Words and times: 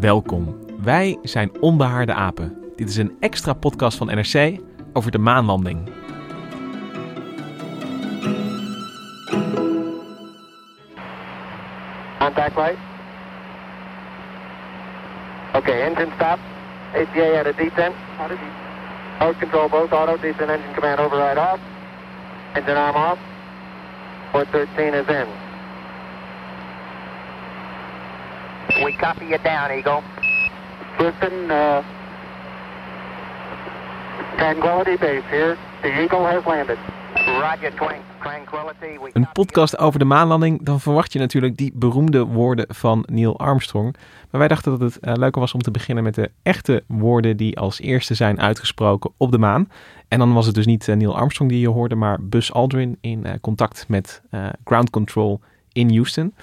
Welkom. 0.00 0.56
Wij 0.82 1.18
zijn 1.22 1.50
Onbehaarde 1.60 2.12
Apen. 2.14 2.58
Dit 2.74 2.88
is 2.88 2.96
een 2.96 3.16
extra 3.20 3.52
podcast 3.52 3.96
van 3.96 4.06
NRC 4.06 4.58
over 4.92 5.10
de 5.10 5.18
maanlanding. 5.18 5.88
Contact 12.18 12.56
light. 12.56 12.78
Okay, 15.54 15.80
engine 15.80 16.12
stop. 16.14 16.38
ATA 16.94 17.38
at 17.38 17.46
a 17.46 17.52
detent. 17.52 17.94
Mode 19.18 19.38
control 19.38 19.68
both 19.68 19.90
auto, 19.90 20.16
decent 20.20 20.50
engine 20.50 20.74
command 20.74 20.98
override 20.98 21.40
off. 21.40 21.58
Engine 22.52 22.76
arm 22.76 22.96
off. 22.96 23.18
Port 24.30 24.50
13 24.50 24.94
is 24.94 25.06
in. 25.06 25.45
We 28.84 28.96
copy 28.96 29.24
you 29.24 29.38
down, 29.42 29.70
Eagle. 29.70 30.02
Listen, 30.98 31.32
uh, 31.48 31.78
Tranquility 34.36 34.96
Base 34.98 35.22
here. 35.30 35.56
The 35.82 35.88
Eagle 35.88 36.24
has 36.24 36.44
landed. 36.44 36.78
Roger, 37.26 37.72
Een 39.12 39.28
podcast 39.32 39.78
over 39.78 39.98
de 39.98 40.04
maanlanding, 40.04 40.64
dan 40.64 40.80
verwacht 40.80 41.12
je 41.12 41.18
natuurlijk 41.18 41.56
die 41.56 41.72
beroemde 41.74 42.24
woorden 42.24 42.66
van 42.68 43.04
Neil 43.10 43.38
Armstrong. 43.38 43.96
Maar 44.30 44.40
wij 44.40 44.48
dachten 44.48 44.78
dat 44.78 44.92
het 44.92 45.02
eh, 45.02 45.14
leuker 45.14 45.40
was 45.40 45.54
om 45.54 45.62
te 45.62 45.70
beginnen 45.70 46.04
met 46.04 46.14
de 46.14 46.30
echte 46.42 46.82
woorden 46.86 47.36
die 47.36 47.58
als 47.58 47.80
eerste 47.80 48.14
zijn 48.14 48.40
uitgesproken 48.40 49.12
op 49.16 49.30
de 49.30 49.38
maan. 49.38 49.68
En 50.08 50.18
dan 50.18 50.32
was 50.32 50.46
het 50.46 50.54
dus 50.54 50.66
niet 50.66 50.88
eh, 50.88 50.96
Neil 50.96 51.16
Armstrong 51.16 51.50
die 51.50 51.60
je 51.60 51.68
hoorde, 51.68 51.94
maar 51.94 52.18
Buzz 52.22 52.50
Aldrin 52.50 52.98
in 53.00 53.24
eh, 53.24 53.32
contact 53.40 53.84
met 53.88 54.22
eh, 54.30 54.46
ground 54.64 54.90
control 54.90 55.40
in 55.72 55.90
Houston. 55.90 56.34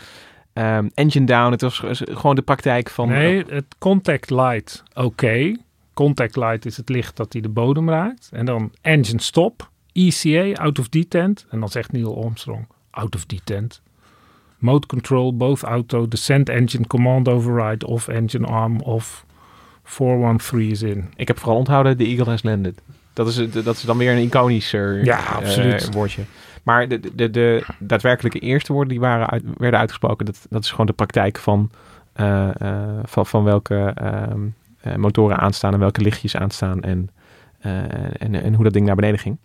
Ehm, 0.53 0.87
engine 0.93 1.25
down, 1.25 1.51
het 1.51 1.61
was 1.61 1.81
gewoon 2.11 2.35
de 2.35 2.41
praktijk 2.41 2.89
van... 2.89 3.07
Nee, 3.09 3.43
het 3.47 3.65
contact 3.77 4.29
light, 4.29 4.83
oké. 4.93 5.55
Contact 5.93 6.35
light 6.35 6.65
is 6.65 6.77
het 6.77 6.89
licht 6.89 7.17
dat 7.17 7.33
hij 7.33 7.41
de 7.41 7.49
bodem 7.49 7.89
raakt. 7.89 8.29
En 8.31 8.45
dan 8.45 8.71
engine 8.81 9.21
stop, 9.21 9.69
ECA, 9.91 10.61
out 10.61 10.79
of 10.79 10.89
detent. 10.89 11.45
En 11.49 11.59
dan 11.59 11.69
zegt 11.69 11.91
Neil 11.91 12.23
Armstrong, 12.23 12.67
out 12.89 13.15
of 13.15 13.25
detent. 13.25 13.81
Mode 14.57 14.87
control, 14.87 15.37
both 15.37 15.61
auto, 15.63 16.07
descent 16.07 16.49
engine, 16.49 16.87
command 16.87 17.27
override, 17.29 17.87
off 17.87 18.07
engine 18.07 18.47
arm, 18.47 18.79
off. 18.79 19.25
413 19.83 20.69
is 20.69 20.81
in. 20.81 21.11
Ik 21.15 21.27
heb 21.27 21.39
vooral 21.39 21.57
onthouden, 21.57 21.97
de 21.97 22.05
Eagle 22.05 22.25
has 22.25 22.43
landed. 22.43 22.81
Dat 23.13 23.27
is, 23.27 23.51
dat 23.51 23.75
is 23.75 23.81
dan 23.81 23.97
weer 23.97 24.11
een 24.11 24.21
iconischer 24.23 25.05
Ja, 25.05 25.19
eh, 25.19 25.35
absoluut. 25.35 25.93
woordje. 25.93 26.21
Maar 26.63 26.87
de, 26.87 27.15
de, 27.15 27.29
de 27.29 27.65
daadwerkelijke 27.79 28.39
eerste 28.39 28.73
woorden 28.73 28.91
die 28.91 29.01
waren 29.01 29.53
werden 29.57 29.79
uitgesproken, 29.79 30.25
dat, 30.25 30.45
dat 30.49 30.63
is 30.63 30.71
gewoon 30.71 30.85
de 30.85 30.93
praktijk 30.93 31.37
van, 31.37 31.71
eh, 32.13 32.61
eh, 32.61 32.99
van, 33.03 33.25
van 33.25 33.43
welke 33.43 33.91
ehm, 33.95 34.39
eh, 34.81 34.95
motoren 34.95 35.37
aanstaan 35.37 35.73
en 35.73 35.79
welke 35.79 36.01
lichtjes 36.01 36.35
aanstaan 36.35 36.81
en, 36.81 37.09
en, 38.17 38.35
en 38.43 38.53
hoe 38.53 38.63
dat 38.63 38.73
ding 38.73 38.85
naar 38.85 38.95
beneden 38.95 39.19
ging. 39.19 39.37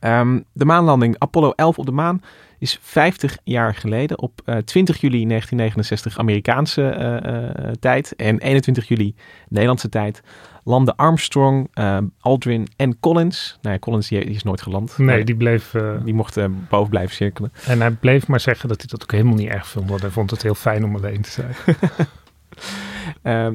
Ehm, 0.00 0.40
de 0.52 0.64
maanlanding 0.64 1.14
Apollo 1.18 1.50
11 1.50 1.78
op 1.78 1.86
de 1.86 1.92
maan 1.92 2.22
is 2.58 2.78
50 2.80 3.38
jaar 3.44 3.74
geleden 3.74 4.18
op 4.18 4.40
eh, 4.44 4.56
20 4.56 5.00
juli 5.00 5.26
1969 5.26 6.18
Amerikaanse 6.18 7.76
tijd 7.80 8.16
en 8.16 8.38
21 8.38 8.88
juli 8.88 9.14
Nederlandse 9.48 9.88
tijd 9.88 10.22
landden 10.68 10.96
Armstrong, 10.96 11.68
eh, 11.72 11.98
Aldrin 12.20 12.68
en 12.76 13.00
Collins. 13.00 13.58
Nou 13.62 13.74
ja, 13.74 13.80
Collins 13.80 14.08
die, 14.08 14.24
die 14.24 14.34
is 14.34 14.42
nooit 14.42 14.62
geland. 14.62 14.98
Nee, 14.98 15.24
die 15.24 15.36
bleef... 15.36 15.74
eh, 15.74 15.92
die 16.04 16.14
mocht 16.14 16.36
eh, 16.36 16.44
boven 16.68 16.90
blijven 16.90 17.14
cirkelen. 17.14 17.52
en 17.66 17.80
hij 17.80 17.90
bleef 17.90 18.26
maar 18.26 18.40
zeggen 18.40 18.68
dat 18.68 18.78
hij 18.78 18.86
dat 18.90 19.02
ook 19.02 19.12
helemaal 19.12 19.34
niet 19.34 19.48
erg 19.48 19.66
vond. 19.66 19.88
Want 19.88 20.00
hij 20.00 20.10
vond 20.10 20.30
het 20.30 20.42
heel 20.42 20.54
fijn 20.54 20.84
om 20.84 20.96
alleen 20.96 21.22
te 21.22 21.30
zijn. 21.30 21.54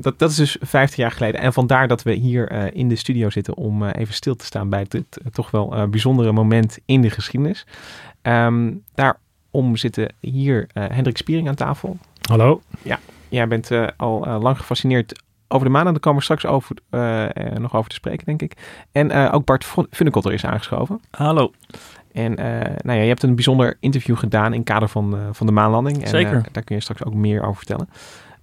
Dat, 0.01 0.19
dat 0.19 0.29
is 0.29 0.35
dus 0.35 0.57
50 0.61 0.97
jaar 0.97 1.11
geleden. 1.11 1.41
En 1.41 1.53
vandaar 1.53 1.87
dat 1.87 2.03
we 2.03 2.11
hier 2.13 2.73
in 2.73 2.89
de 2.89 2.95
studio 2.95 3.29
zitten 3.29 3.55
om 3.55 3.83
even 3.83 4.13
stil 4.13 4.35
te 4.35 4.45
staan 4.45 4.69
bij 4.69 4.85
dit 4.87 5.05
toch 5.31 5.51
wel 5.51 5.87
bijzondere 5.89 6.31
moment 6.31 6.79
in 6.85 7.01
de 7.01 7.09
geschiedenis. 7.09 7.65
Ehm, 8.21 8.71
daarom 8.93 9.75
zitten 9.75 10.13
hier 10.19 10.67
Hendrik 10.73 11.17
Spiering 11.17 11.47
aan 11.47 11.55
tafel. 11.55 11.97
Hallo? 12.29 12.61
Jij 13.29 13.47
bent 13.47 13.69
al 13.97 14.39
lang 14.41 14.57
gefascineerd 14.57 15.23
over 15.53 15.67
de 15.67 15.73
maan. 15.73 15.85
En 15.85 15.91
daar 15.91 16.01
komen 16.01 16.17
we 16.17 16.23
straks 16.23 16.45
over, 16.45 16.75
eh, 16.89 17.23
eh, 17.23 17.57
nog 17.57 17.75
over 17.75 17.89
te 17.89 17.95
spreken, 17.95 18.25
denk 18.25 18.41
ik. 18.41 18.53
En 18.91 19.11
eh, 19.11 19.33
ook 19.33 19.45
Bart 19.45 19.65
Funnekotter 19.89 20.33
is 20.33 20.45
aangeschoven. 20.45 20.99
Hallo. 21.11 21.51
En 22.11 22.33
nou 22.83 22.97
ja, 22.97 23.01
je 23.01 23.07
hebt 23.07 23.23
een 23.23 23.35
bijzonder 23.35 23.77
interview 23.79 24.17
gedaan 24.17 24.51
in 24.53 24.59
het 24.59 24.69
kader 24.69 24.89
van, 24.89 25.17
van 25.31 25.45
de 25.45 25.53
maanlanding. 25.53 26.01
En, 26.01 26.07
Zeker. 26.07 26.45
daar 26.51 26.63
kun 26.63 26.75
je 26.75 26.81
straks 26.81 27.03
ook 27.03 27.13
meer 27.13 27.41
over 27.41 27.55
vertellen. 27.55 27.89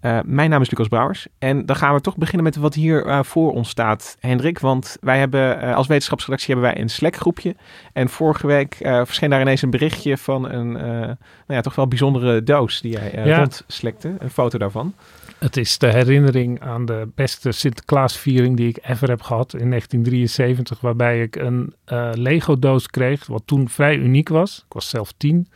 Eh, 0.00 0.18
mijn 0.24 0.50
naam 0.50 0.60
is 0.60 0.70
Lucas 0.70 0.88
Brouwers. 0.88 1.26
En 1.38 1.66
dan 1.66 1.76
gaan 1.76 1.94
we 1.94 2.00
toch 2.00 2.16
beginnen 2.16 2.44
met 2.44 2.56
wat 2.56 2.74
hier 2.74 3.06
eh, 3.06 3.22
voor 3.22 3.52
ons 3.52 3.68
staat, 3.68 4.16
Hendrik. 4.20 4.58
Want 4.58 4.96
wij 5.00 5.18
hebben 5.18 5.60
eh, 5.60 5.74
als 5.74 5.86
wetenschapsredactie 5.86 6.54
hebben 6.54 6.72
wij 6.72 6.82
een 6.82 6.88
Slack 6.88 7.16
groepje. 7.16 7.56
En 7.92 8.08
vorige 8.08 8.46
week 8.46 8.76
verscheen 8.80 9.30
daar 9.30 9.40
ineens 9.40 9.62
een 9.62 9.70
berichtje 9.70 10.16
van 10.16 10.50
een 10.50 10.72
nou 10.72 11.16
ja, 11.46 11.60
toch 11.60 11.74
wel 11.74 11.88
bijzondere 11.88 12.42
doos 12.42 12.80
die 12.80 12.92
jij 12.92 13.24
Ja. 13.24 13.38
rondslekte. 13.38 14.14
Een 14.18 14.30
foto 14.30 14.58
daarvan. 14.58 14.94
Het 15.38 15.56
is 15.56 15.78
de 15.78 15.92
herinnering 15.92 16.60
aan 16.60 16.84
de 16.84 17.08
beste 17.14 17.52
Sinterklaasviering 17.52 18.56
die 18.56 18.68
ik 18.68 18.78
ever 18.82 19.08
heb 19.08 19.22
gehad 19.22 19.52
in 19.54 19.68
1973. 19.68 20.80
Waarbij 20.80 21.22
ik 21.22 21.36
een 21.36 21.74
Lego-doos 22.12 22.86
kreeg, 22.86 23.26
wat 23.26 23.42
toen 23.44 23.68
vrij 23.68 23.96
uniek 23.96 24.28
was. 24.28 24.64
Ik 24.66 24.72
was 24.72 24.88
zelf 24.88 25.12
tien. 25.16 25.48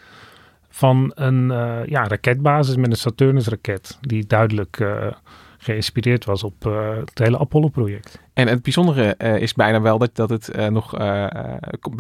Van 0.74 1.12
een 1.14 1.50
eh, 1.50 1.86
ja, 1.86 2.06
raketbasis 2.06 2.76
met 2.76 2.90
een 2.90 2.96
Saturnus-raket. 2.96 3.98
Die 4.00 4.26
duidelijk 4.26 4.80
eh, 4.80 5.12
geïnspireerd 5.58 6.24
was 6.24 6.44
op 6.44 6.66
eh, 6.66 6.96
het 6.96 7.18
hele 7.18 7.38
Apollo-project. 7.38 8.23
En 8.34 8.48
het 8.48 8.62
bijzondere 8.62 9.14
eh, 9.16 9.36
is 9.36 9.52
bijna 9.52 9.80
wel 9.80 9.98
dat, 9.98 10.10
dat 10.16 10.30
het 10.30 10.48
eh, 10.48 10.66
nog 10.66 10.98
eh, 10.98 11.26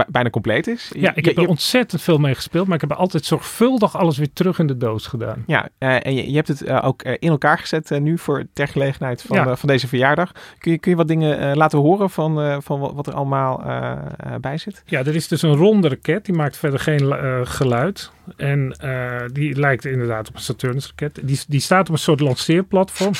bijna 0.08 0.30
compleet 0.30 0.66
is. 0.66 0.90
Ja, 0.96 1.14
ik 1.14 1.24
Je- 1.24 1.30
heb 1.30 1.38
er 1.44 1.48
ontzettend 1.48 2.02
veel 2.02 2.18
mee 2.18 2.34
gespeeld. 2.34 2.66
Maar 2.66 2.74
ik 2.82 2.88
heb 2.88 2.92
altijd 2.92 3.24
zorgvuldig 3.24 3.96
alles 3.96 4.18
weer 4.18 4.32
terug 4.32 4.58
in 4.58 4.66
de 4.66 4.76
doos 4.76 5.06
gedaan. 5.06 5.44
Ja, 5.46 5.68
en 5.78 6.14
je, 6.14 6.30
je 6.30 6.36
hebt 6.36 6.48
het 6.48 6.70
ook 6.70 7.02
in 7.02 7.28
elkaar 7.28 7.58
gezet 7.58 7.90
nu 8.00 8.18
voor 8.18 8.44
ter 8.52 8.68
gelegenheid 8.68 9.22
van, 9.22 9.36
Ja. 9.36 9.56
van 9.56 9.68
deze 9.68 9.88
verjaardag. 9.88 10.32
Kun 10.58 10.72
je, 10.72 10.78
kun 10.78 10.90
je 10.90 10.96
wat 10.96 11.08
dingen 11.08 11.56
laten 11.56 11.78
horen 11.78 12.10
van, 12.10 12.62
van 12.62 12.80
wat, 12.94 13.06
er 13.06 13.14
allemaal 13.14 13.62
bij 14.40 14.58
zit? 14.58 14.82
Ja, 14.86 14.98
er 14.98 15.14
is 15.14 15.28
dus 15.28 15.42
een 15.42 15.54
ronde 15.56 15.88
raket. 15.88 16.24
Die 16.24 16.34
maakt 16.34 16.56
verder 16.56 16.80
geen 16.80 17.14
geluid. 17.46 18.10
En 18.36 18.76
die 19.32 19.58
lijkt 19.58 19.84
inderdaad 19.84 20.28
op 20.28 20.34
een 20.34 20.40
Saturnus-raket. 20.40 21.20
Die, 21.22 21.40
die 21.48 21.60
staat 21.60 21.88
op 21.88 21.94
een 21.94 22.00
soort 22.00 22.20
lanceerplatform. 22.20 23.12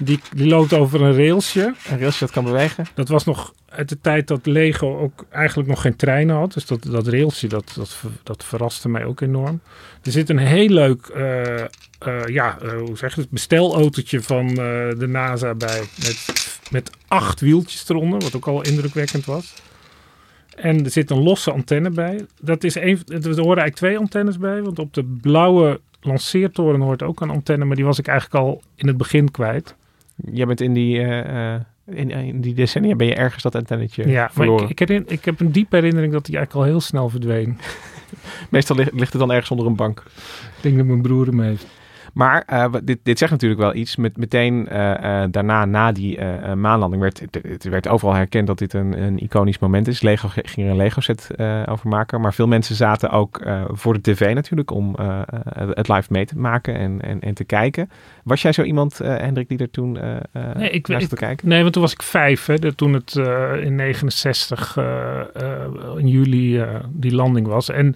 Die, 0.00 0.20
die 0.34 0.46
loopt 0.46 0.72
over 0.72 1.02
een 1.02 1.16
railsje. 1.16 1.74
Een 1.88 1.98
railsje 1.98 2.24
dat 2.24 2.30
kan 2.30 2.44
bewegen. 2.44 2.86
Dat 2.94 3.08
was 3.08 3.24
nog 3.24 3.54
uit 3.68 3.88
de 3.88 4.00
tijd 4.00 4.28
dat 4.28 4.46
Lego 4.46 4.98
ook 4.98 5.26
eigenlijk 5.30 5.68
nog 5.68 5.80
geen 5.80 5.96
treinen 5.96 6.36
had. 6.36 6.52
Dus 6.52 6.66
dat, 6.66 6.82
dat 6.82 7.06
railsje, 7.06 7.46
dat, 7.46 7.72
dat, 7.76 7.96
dat 8.22 8.44
verraste 8.44 8.88
mij 8.88 9.04
ook 9.04 9.20
enorm. 9.20 9.60
Er 10.02 10.12
zit 10.12 10.28
een 10.28 10.38
heel 10.38 10.68
leuk, 10.68 11.06
eh, 11.06 12.26
ja, 12.26 12.58
eh, 12.58 12.70
hoe 12.78 12.96
zeg 12.96 13.14
je 13.14 13.20
het, 13.20 13.30
bestelautootje 13.30 14.22
van 14.22 14.54
de 14.54 15.06
NASA 15.08 15.54
bij. 15.54 15.80
Met, 15.80 16.26
met 16.70 16.90
acht 17.08 17.40
wieltjes 17.40 17.88
eronder, 17.88 18.20
wat 18.20 18.36
ook 18.36 18.46
al 18.46 18.62
indrukwekkend 18.62 19.24
was. 19.24 19.54
En 20.56 20.84
er 20.84 20.90
zit 20.90 21.10
een 21.10 21.22
losse 21.22 21.50
antenne 21.50 21.90
bij. 21.90 22.26
Dat 22.40 22.64
is 22.64 22.74
een, 22.74 23.02
er 23.06 23.22
horen 23.22 23.36
eigenlijk 23.36 23.74
twee 23.74 23.98
antennes 23.98 24.38
bij. 24.38 24.62
Want 24.62 24.78
op 24.78 24.94
de 24.94 25.04
blauwe 25.04 25.80
lanceertoren 26.00 26.80
hoort 26.80 27.02
ook 27.02 27.20
een 27.20 27.30
antenne. 27.30 27.64
Maar 27.64 27.76
die 27.76 27.84
was 27.84 27.98
ik 27.98 28.06
eigenlijk 28.06 28.44
al 28.44 28.62
in 28.74 28.86
het 28.86 28.96
begin 28.96 29.30
kwijt. 29.30 29.74
Jij 30.32 30.46
bent 30.46 30.60
in 30.60 30.72
die, 30.72 30.98
eh, 30.98 31.54
eh, 31.54 31.60
in, 31.86 32.10
in 32.10 32.40
die 32.40 32.54
decennia 32.54 32.94
ben 32.94 33.06
je 33.06 33.14
ergens 33.14 33.42
dat 33.42 33.54
antennetje 33.54 34.08
Ja, 34.08 34.20
maar 34.20 34.30
verloren. 34.32 34.64
ik, 34.64 34.70
ik, 34.70 34.78
herinner- 34.78 35.12
ik 35.12 35.24
heb 35.24 35.40
een 35.40 35.52
diepe 35.52 35.76
herinnering 35.76 36.12
dat 36.12 36.24
die 36.26 36.36
eigenlijk 36.36 36.66
al 36.66 36.72
heel 36.72 36.80
snel 36.80 37.08
verdween. 37.08 37.58
Meestal 38.50 38.76
ligt, 38.76 38.92
ligt 38.92 39.12
het 39.12 39.20
dan 39.20 39.30
ergens 39.32 39.50
onder 39.50 39.66
een 39.66 39.76
bank. 39.76 40.02
Ik 40.56 40.62
denk 40.62 40.76
dat 40.76 40.86
mijn 40.86 41.02
broer 41.02 41.26
hem 41.26 41.40
heeft. 41.40 41.66
Maar 42.12 42.42
eh, 42.46 42.74
dit, 42.84 42.98
dit 43.02 43.18
zegt 43.18 43.30
natuurlijk 43.30 43.60
wel 43.60 43.74
iets. 43.74 43.96
Met, 43.96 44.16
meteen 44.16 44.68
eh, 44.68 45.22
eh, 45.22 45.30
daarna, 45.30 45.64
na 45.64 45.92
die 45.92 46.18
maanlanding, 46.54 47.02
werd 47.02 47.20
het, 47.42 47.64
werd 47.64 47.88
overal 47.88 48.14
herkend 48.14 48.46
dat 48.46 48.58
dit 48.58 48.72
een, 48.72 49.02
een 49.02 49.18
iconisch 49.18 49.58
moment 49.58 49.88
is. 49.88 50.00
Lego 50.02 50.28
ging 50.32 50.66
er 50.66 50.72
een 50.72 50.76
Lego-set 50.76 51.28
over 51.68 51.88
maken. 51.88 52.20
Maar 52.20 52.34
veel 52.34 52.46
mensen 52.48 52.74
zaten 52.74 53.10
ook 53.10 53.42
voor 53.68 53.92
de 53.92 54.00
tv 54.00 54.34
natuurlijk 54.34 54.70
om 54.70 54.94
het 55.74 55.88
live 55.88 56.12
mee 56.12 56.26
te 56.26 56.38
maken 56.38 56.74
en, 56.74 57.00
en, 57.00 57.20
en 57.20 57.34
te 57.34 57.44
kijken. 57.44 57.90
Was 58.24 58.42
jij 58.42 58.52
zo 58.52 58.62
iemand, 58.62 58.98
Hendrik, 58.98 59.48
die 59.48 59.58
er 59.58 59.70
toen 59.70 59.92
Nee, 60.56 60.70
ik- 60.70 60.88
naar 60.88 61.00
ik- 61.02 61.08
te 61.08 61.14
kijken? 61.16 61.48
Nee, 61.48 61.60
want 61.60 61.72
toen 61.72 61.82
was 61.82 61.92
ik 61.92 62.02
vijf. 62.02 62.46
Hè, 62.46 62.58
de- 62.58 62.74
toen 62.74 62.92
het 62.92 63.14
in 63.62 63.74
69 63.74 64.76
eh, 64.76 65.20
eh, 65.20 65.64
in 65.96 66.08
juli 66.08 66.64
die 66.88 67.14
landing 67.14 67.46
was. 67.46 67.68
En 67.70 67.94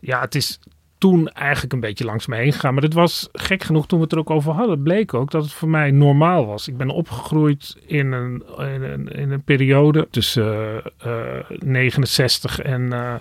ja, 0.00 0.20
het 0.20 0.34
is 0.34 0.58
toen 1.02 1.28
eigenlijk 1.28 1.72
een 1.72 1.80
beetje 1.80 2.04
langs 2.04 2.26
me 2.26 2.36
heen 2.36 2.52
gegaan. 2.52 2.74
Maar 2.74 2.82
het 2.82 2.94
was 2.94 3.28
gek 3.32 3.62
genoeg 3.62 3.86
toen 3.86 3.98
we 3.98 4.04
het 4.04 4.12
er 4.12 4.18
ook 4.18 4.30
over 4.30 4.52
hadden. 4.52 4.82
bleek 4.82 5.14
ook 5.14 5.30
dat 5.30 5.42
het 5.42 5.52
voor 5.52 5.68
mij 5.68 5.90
normaal 5.90 6.46
was. 6.46 6.68
Ik 6.68 6.76
ben 6.76 6.90
opgegroeid 6.90 7.76
in 7.86 8.12
een, 8.12 8.44
in 8.58 8.82
een, 8.82 9.08
in 9.08 9.30
een 9.30 9.42
periode 9.42 10.06
tussen 10.10 10.82
eh, 10.98 11.38
eh, 11.38 11.44
69 11.58 12.58
en... 12.58 12.92
eh, 12.92 13.14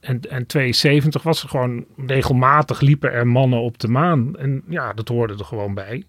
en, 0.00 0.20
en 0.20 0.46
72 0.46 1.22
was 1.22 1.42
er 1.42 1.48
gewoon 1.48 1.84
regelmatig 2.06 2.80
liepen 2.80 3.12
er 3.12 3.26
mannen 3.26 3.60
op 3.60 3.78
de 3.78 3.88
maan. 3.88 4.36
En 4.36 4.62
ja, 4.68 4.92
dat 4.92 5.08
hoorde 5.08 5.34
er 5.34 5.44
gewoon 5.44 5.74
bij. 5.74 6.04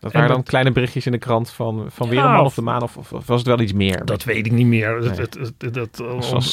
Dat 0.00 0.10
en 0.12 0.16
waren 0.16 0.28
dan 0.28 0.36
dat- 0.40 0.48
kleine 0.48 0.72
berichtjes 0.72 1.06
in 1.06 1.12
de 1.12 1.18
krant 1.18 1.50
van, 1.50 1.86
van 1.88 2.08
weer 2.08 2.24
een 2.24 2.30
man 2.32 2.44
of- 2.44 2.54
de 2.54 2.62
maan. 2.62 2.82
Of, 2.82 2.96
of, 2.96 3.10
was 3.26 3.38
het 3.38 3.46
wel 3.46 3.60
iets 3.60 3.72
meer? 3.72 4.04
Dat 4.04 4.24
weet 4.24 4.46
ik 4.46 4.52
niet 4.52 4.66
meer. 4.66 5.00
Dat, 5.00 5.16
Nee. 5.16 5.16
dat, 5.16 5.32
dat, 5.58 5.74
dat, 5.74 5.96
Dat 5.96 6.30
was 6.30 6.50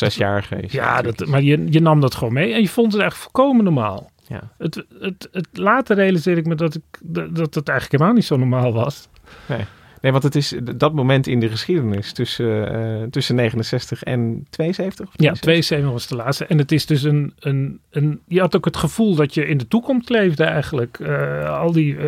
Ja, 0.71 1.01
dat, 1.01 1.25
maar 1.25 1.42
je, 1.42 1.65
je 1.69 1.80
nam 1.81 2.00
dat 2.01 2.15
gewoon 2.15 2.33
mee 2.33 2.53
en 2.53 2.62
je 2.62 2.69
vond 2.69 2.94
het 2.94 3.01
echt 3.01 3.18
volkomen 3.18 3.63
normaal. 3.63 4.09
Ja. 4.27 4.42
Het, 4.57 4.86
het, 5.00 5.30
het, 5.31 5.47
later 5.53 5.95
realiseerde 5.95 6.42
ik 6.42 6.47
me 6.47 6.56
dat, 6.56 6.75
ik, 6.75 6.83
dat 7.01 7.36
dat 7.36 7.56
het 7.56 7.69
eigenlijk 7.69 7.92
helemaal 7.92 8.13
niet 8.13 8.25
zo 8.25 8.38
normaal 8.38 8.74
was. 8.74 9.07
Nee, 9.45 9.65
want 10.12 10.24
het 10.24 10.36
is 10.36 10.54
dat 10.75 10.94
moment 10.94 11.28
in 11.28 11.40
de 11.40 11.50
geschiedenis 11.50 12.13
tussen, 12.13 12.74
eh, 12.74 13.07
tussen 13.10 13.36
69 13.36 14.04
en 14.04 14.46
72? 14.50 15.06
of 15.07 15.12
Ja, 15.12 15.34
72? 15.34 15.42
72 15.42 15.92
was 15.92 16.07
de 16.07 16.16
laatste. 16.16 16.46
En 16.46 16.57
het 16.57 16.72
is 16.72 16.86
dus 16.86 17.04
een, 17.04 17.34
een, 17.40 17.80
een... 17.90 18.19
Je 18.28 18.40
had 18.40 18.56
ook 18.56 18.66
het 18.66 18.78
gevoel 18.78 19.16
dat 19.16 19.34
je 19.34 19.48
in 19.48 19.57
de 19.57 19.68
toekomst 19.68 20.10
leefde 20.10 20.44
eigenlijk. 20.44 21.00
Eh, 21.00 21.60
al 21.60 21.72
die... 21.72 21.98
eh, 21.98 22.06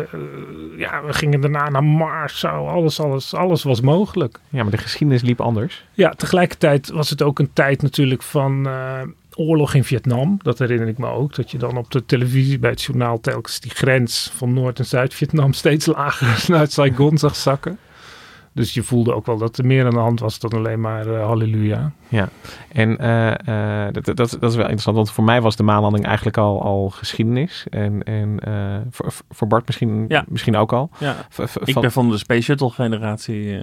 ja, 0.76 1.04
we 1.04 1.12
gingen 1.12 1.40
daarna 1.40 1.68
naar 1.68 1.84
Mars. 1.84 2.38
Zo, 2.38 2.48
alles, 2.48 3.00
alles, 3.00 3.34
alles 3.34 3.62
was 3.62 3.80
mogelijk. 3.80 4.40
Ja, 4.48 4.62
maar 4.62 4.72
de 4.72 4.78
geschiedenis 4.78 5.22
liep 5.22 5.40
anders. 5.40 5.84
Ja, 5.92 6.10
tegelijkertijd 6.10 6.88
was 6.90 7.10
het 7.10 7.22
ook 7.22 7.38
een 7.38 7.50
tijd 7.52 7.82
natuurlijk 7.82 8.22
van 8.22 8.68
oorlog 9.38 9.74
in 9.74 9.84
Vietnam. 9.84 10.38
Dat 10.42 10.58
herinner 10.58 10.88
ik 10.88 10.98
me 10.98 11.06
ook. 11.06 11.34
Dat 11.34 11.50
je 11.50 11.58
dan 11.58 11.76
op 11.76 11.90
de 11.90 12.04
televisie 12.04 12.58
bij 12.58 12.70
het 12.70 12.82
journaal 12.82 13.20
telkens 13.20 13.60
die 13.60 13.70
grens 13.70 14.30
van 14.34 14.52
Noord- 14.52 14.78
en 14.78 14.86
Zuid-Vietnam 14.86 15.52
steeds 15.52 15.86
lager 15.86 16.44
naar 16.52 16.66
Saigon 16.68 17.18
zag 17.18 17.36
zakken. 17.36 17.78
Dus 18.52 18.74
je 18.74 18.82
voelde 18.82 19.14
ook 19.14 19.26
wel 19.26 19.38
dat 19.38 19.58
er 19.58 19.66
meer 19.66 19.84
aan 19.84 19.90
de 19.90 19.98
hand 19.98 20.20
was 20.20 20.38
dan 20.38 20.50
alleen 20.52 20.80
maar 20.80 21.06
eh, 21.06 21.24
halleluja. 21.26 21.92
En 22.72 22.98
eh, 22.98 23.86
eh, 23.86 23.92
dat, 23.92 24.04
dat, 24.04 24.16
dat 24.16 24.50
is 24.50 24.54
wel 24.56 24.64
interessant, 24.64 24.96
want 24.96 25.10
voor 25.10 25.24
mij 25.24 25.40
was 25.40 25.56
de 25.56 25.62
maanlanding 25.62 26.04
eigenlijk 26.06 26.36
al, 26.36 26.62
al 26.62 26.88
geschiedenis. 26.90 27.66
En, 27.70 28.02
en 28.02 28.38
eh, 28.40 28.76
voor, 28.90 29.12
voor 29.30 29.46
Bart 29.48 29.66
misschien, 29.66 30.04
Ja. 30.08 30.24
misschien 30.28 30.56
ook 30.56 30.72
al. 30.72 30.90
Ja, 30.98 31.16
V- 31.28 31.56
ik 31.64 31.80
ben 31.80 31.92
van 31.92 32.10
de 32.10 32.18
Space 32.18 32.42
Shuttle 32.42 32.70
generatie. 32.70 33.58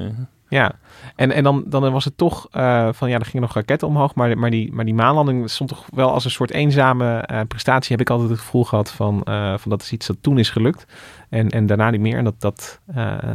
Ja, 0.50 0.72
en, 1.16 1.32
en 1.32 1.44
dan, 1.44 1.64
dan 1.68 1.92
was 1.92 2.06
het 2.06 2.18
toch 2.18 2.48
eh, 2.52 2.90
van 2.92 3.10
ja, 3.10 3.20
er 3.20 3.26
gingen 3.26 3.42
nog 3.42 3.54
raketten 3.54 3.88
omhoog, 3.88 4.16
maar, 4.16 4.38
maar, 4.38 4.50
die, 4.50 4.74
maar 4.74 4.86
die 4.86 4.94
maanlanding 4.94 5.50
stond 5.50 5.70
toch 5.70 5.86
wel 5.94 6.12
als 6.12 6.26
een 6.26 6.32
soort 6.32 6.52
eenzame 6.52 7.18
eh, 7.18 7.40
prestatie. 7.48 7.92
Heb 7.92 8.02
ik 8.02 8.10
altijd 8.10 8.30
het 8.30 8.40
gevoel 8.40 8.64
gehad 8.64 8.92
van, 8.92 9.24
eh, 9.24 9.58
van 9.58 9.70
dat 9.72 9.82
is 9.82 9.92
iets 9.92 10.08
dat 10.08 10.18
toen 10.22 10.38
is 10.38 10.50
gelukt 10.50 10.86
en, 11.30 11.50
en 11.50 11.66
daarna 11.66 11.90
niet 11.90 12.02
meer. 12.02 12.18
En 12.18 12.24
dat, 12.24 12.36
dat, 12.42 12.80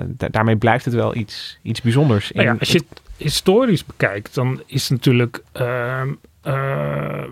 da- 0.07 0.29
daarmee 0.31 0.57
blijft 0.57 0.85
het 0.85 0.95
wel 0.95 1.15
iets, 1.15 1.59
iets 1.63 1.81
bijzonders. 1.81 2.33
Nou 2.33 2.47
ja, 2.47 2.53
in- 2.53 2.59
als 2.59 2.73
je 2.73 2.79
het 2.89 3.01
historisch 3.17 3.85
bekijkt, 3.87 4.35
dan 4.35 4.63
is 4.67 4.89
natuurlijk 4.89 5.43
ehm, 5.53 6.09
eh, 6.43 7.23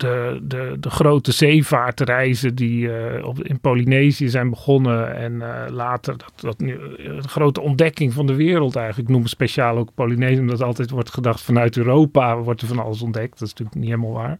de, 0.00 0.40
de, 0.42 0.76
de 0.80 0.90
grote 0.90 1.32
zeevaartreizen 1.32 2.54
die 2.54 2.92
eh, 2.92 3.26
op, 3.26 3.42
in 3.42 3.60
Polynesië 3.60 4.28
zijn 4.28 4.50
begonnen 4.50 5.16
en 5.16 5.42
eh, 5.42 5.72
later 5.72 6.16
dat, 6.18 6.32
dat 6.36 6.60
eh, 6.60 6.66
de 6.96 7.28
grote 7.28 7.60
ontdekking 7.60 8.12
van 8.12 8.26
de 8.26 8.34
wereld 8.34 8.76
eigenlijk. 8.76 9.08
Ik 9.08 9.14
noem 9.14 9.26
speciaal 9.26 9.76
ook 9.76 9.94
Polynesië, 9.94 10.40
omdat 10.40 10.62
altijd 10.62 10.90
wordt 10.90 11.10
gedacht 11.10 11.42
vanuit 11.42 11.76
Europa 11.76 12.38
wordt 12.38 12.60
er 12.60 12.66
van 12.66 12.78
alles 12.78 13.02
ontdekt. 13.02 13.38
Dat 13.38 13.48
is 13.48 13.54
natuurlijk 13.54 13.76
niet 13.76 13.88
helemaal 13.88 14.12
waar. 14.12 14.36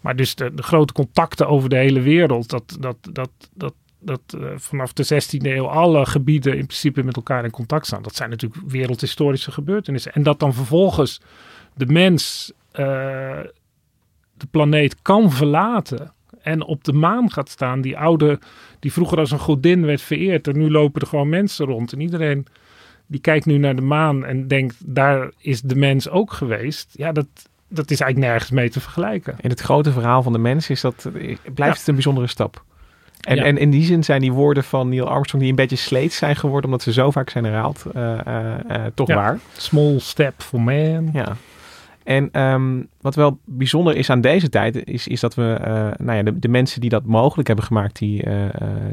Maar 0.00 0.16
dus 0.16 0.34
de, 0.34 0.54
de 0.54 0.62
grote 0.62 0.92
contacten 0.92 1.48
over 1.48 1.68
de 1.68 1.76
hele 1.76 2.00
wereld, 2.00 2.50
dat, 2.50 2.76
dat, 2.80 2.96
dat, 3.12 3.30
dat, 3.54 3.74
dat 3.98 4.36
vanaf 4.56 4.92
de 4.92 5.22
16e 5.22 5.46
eeuw 5.46 5.66
alle 5.66 6.06
gebieden 6.06 6.52
in 6.52 6.66
principe 6.66 7.02
met 7.02 7.16
elkaar 7.16 7.44
in 7.44 7.50
contact 7.50 7.86
staan. 7.86 8.02
Dat 8.02 8.16
zijn 8.16 8.30
natuurlijk 8.30 8.62
wereldhistorische 8.66 9.52
gebeurtenissen. 9.52 10.12
En 10.12 10.22
dat 10.22 10.38
dan 10.38 10.54
vervolgens 10.54 11.20
de 11.74 11.86
mens 11.86 12.52
de 14.36 14.46
planeet 14.50 15.02
kan 15.02 15.32
verlaten 15.32 16.12
en 16.42 16.64
op 16.64 16.84
de 16.84 16.92
maan 16.92 17.32
gaat 17.32 17.48
staan. 17.48 17.80
Die 17.80 17.98
oude, 17.98 18.38
die 18.80 18.92
vroeger 18.92 19.18
als 19.18 19.30
een 19.30 19.38
godin 19.38 19.86
werd 19.86 20.00
vereerd. 20.02 20.48
En 20.48 20.58
nu 20.58 20.70
lopen 20.70 21.00
er 21.00 21.06
gewoon 21.06 21.28
mensen 21.28 21.66
rond. 21.66 21.92
En 21.92 22.00
iedereen 22.00 22.46
die 23.06 23.20
kijkt 23.20 23.46
nu 23.46 23.58
naar 23.58 23.76
de 23.76 23.82
maan 23.82 24.24
en 24.24 24.48
denkt, 24.48 24.76
daar 24.86 25.30
is 25.38 25.60
de 25.60 25.76
mens 25.76 26.08
ook 26.08 26.32
geweest. 26.32 26.88
Ja, 26.92 27.12
dat, 27.12 27.26
dat 27.68 27.90
is 27.90 28.00
eigenlijk 28.00 28.30
nergens 28.32 28.50
mee 28.50 28.70
te 28.70 28.80
vergelijken. 28.80 29.34
in 29.40 29.50
het 29.50 29.60
grote 29.60 29.92
verhaal 29.92 30.22
van 30.22 30.32
de 30.32 30.38
mens 30.38 30.70
is 30.70 30.80
dat, 30.80 31.08
blijft 31.12 31.56
Ja. 31.56 31.64
het 31.66 31.86
een 31.88 31.94
bijzondere 31.94 32.26
stap. 32.26 32.64
En, 33.20 33.36
Ja. 33.36 33.44
en 33.44 33.58
in 33.58 33.70
die 33.70 33.84
zin 33.84 34.04
zijn 34.04 34.20
die 34.20 34.32
woorden 34.32 34.64
van 34.64 34.88
Neil 34.88 35.08
Armstrong, 35.08 35.42
die 35.42 35.52
een 35.52 35.58
beetje 35.58 35.76
sleets 35.76 36.16
zijn 36.16 36.36
geworden, 36.36 36.64
omdat 36.64 36.82
ze 36.82 36.92
zo 36.92 37.10
vaak 37.10 37.30
zijn 37.30 37.44
herhaald, 37.44 37.84
eh, 37.94 38.26
eh, 38.26 38.54
eh, 38.68 38.92
toch 38.94 39.08
Ja. 39.08 39.14
waar. 39.14 39.38
Small 39.56 39.98
step 39.98 40.34
for 40.42 40.60
man. 40.60 41.10
Ja. 41.12 41.36
En 42.06 42.28
ehm, 42.32 42.82
wat 43.00 43.14
wel 43.14 43.38
bijzonder 43.44 43.96
is 43.96 44.10
aan 44.10 44.20
deze 44.20 44.48
tijd, 44.48 44.84
is, 44.88 45.08
is 45.08 45.20
dat 45.20 45.34
we, 45.34 45.52
eh, 45.52 45.72
nou 45.96 46.16
ja, 46.16 46.22
de, 46.22 46.38
de 46.38 46.48
mensen 46.48 46.80
die 46.80 46.90
dat 46.90 47.04
mogelijk 47.04 47.46
hebben 47.46 47.64
gemaakt, 47.64 47.98
die, 47.98 48.22
eh, 48.22 48.44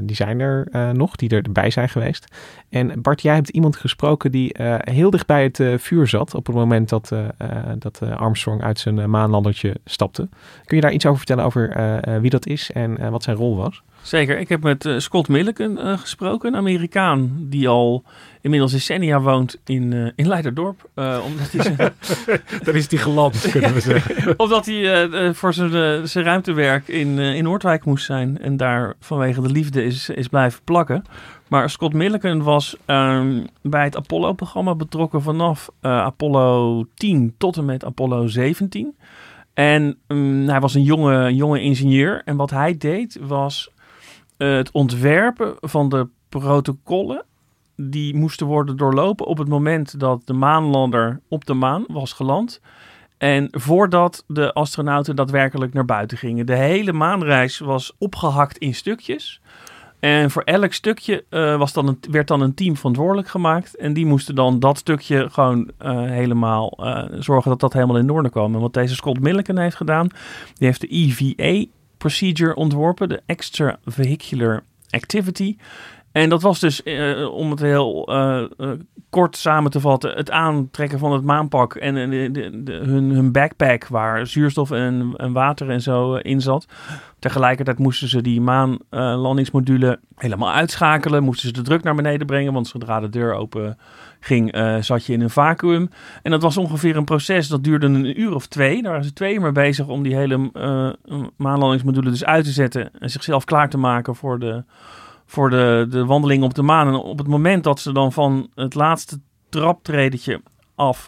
die 0.01 0.15
zijn 0.15 0.39
er 0.39 0.67
nog, 0.93 1.15
die 1.15 1.29
erbij 1.29 1.69
zijn 1.69 1.89
geweest. 1.89 2.35
En 2.69 3.01
Bart, 3.01 3.21
jij 3.21 3.33
hebt 3.33 3.49
iemand 3.49 3.75
gesproken 3.75 4.31
die 4.31 4.55
heel 4.79 5.09
dicht 5.09 5.27
bij 5.27 5.43
het 5.43 5.81
vuur 5.81 6.07
zat 6.07 6.35
op 6.35 6.45
het 6.45 6.55
moment 6.55 6.89
dat, 6.89 7.11
dat 7.79 8.01
Armstrong 8.01 8.63
uit 8.63 8.79
zijn 8.79 9.09
maanlandertje 9.09 9.75
stapte. 9.85 10.29
Kun 10.65 10.75
je 10.75 10.81
daar 10.83 10.93
iets 10.93 11.05
over 11.05 11.17
vertellen 11.17 11.45
over 11.45 12.21
wie 12.21 12.29
dat 12.29 12.47
is 12.47 12.71
en 12.71 13.11
wat 13.11 13.23
zijn 13.23 13.37
rol 13.37 13.55
was? 13.55 13.83
Zeker, 14.03 14.39
ik 14.39 14.49
heb 14.49 14.63
met 14.63 14.85
eh, 14.85 14.97
Scott 14.99 15.27
Milliken 15.27 15.77
eh, 15.77 15.97
gesproken, 15.97 16.49
een 16.49 16.59
Amerikaan 16.59 17.35
die 17.39 17.67
al 17.67 18.03
inmiddels 18.41 18.71
decennia 18.71 19.21
woont 19.21 19.59
in, 19.65 19.93
eh, 19.93 20.11
in 20.15 20.27
Leiderdorp. 20.27 20.89
omdat 20.95 21.51
hij, 21.51 21.61
zijn- 21.63 21.93
Daar 22.63 22.75
is 22.75 22.87
die 22.87 22.99
geland, 22.99 23.41
kunnen 23.51 23.73
we 23.73 23.79
zeggen. 23.79 24.39
omdat 24.39 24.65
hij 24.65 25.09
voor 25.33 25.53
zijn, 25.53 26.07
zijn 26.07 26.25
ruimtewerk 26.25 26.87
in, 26.87 27.19
in 27.19 27.43
Noordwijk 27.43 27.85
moest 27.85 28.05
zijn 28.05 28.39
en 28.41 28.57
daar 28.57 28.93
vanwege 28.99 29.41
de 29.41 29.49
liefde 29.51 29.83
is, 29.83 30.09
is 30.09 30.27
blijven 30.27 30.61
plakken. 30.63 31.03
Maar 31.47 31.69
Scott 31.69 31.93
Milliken 31.93 32.41
was 32.43 32.75
ehm, 32.85 33.43
bij 33.61 33.83
het 33.83 33.95
Apollo-programma 33.95 34.75
betrokken 34.75 35.21
vanaf 35.21 35.69
Apollo 35.81 36.83
10 36.93 37.33
tot 37.37 37.57
en 37.57 37.65
met 37.65 37.85
Apollo 37.85 38.27
17. 38.27 38.95
En 39.53 39.97
mm, 40.07 40.47
hij 40.49 40.59
was 40.59 40.73
een 40.73 40.83
jonge, 40.83 41.33
jonge 41.35 41.61
ingenieur. 41.61 42.21
En 42.25 42.35
wat 42.35 42.49
hij 42.49 42.77
deed 42.77 43.17
was 43.21 43.71
eh, 44.43 44.55
het 44.55 44.71
ontwerpen 44.71 45.55
van 45.59 45.89
de 45.89 46.07
protocollen 46.29 47.25
die 47.75 48.15
moesten 48.15 48.47
worden 48.47 48.77
doorlopen 48.77 49.25
op 49.25 49.37
het 49.37 49.47
moment 49.47 49.99
dat 49.99 50.21
de 50.25 50.33
maanlander 50.33 51.19
op 51.27 51.45
de 51.45 51.53
maan 51.53 51.85
was 51.87 52.13
geland. 52.13 52.61
En 53.17 53.47
voordat 53.51 54.23
de 54.27 54.53
astronauten 54.53 55.15
daadwerkelijk 55.15 55.73
naar 55.73 55.85
buiten 55.85 56.17
gingen. 56.17 56.45
De 56.45 56.55
hele 56.55 56.93
maanreis 56.93 57.59
was 57.59 57.95
opgehakt 57.97 58.57
in 58.57 58.75
stukjes. 58.75 59.41
En 59.99 60.31
voor 60.31 60.41
elk 60.41 60.73
stukje 60.73 61.25
eh, 61.29 61.57
was 61.57 61.73
dan 61.73 61.87
een, 61.87 61.99
werd 62.11 62.27
dan 62.27 62.41
een 62.41 62.53
team 62.53 62.77
verantwoordelijk 62.77 63.27
gemaakt. 63.27 63.75
En 63.75 63.93
die 63.93 64.05
moesten 64.05 64.35
dan 64.35 64.59
dat 64.59 64.77
stukje 64.77 65.29
gewoon 65.29 65.71
eh, 65.77 66.01
helemaal 66.01 66.77
zorgen 67.19 67.49
dat 67.49 67.59
dat 67.59 67.73
helemaal 67.73 67.97
in 67.97 68.09
orde 68.09 68.29
kwam. 68.29 68.53
En 68.53 68.61
wat 68.61 68.73
deze 68.73 68.95
Scott 68.95 69.19
Milliken 69.19 69.57
heeft 69.57 69.75
gedaan, 69.75 70.07
die 70.53 70.67
heeft 70.67 70.81
de 70.81 70.87
EVA 70.87 71.65
procedure 72.03 72.55
ontworpen, 72.55 73.09
de 73.09 73.21
Extra 73.25 73.79
Vehicular 73.85 74.63
Activity. 74.89 75.57
En 76.11 76.29
dat 76.29 76.41
was 76.41 76.59
dus, 76.59 76.83
eh, 76.83 77.33
om 77.33 77.49
het 77.51 77.59
heel 77.59 78.07
eh, 78.07 78.43
eh, 78.57 78.71
kort 79.09 79.37
samen 79.37 79.71
te 79.71 79.79
vatten, 79.79 80.15
het 80.15 80.31
aantrekken 80.31 80.99
van 80.99 81.11
het 81.11 81.23
maanpak 81.23 81.75
en 81.75 82.09
de, 82.09 82.31
de, 82.63 82.71
hun, 82.71 83.09
hun 83.09 83.31
backpack 83.31 83.87
waar 83.87 84.27
zuurstof 84.27 84.71
en, 84.71 85.13
en 85.17 85.31
water 85.31 85.69
en 85.69 85.81
zo 85.81 86.15
in 86.15 86.41
zat. 86.41 86.65
Tegelijkertijd 87.19 87.79
moesten 87.79 88.07
ze 88.07 88.21
die 88.21 88.41
maanlandingsmodule 88.41 89.99
helemaal 90.15 90.51
uitschakelen, 90.51 91.23
moesten 91.23 91.47
ze 91.47 91.53
de 91.53 91.61
druk 91.61 91.83
naar 91.83 91.95
beneden 91.95 92.27
brengen, 92.27 92.53
want 92.53 92.67
zodra 92.67 92.99
de 92.99 93.09
deur 93.09 93.33
open 93.33 93.77
ging, 94.23 94.51
eh, 94.51 94.77
zat 94.79 95.05
je 95.05 95.13
in 95.13 95.21
een 95.21 95.29
vacuüm. 95.29 95.89
En 96.21 96.31
dat 96.31 96.41
was 96.41 96.57
ongeveer 96.57 96.97
een 96.97 97.03
proces, 97.03 97.47
dat 97.47 97.63
duurde 97.63 97.85
een 97.85 98.21
uur 98.21 98.35
of 98.35 98.47
twee. 98.47 98.81
Daar 98.81 98.91
waren 98.91 99.05
ze 99.05 99.13
twee 99.13 99.39
mee 99.39 99.51
bezig 99.51 99.87
om 99.87 100.03
die 100.03 100.15
hele 100.15 100.49
eh, 100.53 101.19
maanlandingsmodule 101.37 102.09
dus 102.09 102.25
uit 102.25 102.45
te 102.45 102.51
zetten 102.51 102.91
en 102.99 103.09
zichzelf 103.09 103.45
klaar 103.45 103.69
te 103.69 103.77
maken 103.77 104.15
voor 104.15 104.39
de, 104.39 104.63
voor 105.25 105.49
de, 105.49 105.85
de 105.89 106.05
wandeling 106.05 106.43
op 106.43 106.53
de 106.53 106.61
maan. 106.61 106.87
En 106.87 106.93
op 106.93 107.17
het 107.17 107.27
moment 107.27 107.63
dat 107.63 107.79
ze 107.79 107.91
dan 107.91 108.11
van 108.11 108.49
het 108.55 108.75
laatste 108.75 109.19
traptredetje 109.49 110.41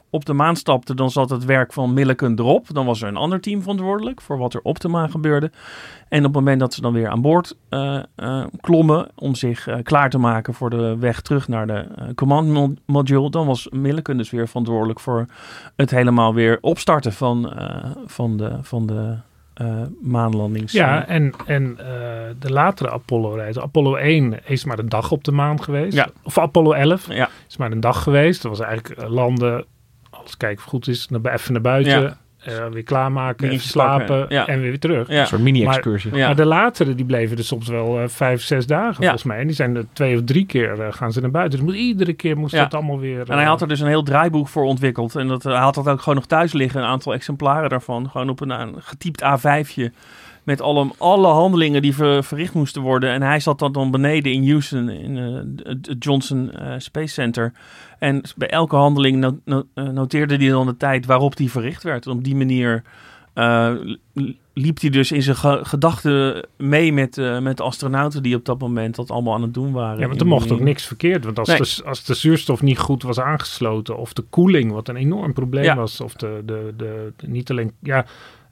op 0.09 0.25
de 0.25 0.33
maan 0.33 0.55
stapten, 0.55 0.95
dan 0.95 1.11
zat 1.11 1.29
het 1.29 1.45
werk 1.45 1.73
van 1.73 1.93
Milliken 1.93 2.39
erop. 2.39 2.65
Dan 2.73 2.85
was 2.85 3.01
er 3.01 3.07
een 3.07 3.15
ander 3.15 3.41
team 3.41 3.61
verantwoordelijk 3.61 4.21
voor 4.21 4.37
wat 4.37 4.53
er 4.53 4.59
op 4.63 4.79
de 4.79 4.87
maan 4.87 5.11
gebeurde. 5.11 5.51
En 6.09 6.17
op 6.17 6.23
het 6.23 6.33
moment 6.33 6.59
dat 6.59 6.73
ze 6.73 6.81
dan 6.81 6.93
weer 6.93 7.09
aan 7.09 7.21
boord 7.21 7.57
eh, 7.69 7.99
klommen 8.61 9.07
om 9.15 9.35
zich 9.35 9.67
eh, 9.67 9.75
klaar 9.83 10.09
te 10.09 10.17
maken 10.17 10.53
voor 10.53 10.69
de 10.69 10.97
weg 10.99 11.21
terug 11.21 11.47
naar 11.47 11.67
de 11.67 11.87
command 12.15 12.47
mo- 12.47 12.73
module, 12.85 13.29
dan 13.29 13.45
was 13.45 13.67
Milliken 13.69 14.17
dus 14.17 14.29
weer 14.29 14.47
verantwoordelijk 14.47 14.99
voor 14.99 15.25
het 15.75 15.91
helemaal 15.91 16.33
weer 16.33 16.57
opstarten 16.61 17.13
van, 17.13 17.53
van 18.05 18.37
de, 18.37 18.57
van 18.61 18.85
de 18.85 19.15
eh, 19.55 19.81
maanlandings. 20.01 20.71
Ja, 20.71 21.07
en, 21.07 21.33
en 21.45 21.75
eh, 21.79 21.85
de 22.39 22.51
latere 22.51 22.89
Apollo-reizen. 22.89 23.61
Apollo 23.61 23.95
1 23.95 24.39
is 24.45 24.65
maar 24.65 24.79
een 24.79 24.89
dag 24.89 25.11
op 25.11 25.23
de 25.23 25.31
maan 25.31 25.63
geweest. 25.63 25.93
Ja. 25.93 26.09
Of 26.23 26.37
Apollo 26.37 26.71
11 26.71 27.13
ja. 27.13 27.29
is 27.47 27.57
maar 27.57 27.71
een 27.71 27.79
dag 27.79 28.03
geweest. 28.03 28.41
Dat 28.41 28.57
was 28.57 28.67
eigenlijk 28.67 28.99
eh, 28.99 29.09
landen, 29.09 29.65
alles 30.09 30.37
kijken 30.37 30.57
of 30.57 30.63
het 30.63 30.71
goed 30.71 30.87
is, 30.87 31.07
naar, 31.07 31.33
even 31.33 31.53
naar 31.53 31.61
buiten. 31.61 32.01
Ja. 32.01 32.17
Eh, 32.45 32.65
weer 32.71 32.83
klaarmaken, 32.83 33.49
even 33.49 33.67
slapen 33.67 34.25
ja. 34.29 34.47
en 34.47 34.61
weer 34.61 34.79
terug. 34.79 35.07
Ja. 35.07 35.19
Een 35.21 35.27
soort 35.27 35.41
mini-excursie. 35.41 36.15
Ja. 36.15 36.25
Maar 36.25 36.35
de 36.35 36.45
latere 36.45 36.95
die 36.95 37.05
bleven 37.05 37.35
dus 37.35 37.47
soms 37.47 37.67
wel 37.67 37.99
eh, 37.99 38.07
vijf, 38.07 38.41
zes 38.41 38.67
dagen 38.67 38.93
Ja. 38.93 38.99
volgens 38.99 39.23
mij. 39.23 39.37
En 39.37 39.47
die 39.47 39.55
zijn 39.55 39.75
er 39.75 39.85
twee 39.93 40.15
of 40.15 40.23
drie 40.23 40.45
keer 40.45 40.81
eh, 40.81 40.93
gaan 40.93 41.11
ze 41.11 41.21
naar 41.21 41.31
buiten. 41.31 41.59
Dus 41.59 41.67
moet, 41.67 41.77
iedere 41.77 42.13
keer 42.13 42.37
moest 42.37 42.53
Ja. 42.53 42.61
dat 42.63 42.73
allemaal 42.73 42.99
weer... 42.99 43.29
En 43.29 43.37
hij 43.37 43.45
had 43.45 43.61
er 43.61 43.67
dus 43.67 43.79
een 43.79 43.87
heel 43.87 44.03
draaiboek 44.03 44.47
voor 44.47 44.63
ontwikkeld. 44.63 45.15
En 45.15 45.27
dat, 45.27 45.43
hij 45.43 45.53
had 45.53 45.75
dat 45.75 45.87
ook 45.87 45.99
gewoon 45.99 46.15
nog 46.15 46.25
thuis 46.25 46.53
liggen, 46.53 46.81
een 46.81 46.87
aantal 46.87 47.13
exemplaren 47.13 47.69
daarvan. 47.69 48.09
Gewoon 48.09 48.29
op 48.29 48.41
een, 48.41 48.49
een 48.49 48.75
getypt 48.79 49.21
A5'tje. 49.23 49.91
Met 50.45 50.61
alle, 50.61 50.87
alle 50.97 51.27
handelingen 51.27 51.81
die 51.81 51.95
ver- 51.95 52.23
verricht 52.23 52.53
moesten 52.53 52.81
worden. 52.81 53.09
En 53.11 53.21
hij 53.21 53.39
zat 53.39 53.59
dan, 53.59 53.71
dan 53.71 53.91
beneden 53.91 54.31
in 54.31 54.47
Houston, 54.49 54.89
in 54.89 55.17
eh, 55.17 55.73
het 55.81 55.95
Johnson 56.03 56.51
eh, 56.51 56.73
Space 56.77 57.13
Center. 57.13 57.53
En 57.99 58.21
bij 58.35 58.49
elke 58.49 58.75
handeling 58.75 59.17
no- 59.17 59.39
no- 59.45 59.63
eh, 59.73 59.87
noteerde 59.87 60.35
hij 60.35 60.47
dan 60.49 60.65
de 60.65 60.77
tijd 60.77 61.05
waarop 61.05 61.35
die 61.35 61.51
verricht 61.51 61.83
werd. 61.83 62.05
En 62.05 62.11
op 62.11 62.23
die 62.23 62.35
manier 62.35 62.83
liep 64.53 64.81
hij 64.81 64.89
dus 64.89 65.11
in 65.11 65.21
zijn 65.21 65.35
ge- 65.35 65.59
gedachten 65.63 66.45
mee 66.57 66.93
met, 66.93 67.15
met 67.41 67.57
de 67.57 67.63
astronauten 67.63 68.23
die 68.23 68.35
op 68.35 68.45
dat 68.45 68.59
moment 68.59 68.95
dat 68.95 69.11
allemaal 69.11 69.33
aan 69.33 69.41
het 69.41 69.53
doen 69.53 69.71
waren. 69.71 69.99
Ja, 69.99 70.07
want 70.07 70.21
er 70.21 70.27
mocht 70.27 70.51
ook 70.51 70.59
niks 70.59 70.85
verkeerd. 70.85 71.25
Want 71.25 71.39
als, 71.39 71.47
Nee. 71.47 71.57
de, 71.57 71.81
als 71.85 72.03
de 72.03 72.13
zuurstof 72.13 72.61
niet 72.61 72.77
goed 72.79 73.03
was 73.03 73.19
aangesloten, 73.19 73.97
of 73.97 74.13
de 74.13 74.21
koeling, 74.29 74.71
wat 74.71 74.87
een 74.87 74.95
enorm 74.95 75.33
probleem 75.33 75.63
Ja. 75.63 75.75
was, 75.75 76.01
of 76.01 76.13
de, 76.13 76.41
de, 76.45 76.73
de, 76.77 77.11
de- 77.17 77.27
niet 77.27 77.49
alleen, 77.51 77.71
ja, 77.79 78.05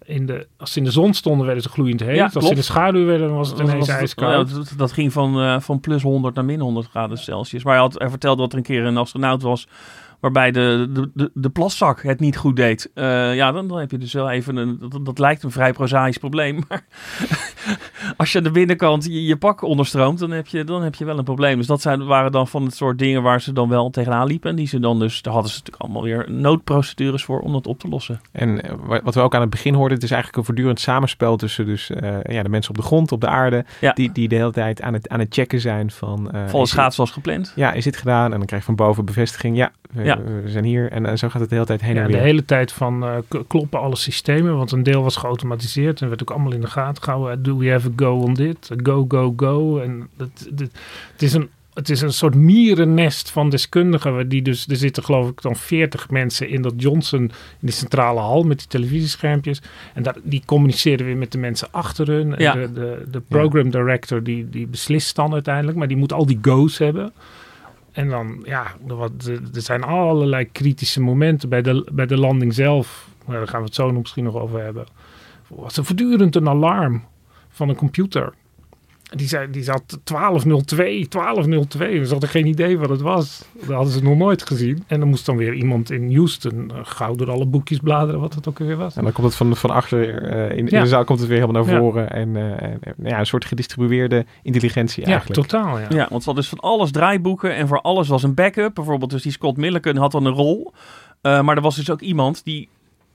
in 0.05 0.25
de, 0.25 0.47
als 0.57 0.71
ze 0.71 0.77
in 0.79 0.85
de 0.85 0.91
zon 0.91 1.13
stonden, 1.13 1.45
werden 1.45 1.63
ze 1.63 1.69
gloeiend 1.69 1.99
heet. 1.99 2.15
Ja, 2.15 2.29
als 2.33 2.43
ze 2.43 2.49
in 2.49 2.55
de 2.55 2.61
schaduw 2.61 3.05
werden, 3.05 3.35
was 3.35 3.49
het 3.49 3.59
ineens 3.59 3.87
was- 3.87 3.87
ijskoud. 3.97 4.49
ja, 4.49 4.55
dat, 4.55 4.73
dat 4.77 4.91
ging 4.91 5.13
van, 5.13 5.39
eh, 5.41 5.59
van 5.59 5.79
plus 5.79 6.01
100 6.01 6.35
naar 6.35 6.45
min 6.45 6.59
100 6.59 6.87
graden 6.89 7.17
Celsius. 7.17 7.63
Maar 7.63 7.73
hij, 7.73 7.81
had, 7.81 7.93
hij 7.99 8.09
vertelde 8.09 8.41
dat 8.41 8.51
er 8.51 8.57
een 8.57 8.63
keer 8.63 8.83
een 8.85 8.97
astronaut 8.97 9.41
was 9.41 9.67
waarbij 10.23 10.51
de, 10.51 10.87
de, 10.93 11.09
de, 11.13 11.31
de 11.33 11.49
plaszak 11.49 12.01
het 12.03 12.19
niet 12.19 12.37
goed 12.37 12.55
deed. 12.55 12.91
Eh, 12.93 13.35
ja, 13.35 13.51
dan, 13.51 13.67
dan 13.67 13.79
heb 13.79 13.91
je 13.91 13.97
dus 13.97 14.13
wel 14.13 14.29
even 14.29 14.55
een... 14.55 14.77
Dat, 14.89 15.05
dat 15.05 15.19
lijkt 15.19 15.43
een 15.43 15.51
vrij 15.51 15.73
prozaïsch 15.73 16.17
probleem. 16.19 16.59
Maar 16.69 16.85
als 18.17 18.31
je 18.31 18.37
aan 18.37 18.43
de 18.43 18.51
binnenkant 18.51 19.05
je, 19.05 19.25
je 19.25 19.37
pak 19.37 19.61
onderstroomt, 19.61 20.19
dan 20.19 20.31
heb, 20.31 20.47
je, 20.47 20.63
dan 20.63 20.83
heb 20.83 20.95
je 20.95 21.05
wel 21.05 21.17
een 21.17 21.23
probleem. 21.23 21.57
Dus 21.57 21.67
dat 21.67 21.81
zijn, 21.81 22.05
waren 22.05 22.31
dan 22.31 22.47
van 22.47 22.63
het 22.63 22.75
soort 22.75 22.99
dingen 22.99 23.21
waar 23.23 23.41
ze 23.41 23.53
dan 23.53 23.69
wel 23.69 23.89
tegenaan 23.89 24.27
liepen. 24.27 24.49
En 24.49 24.55
die 24.55 24.67
ze 24.67 24.79
dan 24.79 24.99
dus... 24.99 25.21
Daar 25.21 25.33
hadden 25.33 25.51
ze 25.51 25.57
natuurlijk 25.57 25.83
allemaal 25.83 26.03
weer 26.03 26.31
noodprocedures 26.31 27.23
voor 27.23 27.39
om 27.39 27.51
dat 27.51 27.67
op 27.67 27.79
te 27.79 27.87
lossen. 27.87 28.21
En 28.31 28.61
eh, 28.63 28.73
wa- 28.83 29.01
wat 29.03 29.15
we 29.15 29.21
ook 29.21 29.35
aan 29.35 29.41
het 29.41 29.49
begin 29.49 29.73
hoorden, 29.73 29.93
het 29.93 30.03
is 30.03 30.11
eigenlijk 30.11 30.39
een 30.39 30.45
voortdurend 30.45 30.79
samenspel 30.79 31.35
tussen 31.37 31.65
dus, 31.65 31.89
eh, 31.89 32.17
ja, 32.23 32.43
de 32.43 32.49
mensen 32.49 32.71
op 32.71 32.77
de 32.77 32.83
grond, 32.85 33.11
op 33.11 33.21
de 33.21 33.27
aarde, 33.27 33.65
Ja. 33.81 33.93
die, 33.93 34.11
die 34.11 34.27
de 34.27 34.35
hele 34.35 34.51
tijd 34.51 34.81
aan 34.81 34.93
het, 34.93 35.09
aan 35.09 35.19
het 35.19 35.33
checken 35.33 35.59
zijn 35.59 35.91
van... 35.91 36.31
Volle 36.47 36.63
is- 36.63 36.69
schaats 36.69 36.95
zoals 36.95 37.11
gepland. 37.11 37.53
Ja, 37.55 37.71
is 37.73 37.83
dit 37.83 37.97
gedaan? 37.97 38.31
En 38.31 38.37
dan 38.37 38.45
krijg 38.45 38.61
je 38.61 38.67
van 38.67 38.85
boven 38.85 39.05
bevestiging, 39.05 39.57
ja, 39.57 39.71
we, 39.93 40.03
Ja. 40.03 40.21
we 40.43 40.49
zijn 40.49 40.63
hier. 40.63 40.91
En, 40.91 41.05
en 41.05 41.17
zo 41.17 41.29
gaat 41.29 41.39
het 41.41 41.49
de 41.49 41.55
hele 41.55 41.67
tijd 41.67 41.81
heen 41.81 41.95
Ja, 41.95 42.01
en 42.01 42.07
de 42.07 42.13
weer. 42.13 42.21
hele 42.21 42.45
tijd 42.45 42.71
van 42.71 43.03
eh, 43.03 43.17
kloppen 43.47 43.79
alle 43.79 43.95
systemen, 43.95 44.57
want 44.57 44.71
een 44.71 44.83
deel 44.83 45.03
was 45.03 45.15
geautomatiseerd 45.15 46.01
en 46.01 46.07
werd 46.09 46.21
ook 46.21 46.31
allemaal 46.31 46.53
in 46.53 46.61
de 46.61 46.67
gaten 46.67 47.03
gehouden. 47.03 47.43
Do 47.43 47.57
we 47.57 47.69
have 47.71 47.87
a 47.89 47.91
go 47.95 48.19
on 48.19 48.33
dit? 48.33 48.69
Go, 48.83 49.05
go, 49.07 49.33
go. 49.37 49.79
En 49.79 50.07
dat, 50.17 50.29
dat- 50.51 50.69
het, 51.11 51.21
is 51.21 51.33
een, 51.33 51.49
het 51.73 51.89
is 51.89 52.01
een 52.01 52.13
soort 52.13 52.35
mierennest 52.35 53.29
van 53.31 53.49
deskundigen, 53.49 54.29
die 54.29 54.41
dus, 54.41 54.67
er 54.67 54.75
zitten 54.75 55.03
geloof 55.03 55.29
ik 55.29 55.41
dan 55.41 55.55
40 55.55 56.09
mensen 56.09 56.49
in 56.49 56.61
dat 56.61 56.73
Johnson, 56.77 57.19
in 57.21 57.31
die 57.59 57.71
centrale 57.71 58.19
hal 58.19 58.43
met 58.43 58.57
die 58.57 58.67
televisieschermpjes. 58.67 59.61
En 59.93 60.03
die 60.23 60.41
communiceren 60.45 61.05
weer 61.05 61.17
met 61.17 61.31
de 61.31 61.37
mensen 61.37 61.67
achter 61.71 62.07
hun. 62.07 62.35
En. 62.35 62.59
De, 62.59 62.73
de, 62.73 63.05
de 63.11 63.19
program 63.27 63.69
director 63.69 64.23
die, 64.23 64.49
die 64.49 64.67
beslist 64.67 65.15
dan 65.15 65.33
uiteindelijk, 65.33 65.77
maar 65.77 65.87
die 65.87 65.97
moet 65.97 66.13
al 66.13 66.25
die 66.25 66.39
go's 66.41 66.77
hebben. 66.77 67.13
En 67.93 68.09
dan, 68.09 68.39
ja, 68.43 68.75
er, 68.87 69.61
zijn 69.61 69.83
allerlei 69.83 70.51
kritische 70.51 71.01
momenten 71.01 71.49
bij 71.49 71.61
de, 71.61 71.89
bij 71.91 72.05
de 72.05 72.17
landing 72.17 72.53
zelf. 72.53 73.07
Daar 73.27 73.47
gaan 73.47 73.59
we 73.59 73.65
het 73.65 73.75
zo 73.75 73.91
nog 73.91 74.01
misschien 74.01 74.23
nog 74.23 74.35
over 74.35 74.63
hebben. 74.63 74.85
Was 75.47 75.77
er 75.77 75.85
voortdurend 75.85 76.35
een 76.35 76.47
alarm 76.49 77.03
van 77.49 77.69
een 77.69 77.75
computer. 77.75 78.33
Die, 79.15 79.27
zei, 79.27 79.49
die 79.51 79.63
zat 79.63 79.99
1202, 80.03 81.07
1202. 81.09 82.05
Ze 82.05 82.11
hadden 82.11 82.29
geen 82.29 82.45
idee 82.45 82.77
wat 82.77 82.89
het 82.89 83.01
was. 83.01 83.45
Dat 83.59 83.75
hadden 83.75 83.93
ze 83.93 84.03
nog 84.03 84.17
nooit 84.17 84.47
gezien. 84.47 84.83
En 84.87 84.99
dan 84.99 85.09
moest 85.09 85.25
dan 85.25 85.37
weer 85.37 85.53
iemand 85.53 85.91
in 85.91 86.15
Houston 86.15 86.71
eh, 86.71 86.79
gauw 86.83 87.15
door 87.15 87.31
alle 87.31 87.45
boekjes 87.45 87.79
bladeren 87.79 88.19
wat 88.21 88.33
het 88.35 88.47
ook 88.47 88.59
weer 88.59 88.77
was. 88.77 88.95
En 88.95 89.03
dan 89.03 89.11
komt 89.11 89.27
het 89.27 89.35
van, 89.35 89.55
van 89.55 89.69
achter, 89.69 90.23
eh, 90.23 90.57
in, 90.57 90.57
in 90.57 90.67
Ja. 90.69 90.81
de 90.81 90.87
zaal 90.87 91.03
komt 91.03 91.19
het 91.19 91.27
weer 91.27 91.39
helemaal 91.39 91.63
naar 91.63 91.73
Ja. 91.73 91.79
voren. 91.79 92.09
En 92.11 92.35
eh, 92.35 92.63
en, 92.71 92.79
eh, 92.81 93.09
ja, 93.09 93.19
een 93.19 93.25
soort 93.25 93.45
gedistribueerde 93.45 94.25
intelligentie 94.43 95.03
Ja, 95.05 95.11
eigenlijk. 95.11 95.41
totaal. 95.41 95.79
Ja. 95.79 95.85
Ja, 95.89 96.07
want 96.09 96.23
ze 96.23 96.29
hadden 96.29 96.35
dus 96.35 96.49
van 96.49 96.59
alles 96.59 96.91
draaiboeken 96.91 97.55
en 97.55 97.67
voor 97.67 97.81
alles 97.81 98.07
was 98.07 98.23
een 98.23 98.33
backup. 98.33 98.75
Bijvoorbeeld 98.75 99.11
dus 99.11 99.21
die 99.23 99.31
Scott 99.31 99.57
Milliken 99.57 99.97
had 99.97 100.11
dan 100.11 100.25
een 100.25 100.33
rol. 100.33 100.73
Eh, 101.21 101.41
maar 101.41 101.55
er 101.55 101.61
was 101.61 101.75
dus 101.75 101.89
ook 101.89 102.01
iemand 102.01 102.43
die 102.43 102.69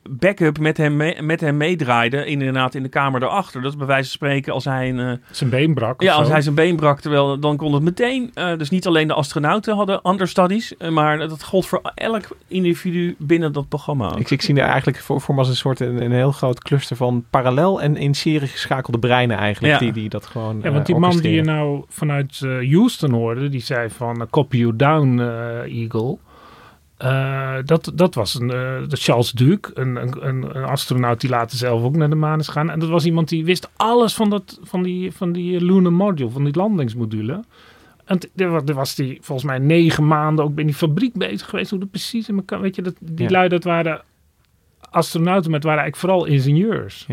backup 0.08 0.58
met 0.58 0.76
hem, 0.76 0.96
mee- 0.96 1.22
met 1.22 1.40
hem 1.40 1.56
meedraaide. 1.56 2.24
Inderdaad 2.26 2.74
in 2.74 2.82
de 2.82 2.88
kamer 2.88 3.20
daarachter. 3.20 3.62
Dat 3.62 3.72
is 3.72 3.78
bij 3.78 3.86
wijze 3.86 4.02
van 4.08 4.12
spreken 4.12 4.52
als 4.52 4.64
hij 4.64 4.88
een... 4.88 4.98
eh, 4.98 5.12
Zijn 5.30 5.50
been 5.50 5.74
brak. 5.74 5.94
of 6.00 6.06
ja, 6.06 6.14
als 6.14 6.26
zo. 6.26 6.32
hij 6.32 6.42
zijn 6.42 6.54
been 6.54 6.76
brak, 6.76 7.00
terwijl 7.00 7.38
dan 7.38 7.56
kon 7.56 7.74
het 7.74 7.82
meteen. 7.82 8.30
eh, 8.34 8.56
dus 8.58 8.70
niet 8.70 8.86
alleen 8.86 9.08
de 9.08 9.14
astronauten 9.14 9.76
hadden 9.76 10.10
understudies, 10.10 10.76
eh, 10.76 10.88
maar 10.90 11.18
dat 11.18 11.42
gold 11.44 11.66
voor 11.66 11.80
elk 11.94 12.24
individu 12.48 13.14
binnen 13.18 13.52
dat 13.52 13.68
programma. 13.68 14.06
ook. 14.10 14.18
Ik, 14.18 14.30
ik 14.30 14.42
zie 14.42 14.54
er 14.56 14.66
eigenlijk 14.68 14.98
voor, 14.98 15.20
voor 15.20 15.34
me 15.34 15.40
als 15.40 15.48
een 15.48 15.56
soort 15.56 15.80
een, 15.80 16.02
een 16.02 16.12
heel 16.12 16.32
groot 16.32 16.62
cluster 16.62 16.96
van 16.96 17.24
parallel 17.30 17.80
en 17.82 17.96
in 17.96 18.14
serie 18.14 18.48
geschakelde 18.48 18.98
breinen 18.98 19.36
eigenlijk. 19.36 19.72
Ja. 19.72 19.78
Die, 19.78 19.92
die 19.92 20.08
dat 20.08 20.26
gewoon 20.26 20.60
Ja, 20.62 20.70
want 20.70 20.86
die 20.86 20.96
man 20.96 21.16
die 21.16 21.32
je 21.32 21.42
nou 21.42 21.84
vanuit 21.88 22.38
Houston 22.70 23.12
hoorde, 23.12 23.48
die 23.48 23.60
zei 23.60 23.88
van 23.90 24.26
copy 24.30 24.56
you 24.56 24.76
down, 24.76 25.18
Eagle. 25.64 26.18
Eh, 26.98 27.54
dat, 27.64 27.92
dat 27.94 28.14
was 28.14 28.34
een, 28.34 28.50
eh, 28.50 28.82
Charles 28.88 29.30
Duke, 29.32 29.70
een, 29.74 29.96
een, 29.96 30.26
een, 30.56 30.64
astronaut 30.64 31.20
die 31.20 31.30
later 31.30 31.58
zelf 31.58 31.82
ook 31.82 31.96
naar 31.96 32.08
de 32.10 32.14
maan 32.14 32.38
is 32.38 32.46
gegaan. 32.46 32.70
En 32.70 32.78
dat 32.78 32.88
was 32.88 33.04
iemand 33.04 33.28
die 33.28 33.44
wist 33.44 33.68
alles 33.76 34.14
van, 34.14 34.30
dat, 34.30 34.58
van, 34.62 34.82
die, 34.82 35.12
van 35.12 35.32
die 35.32 35.60
lunar 35.64 35.92
module, 35.92 36.30
van 36.30 36.44
die 36.44 36.56
landingsmodule. 36.56 37.44
En 38.04 38.18
er 38.36 38.50
wa- 38.50 38.62
er 38.66 38.74
was 38.74 38.94
die 38.94 39.18
volgens 39.20 39.46
mij 39.48 39.58
negen 39.58 40.06
maanden 40.06 40.44
ook 40.44 40.54
bij 40.54 40.64
die 40.64 40.74
fabriek 40.74 41.14
bezig 41.14 41.48
geweest. 41.48 41.70
Hoe 41.70 41.78
dat 41.78 41.90
precies 41.90 42.28
in 42.28 42.36
elkaar, 42.36 42.60
weet 42.60 42.74
je, 42.76 42.82
dat, 42.82 42.94
die 43.00 43.24
Ja. 43.26 43.30
lui 43.30 43.48
dat 43.48 43.64
waren 43.64 44.02
astronauten, 44.90 45.50
maar 45.50 45.60
het 45.60 45.68
waren 45.68 45.82
eigenlijk 45.82 46.12
vooral 46.12 46.34
ingenieurs. 46.34 47.06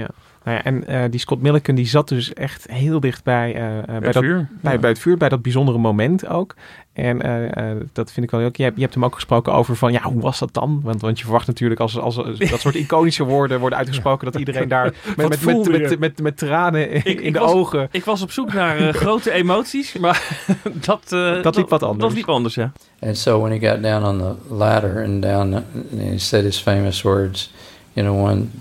Nou 0.46 0.58
ja, 0.58 0.64
en 0.64 0.88
eh, 0.88 1.04
die 1.10 1.20
Scott 1.20 1.42
Milliken 1.42 1.76
die 1.76 1.88
zat 1.88 2.08
dus 2.08 2.34
echt 2.34 2.66
heel 2.72 3.00
dicht 3.00 3.24
bij, 3.24 3.56
eh, 3.56 3.78
eh, 3.78 3.86
bij, 3.86 3.96
Het 3.96 4.14
dat, 4.14 4.24
vuur. 4.24 4.48
bij, 4.62 4.74
Ja. 4.74 4.80
bij 4.80 4.90
het 4.90 5.00
vuur, 5.00 5.18
bij 5.18 5.30
dat 5.30 5.42
bijzondere 5.42 5.78
moment 5.78 6.28
ook. 6.28 6.56
En 6.94 7.22
eh, 7.22 7.72
eh, 7.72 7.78
dat 7.94 8.12
vind 8.12 8.26
ik 8.26 8.32
wel 8.32 8.40
heel... 8.40 8.50
Je 8.54 8.64
hebt, 8.64 8.76
je 8.76 8.82
hebt 8.82 8.94
hem 8.94 9.06
ook 9.06 9.14
gesproken 9.14 9.54
over 9.54 9.76
van, 9.76 9.92
ja, 9.92 10.02
hoe 10.02 10.22
was 10.22 10.40
dat 10.40 10.54
dan? 10.54 10.80
Want, 10.84 11.02
want 11.02 11.18
je 11.18 11.24
verwacht 11.24 11.48
natuurlijk 11.48 11.80
als, 11.80 12.00
als, 12.00 12.18
als 12.18 12.38
dat 12.40 12.60
soort 12.60 12.76
iconische 12.76 13.24
woorden 13.24 13.60
worden 13.60 13.78
uitgesproken... 13.80 14.32
dat 14.32 14.40
iedereen 14.40 14.68
daar 14.68 14.84
met, 15.18 15.30
met, 15.30 15.46
met, 15.46 15.68
met, 15.90 16.00
met, 16.00 16.22
met, 16.22 16.38
tranen 16.38 16.90
in, 16.90 16.96
Ik- 16.96 17.20
in 17.20 17.24
ik 17.26 17.34
de 17.34 17.40
was- 17.40 17.52
ogen... 17.52 17.88
Ik 17.92 18.06
was 18.06 18.22
op 18.22 18.32
zoek 18.32 18.54
naar 18.54 18.94
grote 18.94 19.32
emoties, 19.42 19.98
maar 19.98 20.46
dat, 20.86 21.12
eh, 21.12 21.42
Dat 21.44 21.56
liep 21.56 21.70
wat 21.70 21.84
anders. 21.84 22.08
Dat 22.08 22.14
liep 22.18 22.30
anders, 22.30 22.56
ja. 22.56 22.72
And 23.00 23.18
so 23.18 23.40
when 23.42 23.60
he 23.60 23.70
got 23.70 23.84
down 23.84 24.06
on 24.06 24.18
the 24.18 24.54
ladder 24.56 25.04
and 25.04 25.22
down, 25.22 25.54
and 25.54 25.66
he 26.00 26.18
said 26.18 26.44
his 26.44 26.58
famous 26.60 27.02
words, 27.02 27.54
you 27.96 28.04
know, 28.04 28.14
one 28.14 28.52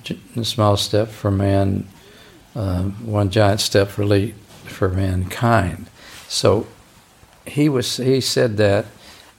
small 0.43 0.77
step 0.77 1.09
for 1.09 1.31
man, 1.31 1.87
uh, 2.55 2.83
one 2.83 3.31
giant 3.31 3.61
step 3.61 3.89
for, 3.89 4.07
le- 4.07 4.33
for 4.65 4.89
mankind. 4.89 5.87
So 6.29 6.67
he 7.47 7.69
was 7.69 7.97
he 7.97 8.21
said 8.21 8.57
that, 8.57 8.87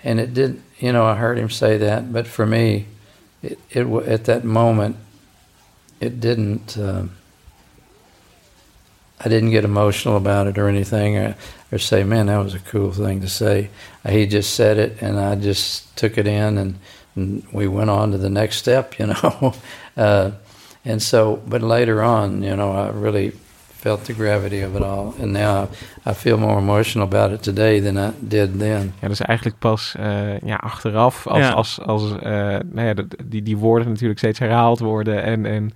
and 0.03 0.19
it 0.19 0.33
did. 0.33 0.61
You 0.79 0.91
know, 0.91 1.05
I 1.05 1.15
heard 1.15 1.37
him 1.37 1.49
say 1.49 1.77
that, 1.77 2.11
but 2.11 2.27
for 2.27 2.45
me, 2.45 2.87
it, 3.41 3.57
it 3.71 3.87
at 4.07 4.25
that 4.25 4.43
moment, 4.43 4.97
it 5.99 6.19
didn't. 6.19 6.77
Um, 6.77 7.11
I 9.17 9.29
didn't 9.29 9.51
get 9.51 9.63
emotional 9.63 10.17
about 10.17 10.47
it 10.47 10.57
or 10.57 10.67
anything, 10.67 11.17
or, 11.17 11.35
or 11.71 11.77
say, 11.77 12.03
"Man, 12.03 12.25
that 12.27 12.37
was 12.37 12.53
a 12.53 12.59
cool 12.59 12.91
thing 12.91 13.21
to 13.21 13.29
say." 13.29 13.69
He 14.07 14.27
just 14.27 14.53
said 14.53 14.77
it, 14.77 15.01
and 15.01 15.17
I 15.17 15.35
just 15.35 15.95
took 15.95 16.17
it 16.17 16.27
in, 16.27 16.57
and, 16.57 16.75
and 17.15 17.43
we 17.51 17.67
went 17.67 17.89
on 17.89 18.11
to 18.11 18.17
the 18.17 18.29
next 18.29 18.55
step. 18.57 18.93
You 18.97 19.07
know, 19.13 19.53
uh, 19.97 20.29
and 20.85 21.01
so, 21.01 21.39
but 21.47 21.61
later 21.61 22.01
on, 22.03 22.41
you 22.43 22.55
know, 22.55 22.71
I 22.71 22.89
really 23.01 23.31
felt 23.81 24.05
the 24.05 24.13
gravity 24.13 24.61
of 24.65 24.75
it 24.75 24.81
all, 24.81 25.13
and 25.21 25.31
now 25.31 25.67
I, 26.05 26.09
I 26.09 26.13
feel 26.13 26.37
more 26.37 26.57
emotional 26.57 27.07
about 27.07 27.31
it 27.31 27.43
today 27.43 27.79
than 27.81 27.97
I 27.97 28.11
did 28.19 28.59
then. 28.59 28.93
Ja, 29.01 29.07
dus 29.07 29.21
eigenlijk 29.21 29.59
pas 29.59 29.95
eh, 29.99 30.39
ja, 30.39 30.55
achteraf, 30.55 31.27
als, 31.27 31.39
Ja. 31.39 31.51
als, 31.51 31.79
als 31.81 32.03
eh, 32.11 32.31
nou 32.71 32.87
ja, 32.87 32.93
dat- 32.93 33.15
die, 33.25 33.43
die 33.43 33.57
woorden 33.57 33.87
natuurlijk 33.89 34.19
steeds 34.19 34.39
herhaald 34.39 34.79
worden 34.79 35.23
en, 35.23 35.45
en 35.45 35.71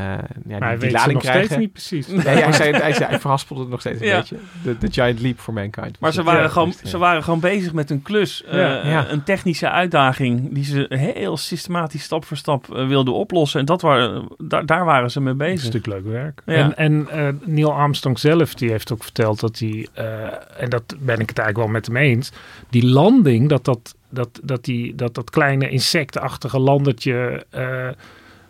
ja, 0.00 0.16
Maar 0.18 0.28
die, 0.44 0.54
hij 0.58 0.70
die 0.70 0.78
weet 0.78 0.90
ze 0.90 0.96
lading 0.96 1.12
nog 1.12 1.22
krijgen. 1.22 1.44
steeds 1.44 1.60
niet 1.60 1.72
precies. 1.72 2.06
Nee, 2.06 2.20
hij, 2.42 2.52
zei, 2.52 2.72
hij, 2.76 2.92
zei, 2.92 3.08
hij 3.10 3.20
verhaspelde 3.20 3.60
het 3.62 3.70
nog 3.70 3.80
steeds 3.80 4.00
een 4.00 4.06
Ja. 4.06 4.16
beetje. 4.18 4.36
De, 4.62 4.78
de 4.78 4.92
giant 4.92 5.20
leap 5.20 5.38
for 5.38 5.54
mankind. 5.54 6.00
Maar 6.00 6.12
ze 6.12 6.22
waren, 6.22 6.42
ja, 6.42 6.48
gewoon, 6.48 6.68
dus, 6.68 6.80
ja. 6.82 6.88
ze 6.88 6.98
waren 6.98 7.22
gewoon 7.24 7.40
bezig 7.40 7.72
met 7.72 7.90
een 7.90 8.02
klus. 8.02 8.44
eh. 8.44 9.02
Een 9.08 9.22
technische 9.22 9.70
uitdaging 9.70 10.54
die 10.54 10.64
ze 10.64 10.86
heel 10.88 11.36
systematisch 11.36 12.02
stap 12.02 12.24
voor 12.24 12.36
stap 12.36 12.74
eh, 12.74 12.86
wilden 12.86 13.14
oplossen. 13.14 13.60
En 13.60 13.66
dat 13.66 13.82
waren, 13.82 14.28
daar, 14.38 14.66
daar 14.66 14.84
waren 14.84 15.10
ze 15.10 15.20
mee 15.20 15.32
Een 15.32 15.38
bezig. 15.38 15.60
stuk 15.68 15.86
leuk 15.86 16.04
werk. 16.04 16.42
Ja. 16.46 16.54
En, 16.54 16.76
en 16.76 17.08
eh, 17.10 17.28
Neil 17.44 17.72
Armstrong 17.72 18.18
zelf, 18.18 18.54
die 18.54 18.70
heeft 18.70 18.92
ook 18.92 19.02
verteld 19.02 19.40
dat 19.40 19.58
hij, 19.58 19.88
eh, 19.94 20.22
en 20.62 20.68
dat 20.70 20.82
ben 20.98 21.18
ik 21.18 21.28
het 21.28 21.38
eigenlijk 21.38 21.56
wel 21.56 21.68
met 21.68 21.86
hem 21.86 21.96
eens, 21.96 22.32
die 22.70 22.86
landing, 22.86 23.48
dat 23.48 23.64
dat, 23.64 23.94
dat, 24.10 24.40
dat, 24.42 24.64
die, 24.64 24.94
dat, 24.94 25.14
dat 25.14 25.30
kleine 25.30 25.68
insectenachtige 25.68 26.58
landertje 26.58 27.46
eh, 27.50 27.88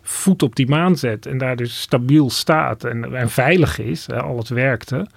voet 0.07 0.43
op 0.43 0.55
die 0.55 0.67
maan 0.67 0.95
zet 0.95 1.25
en 1.25 1.37
daar 1.37 1.55
dus 1.55 1.81
stabiel 1.81 2.29
staat 2.29 2.83
en, 2.83 3.15
en 3.15 3.29
veilig 3.29 3.79
is, 3.79 4.07
hè, 4.07 4.21
al 4.21 4.37
het 4.37 4.49
werkte. 4.49 5.07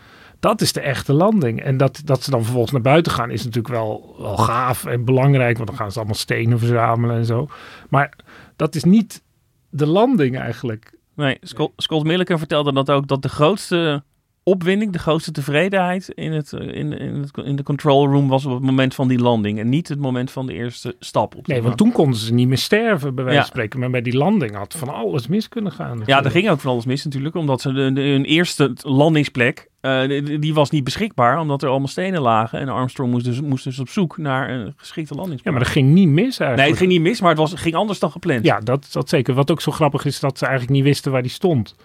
Dat 0.40 0.61
is 0.61 0.73
de 0.73 0.80
echte 0.80 1.12
landing. 1.12 1.62
En 1.62 1.76
dat, 1.76 2.00
dat 2.04 2.23
ze 2.23 2.30
dan 2.30 2.42
vervolgens 2.42 2.73
naar 2.73 2.83
buiten 2.83 3.12
gaan 3.12 3.30
is 3.30 3.45
natuurlijk 3.45 3.75
wel, 3.75 4.14
wel 4.18 4.37
gaaf 4.37 4.85
en 4.85 5.04
belangrijk. 5.04 5.57
Want 5.57 5.68
dan 5.68 5.78
gaan 5.78 5.92
ze 5.92 5.99
allemaal 5.99 6.16
stenen 6.16 6.59
verzamelen 6.59 7.16
en 7.16 7.25
zo. 7.25 7.49
Maar 7.88 8.16
dat 8.57 8.75
is 8.75 8.85
niet 8.85 9.23
de 9.71 9.87
landing 9.87 10.38
eigenlijk. 10.38 10.92
Nee, 11.14 11.38
Scott, 11.40 11.73
Scott 11.76 12.07
Milliken 12.07 12.38
vertelde 12.38 12.73
dat 12.73 12.90
ook, 12.90 13.09
dat 13.09 13.23
de 13.23 13.28
grootste 13.28 14.02
opwinding, 14.48 14.92
de 14.92 14.98
grootste 14.98 15.30
tevredenheid 15.32 16.08
in, 16.08 16.32
het, 16.32 16.52
eh, 16.52 16.60
in, 16.66 16.92
in, 16.92 17.14
het, 17.14 17.30
in 17.46 17.56
de 17.56 17.62
control 17.62 18.06
room 18.08 18.28
was 18.28 18.44
op 18.44 18.52
het 18.52 18.62
moment 18.62 18.94
van 18.94 19.08
die 19.08 19.18
landing. 19.18 19.58
En 19.58 19.68
niet 19.68 19.88
het 19.88 19.98
moment 19.98 20.30
van 20.30 20.46
de 20.46 20.52
eerste 20.52 20.96
stap. 21.00 21.36
Op 21.36 21.46
Nee, 21.46 21.62
want 21.62 21.76
toen 21.76 21.92
konden 21.92 22.18
ze 22.18 22.34
niet 22.34 22.48
meer 22.48 22.58
sterven, 22.58 23.14
bij 23.14 23.24
wijze 23.24 23.38
Ja. 23.38 23.44
van 23.46 23.54
spreken. 23.54 23.80
Maar 23.80 23.90
bij 23.90 24.02
die 24.02 24.16
landing 24.16 24.54
had 24.54 24.74
van 24.74 24.88
alles 24.88 25.26
mis 25.26 25.48
kunnen 25.48 25.72
gaan. 25.72 26.02
Ja, 26.06 26.24
er 26.24 26.30
ging 26.30 26.48
ook 26.50 26.60
van 26.60 26.70
alles 26.72 26.84
mis 26.86 27.04
natuurlijk, 27.04 27.34
omdat 27.34 27.60
ze 27.60 27.70
hun 27.70 28.24
eerste 28.24 28.72
landingsplek, 28.82 29.68
eh, 29.80 30.08
die, 30.08 30.38
die 30.38 30.54
was 30.54 30.70
niet 30.70 30.85
beschikbaar, 30.85 31.40
omdat 31.40 31.62
er 31.62 31.68
allemaal 31.68 31.88
stenen 31.88 32.20
lagen. 32.20 32.58
En 32.61 32.68
Armstrong 32.68 33.11
moest 33.11 33.25
dus, 33.25 33.40
moest 33.40 33.64
dus 33.64 33.78
op 33.78 33.88
zoek 33.88 34.18
naar 34.18 34.50
een 34.50 34.73
geschikte 34.76 35.12
Ja, 35.14 35.20
landingsplek. 35.20 35.54
maar 35.54 35.62
dat 35.62 35.73
ging 35.73 35.92
niet 35.92 36.08
mis 36.08 36.23
eigenlijk. 36.25 36.56
nee, 36.56 36.68
het 36.68 36.78
ging 36.78 36.90
niet 36.90 37.00
mis, 37.00 37.20
maar 37.20 37.30
het 37.30 37.38
was, 37.38 37.54
ging 37.54 37.75
anders 37.75 37.99
dan 37.99 38.11
gepland. 38.11 38.44
Ja, 38.44 38.61
dat, 38.61 38.88
dat 38.92 39.08
zeker. 39.08 39.35
Wat 39.35 39.50
ook 39.50 39.61
zo 39.61 39.73
grappig 39.73 40.04
is, 40.04 40.20
dat 40.20 40.38
ze 40.38 40.47
eigenlijk 40.47 40.75
niet 40.75 40.85
wisten 40.85 41.12
waar 41.12 41.23
die 41.23 41.30
stond. 41.30 41.76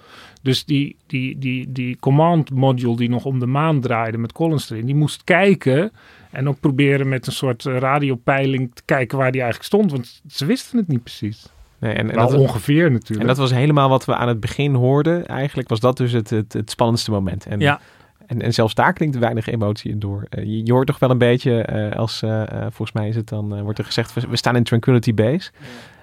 Dus 0.41 0.65
die, 0.65 0.95
die, 1.07 1.37
die, 1.37 1.71
die 1.71 1.97
command 1.99 2.51
module 2.51 2.95
die 2.95 3.09
nog 3.09 3.25
om 3.25 3.39
de 3.39 3.45
maan 3.45 3.81
draaide 3.81 4.17
met 4.17 4.31
Collins 4.31 4.69
erin, 4.69 4.85
die 4.85 4.95
moest 4.95 5.23
kijken 5.23 5.91
en 6.31 6.47
ook 6.49 6.59
proberen 6.59 7.09
met 7.09 7.27
een 7.27 7.33
soort 7.33 7.63
radiopeiling 7.63 8.71
te 8.75 8.81
kijken 8.85 9.17
waar 9.17 9.31
die 9.31 9.41
eigenlijk 9.41 9.71
stond. 9.73 9.91
Want 9.91 10.21
ze 10.27 10.45
wisten 10.45 10.77
het 10.77 10.87
niet 10.87 11.03
precies. 11.03 11.45
Nee, 11.83 11.93
en, 11.93 12.09
en, 12.11 12.17
dat, 12.17 12.33
ongeveer 12.33 12.91
natuurlijk. 12.91 13.21
en 13.21 13.27
dat 13.27 13.37
was 13.37 13.51
helemaal 13.51 13.89
wat 13.89 14.05
we 14.05 14.15
aan 14.15 14.27
het 14.27 14.39
begin 14.39 14.73
hoorden. 14.73 15.25
Eigenlijk 15.25 15.69
was 15.69 15.79
dat 15.79 15.97
dus 15.97 16.11
het, 16.11 16.29
het, 16.29 16.53
het 16.53 16.69
spannendste 16.71 17.11
moment. 17.11 17.45
En, 17.45 17.59
Ja. 17.59 17.79
en, 18.27 18.41
en 18.41 18.53
zelfs 18.53 18.73
daar 18.73 18.93
klinkt 18.93 19.17
weinig 19.17 19.47
emotie 19.47 19.91
in 19.91 19.99
door. 19.99 20.25
Eh, 20.29 20.43
je, 20.43 20.65
je 20.65 20.71
hoort 20.71 20.87
toch 20.87 20.99
wel 20.99 21.09
een 21.09 21.17
beetje, 21.17 21.61
eh, 21.61 21.97
als 21.99 22.21
eh, 22.21 22.43
volgens 22.59 22.91
mij 22.91 23.07
is 23.07 23.15
het 23.15 23.29
dan, 23.29 23.55
eh, 23.55 23.61
wordt 23.61 23.79
er 23.79 23.85
gezegd, 23.85 24.13
we, 24.13 24.21
we 24.29 24.35
staan 24.35 24.55
in 24.55 24.63
Tranquility 24.63 25.13
Base. 25.13 25.51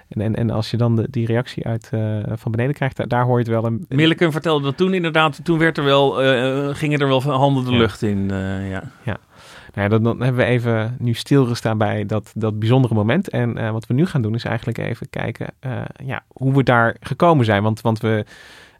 En, 0.09 0.21
en, 0.21 0.35
en 0.35 0.49
als 0.49 0.71
je 0.71 0.77
dan 0.77 0.95
de, 0.95 1.07
die 1.09 1.25
reactie 1.25 1.65
uit 1.65 1.89
eh, 1.91 2.17
van 2.33 2.51
beneden 2.51 2.73
krijgt, 2.75 2.97
daar, 2.97 3.07
daar 3.07 3.23
hoor 3.23 3.39
je 3.39 3.43
het 3.43 3.53
wel 3.61 3.65
een... 3.65 3.85
Milliken 3.89 4.31
vertelde 4.31 4.63
dat 4.63 4.77
toen 4.77 4.93
inderdaad, 4.93 5.39
toen 5.43 5.57
werd 5.59 5.77
er 5.77 5.83
wel, 5.83 6.21
eh, 6.23 6.75
gingen 6.75 6.99
er 6.99 7.07
wel 7.07 7.21
handen 7.21 7.65
de 7.65 7.71
Ja. 7.71 7.77
lucht 7.77 8.01
in. 8.01 8.31
eh, 8.31 8.69
ja. 8.69 9.17
Nou 9.73 9.89
ja, 9.91 9.99
dan, 9.99 10.21
hebben 10.21 10.45
we 10.45 10.51
even 10.51 10.95
nu 10.99 11.13
stilgestaan 11.13 11.77
bij 11.77 12.05
dat, 12.05 12.31
dat 12.35 12.59
bijzondere 12.59 12.93
moment. 12.93 13.29
En 13.29 13.57
eh, 13.57 13.71
wat 13.71 13.87
we 13.87 13.93
nu 13.93 14.05
gaan 14.05 14.21
doen 14.21 14.35
is 14.35 14.43
eigenlijk 14.43 14.77
even 14.77 15.09
kijken 15.09 15.47
eh, 15.59 15.81
ja, 16.05 16.23
hoe 16.27 16.53
we 16.53 16.63
daar 16.63 16.95
gekomen 16.99 17.45
zijn. 17.45 17.63
Want, 17.63 17.81
want 17.81 17.99
we, 17.99 18.25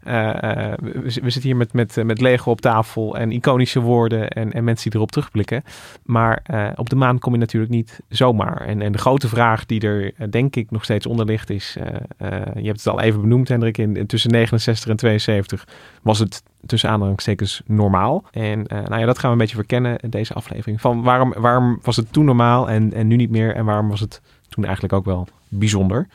we, 0.02 1.00
we 1.02 1.30
zitten 1.30 1.42
hier 1.42 1.56
met, 1.56 1.72
met, 1.72 2.04
met 2.04 2.20
Lego 2.20 2.50
op 2.50 2.60
tafel 2.60 3.16
en 3.16 3.32
iconische 3.32 3.80
woorden 3.80 4.28
en, 4.28 4.52
en 4.52 4.64
mensen 4.64 4.90
die 4.90 4.98
erop 4.98 5.10
terugblikken. 5.12 5.64
Maar 6.02 6.40
eh, 6.44 6.68
op 6.74 6.90
de 6.90 6.96
maan 6.96 7.18
kom 7.18 7.32
je 7.32 7.38
natuurlijk 7.38 7.72
niet 7.72 8.00
zomaar. 8.08 8.60
En, 8.60 8.82
en 8.82 8.92
de 8.92 8.98
grote 8.98 9.28
vraag 9.28 9.66
die 9.66 9.80
er 9.80 10.12
eh, 10.16 10.26
denk 10.30 10.56
ik 10.56 10.70
nog 10.70 10.84
steeds 10.84 11.06
onder 11.06 11.26
ligt 11.26 11.50
is, 11.50 11.76
eh, 11.78 11.86
eh, 12.16 12.54
je 12.54 12.66
hebt 12.66 12.84
het 12.84 12.86
al 12.86 13.00
even 13.00 13.20
benoemd 13.20 13.48
Hendrik, 13.48 13.78
in, 13.78 14.06
tussen 14.06 14.30
69 14.30 14.90
en 14.90 14.96
72 14.96 15.66
was 16.02 16.18
het 16.18 16.42
tussen 16.66 16.90
aanhalingstekens 16.90 17.62
normaal. 17.66 18.24
En 18.30 18.66
eh, 18.66 18.78
nou 18.84 19.00
ja, 19.00 19.06
dat 19.06 19.18
gaan 19.18 19.26
we 19.26 19.32
een 19.32 19.42
beetje 19.42 19.56
verkennen 19.56 19.98
in 19.98 20.10
deze 20.10 20.34
aflevering. 20.34 20.80
Van 20.80 21.02
waarom, 21.02 21.32
waarom 21.36 21.78
was 21.82 21.96
het 21.96 22.12
toen 22.12 22.24
normaal 22.24 22.70
en, 22.70 22.92
en 22.92 23.06
nu 23.06 23.16
niet 23.16 23.30
meer? 23.30 23.54
En 23.54 23.64
waarom 23.64 23.88
was 23.88 24.00
het 24.00 24.20
toen 24.48 24.64
eigenlijk 24.64 24.94
ook 24.94 25.04
wel 25.04 25.28
bijzonder? 25.48 26.06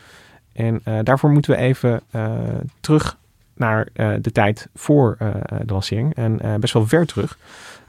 En 0.54 0.82
eh, 0.84 1.00
daarvoor 1.04 1.30
moeten 1.30 1.52
we 1.52 1.58
even 1.58 2.02
eh, 2.12 2.32
terug 2.80 3.18
naar 3.60 3.88
eh, 3.94 4.14
de 4.22 4.32
tijd 4.32 4.68
voor 4.76 5.16
eh, 5.20 5.30
de 5.66 5.74
lancering. 5.74 6.16
En 6.16 6.42
eh, 6.42 6.56
best 6.56 6.74
wel 6.74 6.88
ver 6.88 7.06
terug. 7.06 7.38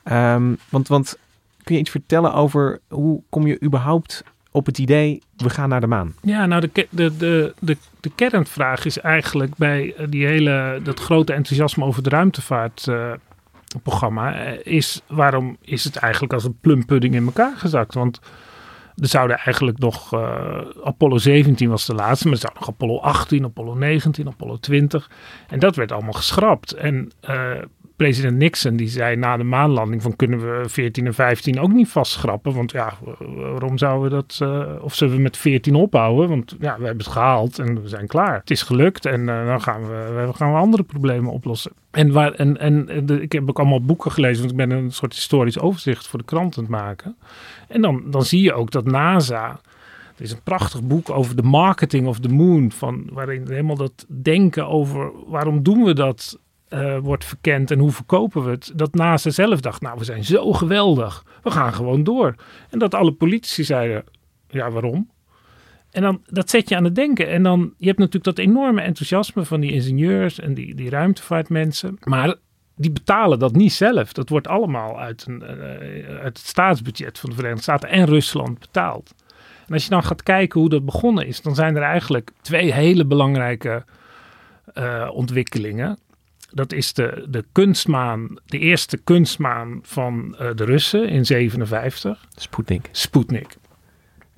Ehm, 0.03 0.55
want, 0.69 0.89
want 0.89 1.19
kun 1.63 1.75
je 1.75 1.81
iets 1.81 1.91
vertellen 1.91 2.35
over 2.35 2.81
hoe 2.89 3.23
kom 3.29 3.47
je 3.47 3.63
überhaupt 3.63 4.25
op 4.51 4.67
het 4.67 4.79
idee, 4.79 5.23
we 5.37 5.51
gaan 5.51 5.69
naar 5.69 5.81
de 5.81 5.87
maan? 5.87 6.15
Ja, 6.23 6.47
nou, 6.47 6.61
de, 6.61 6.71
de, 6.91 7.17
de, 7.17 7.55
de, 7.59 7.77
de 8.01 8.11
kernvraag 8.15 8.85
is 8.85 9.01
eigenlijk 9.01 9.57
bij 9.57 9.95
die 10.09 10.27
hele, 10.27 10.81
dat 10.83 11.01
grote 11.01 11.33
enthousiasme 11.33 11.85
over 11.85 12.03
het 12.03 12.13
ruimtevaartprogramma, 12.13 14.35
eh, 14.35 14.59
is 14.63 15.03
waarom 15.07 15.57
is 15.61 15.85
het 15.85 15.97
eigenlijk 15.97 16.33
als 16.33 16.45
een 16.45 16.59
plumpudding 16.61 17.15
in 17.15 17.25
elkaar 17.25 17.57
gezakt? 17.57 17.95
Want 17.95 18.21
er 19.01 19.09
zouden 19.09 19.37
eigenlijk 19.37 19.79
nog, 19.79 20.13
eh, 20.13 20.61
Apollo 20.83 21.19
17 21.19 21.69
was 21.69 21.87
de 21.87 21.95
laatste, 21.95 22.25
maar 22.25 22.35
er 22.35 22.41
zou 22.41 22.53
nog 22.59 22.69
Apollo 22.69 22.99
18, 22.99 23.45
Apollo 23.45 23.75
19, 23.75 24.29
Apollo 24.29 24.57
20. 24.57 25.11
En 25.49 25.59
dat 25.59 25.77
werd 25.77 25.93
allemaal 25.93 26.13
geschrapt. 26.13 26.73
En 26.73 27.11
eh, 27.21 27.53
president 27.99 28.37
Nixon 28.37 28.77
die 28.77 28.89
zei 28.89 29.17
na 29.17 29.37
de 29.37 29.45
maanlanding 29.45 30.03
van 30.03 30.17
kunnen 30.17 30.39
we 30.39 30.69
14 30.69 31.07
en 31.07 31.15
15 31.15 31.61
ook 31.61 31.73
niet 31.73 31.89
vastschrappen. 31.89 32.55
Want 32.55 32.71
ja, 32.71 32.93
waarom 33.37 33.79
zouden 33.79 34.03
we 34.11 34.17
dat, 34.17 34.39
eh, 34.43 34.83
of 34.83 34.95
zullen 34.95 35.17
we 35.17 35.23
met 35.23 35.37
14 35.37 35.75
ophouden? 35.75 36.29
Want 36.29 36.57
ja, 36.61 36.79
we 36.79 36.85
hebben 36.85 37.05
het 37.05 37.13
gehaald 37.13 37.59
en 37.59 37.83
we 37.83 37.89
zijn 37.89 38.07
klaar. 38.07 38.39
Het 38.39 38.51
is 38.51 38.63
gelukt 38.63 39.07
en 39.07 39.29
eh, 39.29 39.47
dan 39.47 39.63
gaan 39.63 39.83
we, 39.83 40.31
gaan 40.35 40.55
andere 40.55 40.83
problemen 40.83 41.33
oplossen. 41.33 41.73
En, 41.91 42.13
waar, 42.13 42.33
en, 42.33 42.59
en 42.59 43.07
de- 43.07 43.23
ik 43.23 43.33
heb 43.33 43.49
ook 43.49 43.59
allemaal 43.59 43.83
boeken 43.83 44.13
gelezen, 44.13 44.39
want 44.39 44.51
ik 44.51 44.69
ben 44.69 44.71
een 44.71 44.93
soort 44.93 45.15
historisch 45.15 45.59
overzicht 45.59 46.07
voor 46.07 46.19
de 46.19 46.25
krant 46.25 46.57
aan 46.57 46.63
het 46.63 46.73
maken. 46.73 47.17
En 47.69 47.81
dan, 47.81 48.03
dan 48.11 48.25
zie 48.25 48.43
je 48.43 48.53
ook 48.53 48.71
dat 48.71 48.85
NASA 48.85 49.61
er 50.17 50.25
is 50.25 50.33
een 50.33 50.43
prachtig 50.43 50.83
boek 50.83 51.11
over 51.11 51.37
de 51.37 51.43
marketing 51.43 52.07
of 52.07 52.19
the 52.21 52.29
moon. 52.29 52.73
Van, 52.73 53.09
waarin 53.13 53.45
helemaal 53.49 53.77
dat 53.77 54.07
denken 54.09 54.69
over 54.69 55.11
waarom 55.27 55.63
doen 55.63 55.85
we 55.85 55.95
dat 55.95 56.39
eh, 56.69 56.99
wordt 56.99 57.25
verkend 57.25 57.71
en 57.71 57.79
hoe 57.79 57.91
verkopen 57.91 58.45
we 58.45 58.51
het. 58.51 58.73
Dat 58.75 58.95
NASA 58.95 59.31
zelf 59.31 59.61
dacht, 59.61 59.81
nou 59.81 59.99
we 59.99 60.05
zijn 60.05 60.25
zo 60.25 60.53
geweldig. 60.53 61.25
We 61.43 61.51
gaan 61.51 61.73
gewoon 61.73 62.05
door. 62.05 62.35
En 62.71 62.79
dat 62.79 62.95
alle 62.95 63.13
politici 63.13 63.65
zeiden, 63.65 64.05
ja 64.49 64.71
waarom? 64.71 65.11
En 65.91 66.03
dan, 66.03 66.23
dat 66.27 66.51
zet 66.51 66.69
je 66.69 66.77
aan 66.77 66.85
het 66.85 66.95
denken. 66.95 67.29
En 67.29 67.43
dan, 67.43 67.75
je 67.77 67.87
hebt 67.87 67.99
natuurlijk 67.99 68.37
dat 68.37 68.39
enorme 68.39 68.81
enthousiasme 68.81 69.45
van 69.45 69.61
die 69.61 69.73
ingenieurs 69.73 70.41
en 70.41 70.55
die, 70.55 70.75
die 70.75 70.91
ruimtevaartmensen. 70.91 71.99
Maar 72.05 72.35
die 72.77 72.91
betalen 72.91 73.39
dat 73.39 73.53
niet 73.53 73.73
zelf. 73.73 74.13
Dat 74.13 74.29
wordt 74.29 74.49
allemaal 74.49 74.99
uit, 75.01 75.25
een, 75.29 75.43
eh, 75.43 76.17
uit 76.17 76.39
het 76.39 76.47
staatsbudget 76.47 77.19
van 77.19 77.31
de 77.31 77.37
Verenigde 77.37 77.63
Staten 77.63 77.89
en 77.89 78.07
Rusland 78.07 78.59
betaald. 78.59 79.15
En 79.67 79.75
als 79.75 79.85
je 79.85 79.91
dan 79.91 80.05
gaat 80.05 80.23
kijken 80.23 80.61
hoe 80.61 80.69
dat 80.69 80.85
begonnen 80.85 81.27
is, 81.27 81.43
dan 81.43 81.55
zijn 81.55 81.77
er 81.77 81.83
eigenlijk 81.83 82.31
twee 82.41 82.73
hele 82.73 83.07
belangrijke 83.07 83.85
eh, 84.75 85.11
ontwikkelingen. 85.13 85.99
Dat 86.51 86.73
is 86.73 86.93
de, 86.93 87.27
de 87.29 87.45
kunstmaan, 87.53 88.39
de 88.47 88.59
eerste 88.59 88.97
kunstmaan 88.97 89.81
van 89.83 90.37
eh, 90.39 90.55
de 90.55 90.65
Russen 90.65 91.09
in 91.09 91.27
57, 91.27 92.27
Sputnik. 92.37 92.89
Sputnik. 92.93 93.57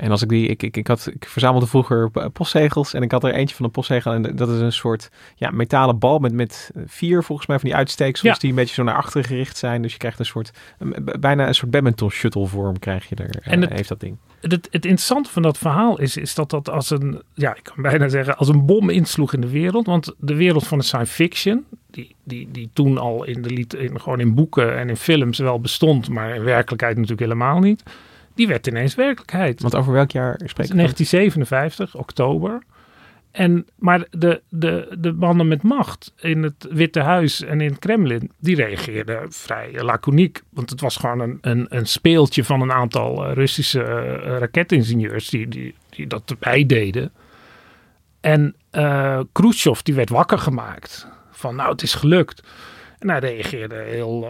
En 0.00 0.10
als 0.10 0.22
ik 0.22 0.28
die, 0.28 0.46
ik, 0.48 0.62
ik, 0.62 0.76
ik, 0.76 0.86
had, 0.86 1.10
ik 1.14 1.24
verzamelde 1.28 1.66
vroeger 1.66 2.10
postzegels 2.32 2.94
en 2.94 3.02
ik 3.02 3.10
had 3.12 3.24
er 3.24 3.32
eentje 3.34 3.56
van 3.56 3.64
een 3.64 3.70
postzegel 3.70 4.12
en 4.12 4.36
dat 4.36 4.48
is 4.48 4.60
een 4.60 4.72
soort 4.72 5.10
ja, 5.36 5.50
metalen 5.50 5.98
bal 5.98 6.18
met, 6.18 6.32
met 6.32 6.70
vier 6.86 7.22
volgens 7.22 7.48
mij 7.48 7.58
van 7.58 7.68
die 7.68 7.76
uitsteeksels 7.78 8.32
Ja. 8.34 8.38
die 8.40 8.50
een 8.50 8.56
beetje 8.56 8.74
zo 8.74 8.82
naar 8.82 8.94
achteren 8.94 9.24
gericht 9.26 9.56
zijn. 9.56 9.82
Dus 9.82 9.92
je 9.92 9.98
krijgt 9.98 10.18
een 10.18 10.24
soort, 10.24 10.50
een- 10.78 11.08
bijna 11.20 11.46
een 11.48 11.54
soort 11.54 11.70
badminton 11.70 12.10
shuttle 12.10 12.46
vorm 12.46 12.78
krijg 12.78 13.08
je 13.08 13.14
er, 13.14 13.30
En 13.42 13.60
het- 13.60 13.72
heeft 13.72 13.88
dat 13.88 14.00
ding. 14.00 14.16
Het, 14.40 14.50
het 14.52 14.84
interessante 14.84 15.30
van 15.30 15.42
dat 15.42 15.58
verhaal 15.58 15.98
is, 16.00 16.16
is 16.16 16.34
dat 16.34 16.50
dat 16.50 16.70
als 16.70 16.90
een, 16.90 17.22
ja, 17.34 17.54
ik 17.56 17.62
kan 17.62 17.82
bijna 17.82 18.08
zeggen, 18.08 18.36
als 18.36 18.48
een 18.48 18.66
bom 18.66 18.88
insloeg 18.90 19.32
in 19.34 19.40
de 19.40 19.48
wereld. 19.50 19.86
Want 19.86 20.14
de 20.18 20.34
wereld 20.34 20.66
van 20.66 20.78
de 20.78 20.84
science 20.84 21.12
fiction, 21.12 21.64
die, 21.90 22.14
die, 22.24 22.48
die 22.50 22.70
toen 22.72 22.98
al 22.98 23.24
in 23.24 23.42
de, 23.42 23.50
lit- 23.50 23.74
in, 23.74 24.00
gewoon 24.00 24.20
in 24.20 24.34
boeken 24.34 24.78
en 24.78 24.88
in 24.88 24.96
films 24.96 25.38
wel 25.38 25.60
bestond, 25.60 26.08
maar 26.08 26.34
in 26.34 26.42
werkelijkheid 26.44 26.94
natuurlijk 26.94 27.20
helemaal 27.22 27.58
niet, 27.58 27.82
die 28.40 28.48
werd 28.48 28.66
ineens 28.66 28.94
werkelijkheid. 28.94 29.60
Want 29.60 29.74
over 29.74 29.92
welk 29.92 30.10
jaar 30.10 30.32
Het 30.32 30.50
spreek 30.50 30.66
je? 30.66 30.74
1957, 30.74 31.94
oktober. 31.94 32.62
En, 33.30 33.66
maar 33.78 34.06
de, 34.10 34.42
de, 34.48 34.96
de 34.98 35.12
mannen 35.12 35.48
met 35.48 35.62
macht 35.62 36.12
in 36.16 36.42
het 36.42 36.66
Witte 36.70 37.00
Huis 37.00 37.42
en 37.42 37.60
in 37.60 37.70
het 37.70 37.78
Kremlin, 37.78 38.30
die 38.38 38.56
reageerden 38.56 39.32
vrij 39.32 39.82
laconiek. 39.82 40.42
Want 40.50 40.70
het 40.70 40.80
was 40.80 40.96
gewoon 40.96 41.20
een, 41.20 41.38
een, 41.40 41.66
een 41.68 41.86
speeltje 41.86 42.44
van 42.44 42.60
een 42.60 42.72
aantal 42.72 43.26
eh, 43.26 43.32
Russische 43.32 43.82
eh, 43.82 44.38
raketingenieurs 44.38 45.28
die, 45.28 45.48
die, 45.48 45.74
die 45.90 46.06
dat 46.06 46.30
erbij 46.30 46.66
deden. 46.66 47.12
En 48.20 48.54
eh 48.70 49.20
Khrushchev 49.32 49.80
die 49.80 49.94
werd 49.94 50.08
wakker 50.08 50.38
gemaakt. 50.38 51.08
Van 51.30 51.56
nou, 51.56 51.70
het 51.70 51.82
is 51.82 51.94
gelukt. 51.94 52.42
En 52.98 53.10
hij 53.10 53.18
reageerde 53.18 53.76
heel 53.76 54.28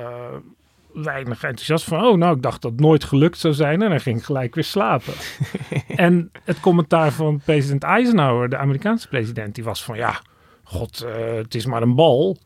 weinig 0.94 1.42
enthousiast 1.42 1.84
van... 1.84 2.04
oh, 2.04 2.16
nou, 2.16 2.36
ik 2.36 2.42
dacht 2.42 2.62
dat 2.62 2.70
het 2.70 2.80
nooit 2.80 3.04
gelukt 3.04 3.38
zou 3.38 3.54
zijn. 3.54 3.82
En 3.82 3.90
hij 3.90 4.00
ging 4.00 4.24
gelijk 4.26 4.54
weer 4.54 4.64
slapen. 4.64 5.12
en 5.96 6.30
het 6.44 6.60
commentaar 6.60 7.12
van 7.12 7.40
president 7.44 7.82
Eisenhower, 7.82 8.48
de 8.48 8.56
Amerikaanse 8.56 9.08
president... 9.08 9.54
die 9.54 9.64
was 9.64 9.84
van 9.84 9.96
ja, 9.96 10.20
god, 10.62 11.00
eh, 11.02 11.34
het 11.34 11.54
is 11.54 11.66
maar 11.66 11.82
een 11.82 11.94
bal. 11.94 12.36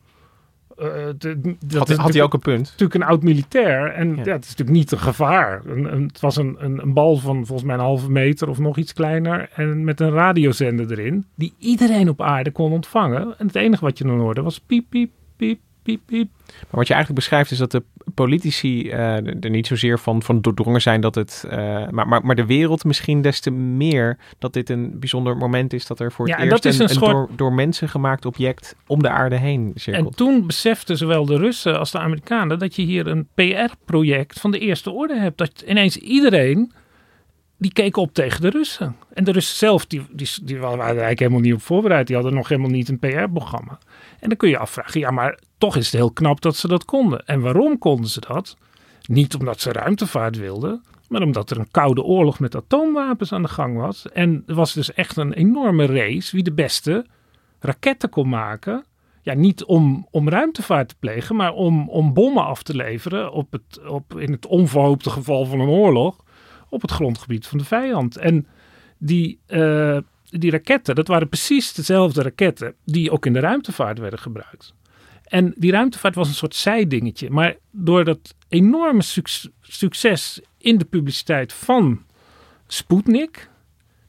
Eh, 0.77 0.87
de- 1.19 1.57
dat 1.67 1.89
Had, 1.97 2.13
hij 2.13 2.23
ook 2.23 2.33
een 2.33 2.39
punt? 2.41 2.63
natuurlijk 2.65 2.95
een 2.95 3.03
oud 3.03 3.23
militair. 3.23 3.93
En 3.93 4.09
ja. 4.17 4.23
Ja. 4.25 4.33
het 4.33 4.45
is 4.45 4.51
natuurlijk 4.51 4.77
niet 4.79 4.93
een 4.93 4.99
gevaar. 4.99 5.63
Een, 5.67 5.93
een- 5.93 6.03
het 6.07 6.21
was 6.21 6.37
een, 6.37 6.57
een, 6.59 6.83
een 6.83 6.93
bal 6.93 7.17
van 7.17 7.47
volgens 7.47 7.63
mij 7.63 7.75
een 7.77 7.81
halve 7.83 8.11
meter 8.11 8.49
of 8.49 8.59
nog 8.59 8.77
iets 8.77 8.93
kleiner. 8.93 9.49
En 9.55 9.85
met 9.85 10.01
een 10.01 10.11
radiozender 10.11 10.91
erin. 10.91 11.27
Die 11.35 11.55
iedereen 11.59 12.09
op 12.09 12.23
aarde 12.23 12.51
kon 12.51 12.73
ontvangen. 12.73 13.39
En 13.39 13.47
het 13.47 13.57
enige 13.57 13.85
wat 13.85 13.99
je 13.99 14.05
dan 14.05 14.19
hoorde 14.19 14.43
was 14.43 14.59
piep, 14.61 14.85
piep, 14.89 15.11
piep, 15.37 15.61
piep, 15.85 16.01
piep. 16.07 16.29
Maar 16.47 16.67
wat 16.71 16.87
je 16.87 16.95
eigenlijk 16.95 17.25
beschrijft 17.25 17.51
is 17.51 17.59
dat 17.59 17.71
de 17.71 17.83
politici 18.15 18.91
eh, 18.91 19.17
er 19.45 19.51
niet 19.51 19.67
zozeer 19.67 19.99
van, 19.99 20.23
van 20.23 20.41
doordrongen 20.41 20.83
zijn 20.83 21.01
dat 21.01 21.15
het... 21.15 21.45
eh, 21.51 21.59
maar, 21.89 22.09
maar, 22.09 22.25
maar 22.27 22.35
de 22.35 22.47
wereld 22.47 22.85
misschien 22.85 23.23
des 23.23 23.41
te 23.41 23.51
meer 23.51 24.17
dat 24.39 24.53
dit 24.53 24.71
een 24.71 24.99
bijzonder 24.99 25.37
moment 25.37 25.73
is 25.73 25.87
dat 25.87 26.01
er 26.01 26.13
voor 26.13 26.27
Ja, 26.29 26.33
het 26.35 26.43
en 26.45 26.51
eerst 26.51 26.63
dat 26.63 26.73
is 26.73 26.79
een, 26.79 26.85
een 26.89 26.95
soort- 26.95 27.11
door, 27.11 27.29
door 27.37 27.53
mensen 27.53 27.89
gemaakt 27.89 28.27
object 28.27 28.77
om 28.87 29.03
de 29.03 29.09
aarde 29.09 29.37
heen 29.37 29.71
En 29.75 29.81
cirkelt. 29.81 30.17
toen 30.17 30.47
beseften 30.47 30.97
zowel 30.97 31.25
de 31.27 31.37
Russen 31.37 31.79
als 31.79 31.91
de 31.91 31.99
Amerikanen 31.99 32.59
dat 32.59 32.77
je 32.77 32.83
hier 32.83 33.07
een 33.07 33.29
PR-project 33.35 34.41
van 34.41 34.51
de 34.51 34.59
eerste 34.59 34.91
orde 34.91 35.19
hebt. 35.19 35.39
Dat 35.39 35.65
ineens 35.67 35.97
iedereen, 35.97 36.73
die 37.59 37.73
keek 37.73 37.97
op 37.97 38.15
tegen 38.15 38.41
de 38.41 38.51
Russen. 38.51 38.97
En 39.13 39.25
de 39.25 39.33
Russen 39.33 39.57
zelf, 39.57 39.87
die, 39.87 40.03
die, 40.13 40.29
die 40.43 40.59
waren 40.59 40.79
eigenlijk 40.85 41.19
helemaal 41.19 41.41
niet 41.41 41.55
op 41.55 41.63
voorbereid. 41.63 42.07
Die 42.07 42.17
hadden 42.17 42.35
nog 42.35 42.49
helemaal 42.49 42.71
niet 42.71 42.89
een 42.89 42.99
PR-programma. 42.99 43.79
En 44.25 44.31
dan 44.31 44.39
kun 44.39 44.49
je 44.49 44.59
afvragen, 44.59 45.01
ja, 45.01 45.11
maar 45.11 45.39
toch 45.59 45.77
is 45.77 45.85
het 45.85 45.95
heel 45.95 46.11
knap 46.11 46.41
dat 46.41 46.57
ze 46.57 46.69
dat 46.69 46.85
konden. 46.85 47.27
En 47.27 47.41
waarom 47.41 47.79
konden 47.79 48.11
ze 48.11 48.21
dat? 48.21 48.57
Niet 49.07 49.35
omdat 49.35 49.61
ze 49.61 49.73
ruimtevaart 49.73 50.37
wilden, 50.37 50.83
maar 51.09 51.23
omdat 51.23 51.51
er 51.51 51.59
een 51.59 51.71
koude 51.71 52.03
oorlog 52.03 52.39
met 52.39 52.57
atoomwapens 52.57 53.33
aan 53.33 53.43
de 53.43 53.49
gang 53.49 53.77
was. 53.77 54.09
En 54.09 54.43
er 54.47 54.55
was 54.55 54.73
dus 54.73 54.93
echt 54.93 55.17
een 55.17 55.33
enorme 55.33 55.87
race 55.87 56.37
wie 56.37 56.45
de 56.45 56.53
beste 56.53 57.07
raketten 57.61 58.09
kon 58.09 58.29
maken. 58.29 58.85
Ja, 59.23 59.35
niet 59.35 59.65
om, 59.65 60.07
om 60.11 60.29
ruimtevaart 60.29 60.89
te 60.89 60.97
plegen, 60.99 61.37
maar 61.37 61.53
om, 61.53 61.89
om 61.89 62.15
bommen 62.15 62.45
af 62.45 62.63
te 62.63 62.77
leveren 62.77 63.33
op 63.33 63.53
het, 63.53 63.87
op, 63.89 64.21
in 64.21 64.33
het 64.33 64.47
onverhoopte 64.47 65.11
geval 65.11 65.45
van 65.45 65.61
een 65.61 65.69
oorlog 65.69 66.25
op 66.69 66.83
het 66.83 66.91
grondgebied 66.91 67.47
van 67.47 67.59
de 67.59 67.65
vijand. 67.65 68.17
En 68.17 68.47
die, 68.99 69.41
eh, 69.47 69.99
die 70.39 70.51
raketten, 70.51 70.95
dat 70.95 71.09
waren 71.09 71.29
precies 71.29 71.73
dezelfde 71.73 72.23
raketten 72.23 72.75
die 72.85 73.11
ook 73.11 73.27
in 73.27 73.33
de 73.33 73.41
ruimtevaart 73.41 73.99
werden 73.99 74.19
gebruikt. 74.19 74.75
En 75.25 75.55
die 75.57 75.73
ruimtevaart 75.73 76.15
was 76.15 76.29
een 76.29 76.35
soort 76.35 76.55
zijdingetje. 76.55 77.31
Maar 77.31 77.57
door 77.71 78.05
dat 78.05 78.35
enorme 78.49 79.03
suc- 79.03 79.49
succes 79.61 80.41
in 80.59 80.79
de 80.79 80.85
publiciteit 80.85 81.53
van 81.53 82.03
Sputnik, 82.67 83.49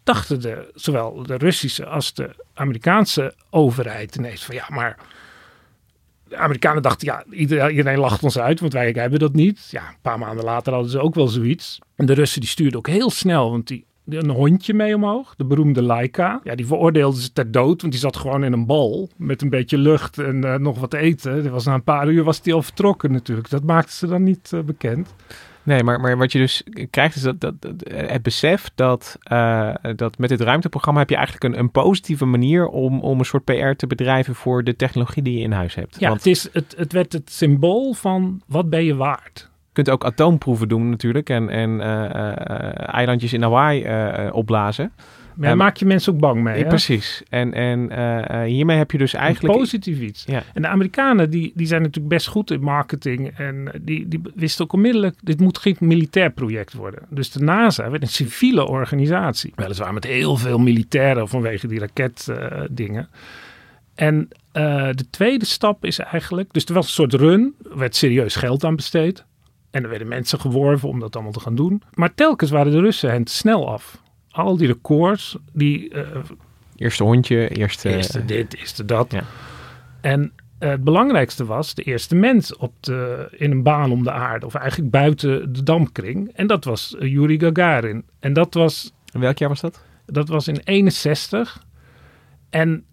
dachten 0.03 0.41
de, 0.41 0.71
zowel 0.73 1.23
de 1.23 1.37
Russische 1.37 1.85
als 1.85 2.13
de 2.13 2.29
Amerikaanse 2.53 3.33
overheid 3.49 4.15
ineens 4.15 4.45
van 4.45 4.55
ja, 4.55 4.65
maar 4.69 4.97
de 6.27 6.37
Amerikanen 6.37 6.81
dachten 6.81 7.07
ja, 7.07 7.23
iedereen, 7.29 7.97
lacht 7.97 8.23
ons 8.23 8.37
uit, 8.37 8.59
want 8.59 8.73
wij 8.73 8.91
hebben 8.91 9.19
dat 9.19 9.33
niet. 9.33 9.67
Ja, 9.71 9.87
een 9.87 9.95
paar 10.01 10.19
maanden 10.19 10.45
later 10.45 10.73
hadden 10.73 10.91
ze 10.91 10.99
ook 10.99 11.15
wel 11.15 11.27
zoiets. 11.27 11.79
En 11.95 12.05
de 12.05 12.13
Russen 12.13 12.41
die 12.41 12.49
stuurden 12.49 12.77
ook 12.77 12.87
heel 12.87 13.09
snel, 13.09 13.51
want 13.51 13.67
die 13.67 13.85
een 14.09 14.29
hondje 14.29 14.73
mee 14.73 14.95
omhoog, 14.95 15.35
de 15.35 15.45
beroemde 15.45 15.81
Laika. 15.81 16.39
Ja, 16.43 16.55
die 16.55 16.65
veroordeelden 16.67 17.21
ze 17.21 17.33
ter 17.33 17.51
dood, 17.51 17.81
want 17.81 17.93
die 17.93 18.01
zat 18.01 18.17
gewoon 18.17 18.43
in 18.43 18.53
een 18.53 18.65
bal 18.65 19.09
met 19.17 19.41
een 19.41 19.49
beetje 19.49 19.77
lucht 19.77 20.17
en 20.17 20.43
eh, 20.43 20.59
nog 20.59 20.79
wat 20.79 20.93
eten. 20.93 21.41
Die 21.41 21.51
was 21.51 21.65
na 21.65 21.73
een 21.73 21.83
paar 21.83 22.07
uur 22.09 22.23
was 22.23 22.41
die 22.41 22.53
al 22.53 22.61
vertrokken 22.61 23.11
natuurlijk. 23.11 23.49
Dat 23.49 23.63
maakten 23.63 23.93
ze 23.93 24.07
dan 24.07 24.23
niet 24.23 24.49
eh, 24.53 24.59
bekend. 24.59 25.13
Nee, 25.63 25.83
maar, 25.83 25.99
maar 25.99 26.17
wat 26.17 26.31
je 26.31 26.39
dus 26.39 26.63
krijgt 26.89 27.15
is 27.15 27.21
dat, 27.21 27.39
dat, 27.41 27.61
dat- 27.61 27.83
het 27.93 28.21
besef 28.21 28.69
dat, 28.75 29.17
eh, 29.21 29.73
dat 29.95 30.17
met 30.17 30.29
dit 30.29 30.41
ruimteprogramma 30.41 30.99
heb 30.99 31.09
je 31.09 31.15
eigenlijk 31.15 31.45
een, 31.53 31.59
een 31.59 31.71
positieve 31.71 32.25
manier 32.25 32.67
om, 32.67 32.99
om 32.99 33.19
een 33.19 33.25
soort 33.25 33.43
PR 33.43 33.71
te 33.75 33.87
bedrijven 33.87 34.35
voor 34.35 34.63
de 34.63 34.75
technologie 34.75 35.23
die 35.23 35.37
je 35.37 35.43
in 35.43 35.51
huis 35.51 35.75
hebt. 35.75 35.95
Ja, 35.99 36.07
Want 36.07 36.23
het, 36.23 36.27
is, 36.33 36.49
het, 36.53 36.73
het 36.77 36.91
werd 36.93 37.13
het 37.13 37.31
symbool 37.31 37.93
van 37.93 38.41
wat 38.47 38.69
ben 38.69 38.83
je 38.83 38.95
waard. 38.95 39.49
Je 39.75 39.83
kunt 39.83 39.89
ook 39.89 40.05
atoomproeven 40.05 40.67
doen 40.67 40.89
natuurlijk 40.89 41.29
en, 41.29 41.49
en 41.49 41.81
eh, 41.81 42.05
eh, 42.05 42.93
eilandjes 42.93 43.33
in 43.33 43.41
Hawaii 43.41 43.83
eh, 43.83 44.35
opblazen. 44.35 44.91
Maar 44.95 45.43
daar 45.43 45.49
Ehm, 45.49 45.57
maak 45.57 45.77
je 45.77 45.85
mensen 45.85 46.13
ook 46.13 46.19
bang 46.19 46.43
mee. 46.43 46.59
Ja, 46.59 46.67
precies. 46.67 47.23
En, 47.29 47.53
en 47.53 47.79
hiermee 48.45 48.77
heb 48.77 48.91
je 48.91 48.97
dus 48.97 49.13
eigenlijk... 49.13 49.53
Een 49.53 49.59
positief 49.59 49.99
iets. 49.99 50.23
Ja. 50.27 50.43
En 50.53 50.61
de 50.61 50.67
Amerikanen 50.67 51.29
die, 51.29 51.51
die 51.55 51.67
zijn 51.67 51.81
natuurlijk 51.81 52.07
best 52.07 52.27
goed 52.27 52.51
in 52.51 52.61
marketing. 52.61 53.37
En 53.37 53.71
die, 53.81 54.07
die 54.07 54.21
wisten 54.35 54.63
ook 54.63 54.73
onmiddellijk, 54.73 55.15
dit 55.21 55.39
moet 55.39 55.57
geen 55.57 55.75
militair 55.79 56.31
project 56.31 56.73
worden. 56.73 56.99
Dus 57.09 57.31
de 57.31 57.39
NASA 57.39 57.89
werd 57.89 58.03
een 58.03 58.09
civiele 58.09 58.67
organisatie. 58.67 59.53
Weliswaar 59.55 59.93
met 59.93 60.03
heel 60.03 60.37
veel 60.37 60.57
militairen 60.57 61.27
vanwege 61.27 61.67
die 61.67 61.79
raketdingen. 61.79 63.09
en 63.95 64.27
de 64.95 65.05
tweede 65.09 65.45
stap 65.45 65.85
is 65.85 65.99
eigenlijk, 65.99 66.53
dus 66.53 66.65
er 66.65 66.73
was 66.73 66.85
een 66.85 66.91
soort 66.91 67.13
run, 67.13 67.55
er 67.71 67.77
werd 67.77 67.95
serieus 67.95 68.35
geld 68.35 68.63
aan 68.63 68.75
besteed. 68.75 69.25
En 69.75 69.83
er 69.83 69.89
werden 69.89 70.07
mensen 70.07 70.39
geworven 70.39 70.89
om 70.89 70.99
dat 70.99 71.15
allemaal 71.15 71.31
te 71.33 71.39
gaan 71.39 71.55
doen. 71.55 71.81
Maar 71.93 72.13
telkens 72.13 72.51
waren 72.51 72.71
de 72.71 72.79
Russen 72.79 73.11
hen 73.11 73.27
snel 73.27 73.71
af. 73.71 74.01
Al 74.31 74.57
die 74.57 74.67
records, 74.67 75.37
die 75.53 75.89
eh, 75.89 76.21
Eerste 76.75 77.03
hondje, 77.03 77.49
eerste... 77.49 77.89
Eerste 77.89 78.25
dit, 78.25 78.55
eerste 78.57 78.85
dat. 78.85 79.11
Ja. 79.11 79.23
En 80.01 80.31
eh, 80.57 80.69
het 80.69 80.83
belangrijkste 80.83 81.45
was 81.45 81.73
de 81.73 81.81
eerste 81.81 82.15
mens 82.15 82.55
op 82.55 82.73
de, 82.79 83.27
in 83.31 83.51
een 83.51 83.63
baan 83.63 83.91
om 83.91 84.03
de 84.03 84.11
aarde. 84.11 84.45
Of 84.45 84.55
eigenlijk 84.55 84.91
buiten 84.91 85.53
de 85.53 85.63
dampkring. 85.63 86.31
En 86.33 86.47
dat 86.47 86.63
was 86.63 86.95
eh, 86.97 87.11
Yuri 87.11 87.39
Gagarin. 87.39 88.05
En 88.19 88.33
dat 88.33 88.53
was, 88.53 88.93
Welk 89.11 89.37
jaar 89.37 89.49
was 89.49 89.61
dat? 89.61 89.83
dat 90.05 90.27
was 90.27 90.47
in 90.47 90.61
61. 90.63 91.63
En 92.49 92.85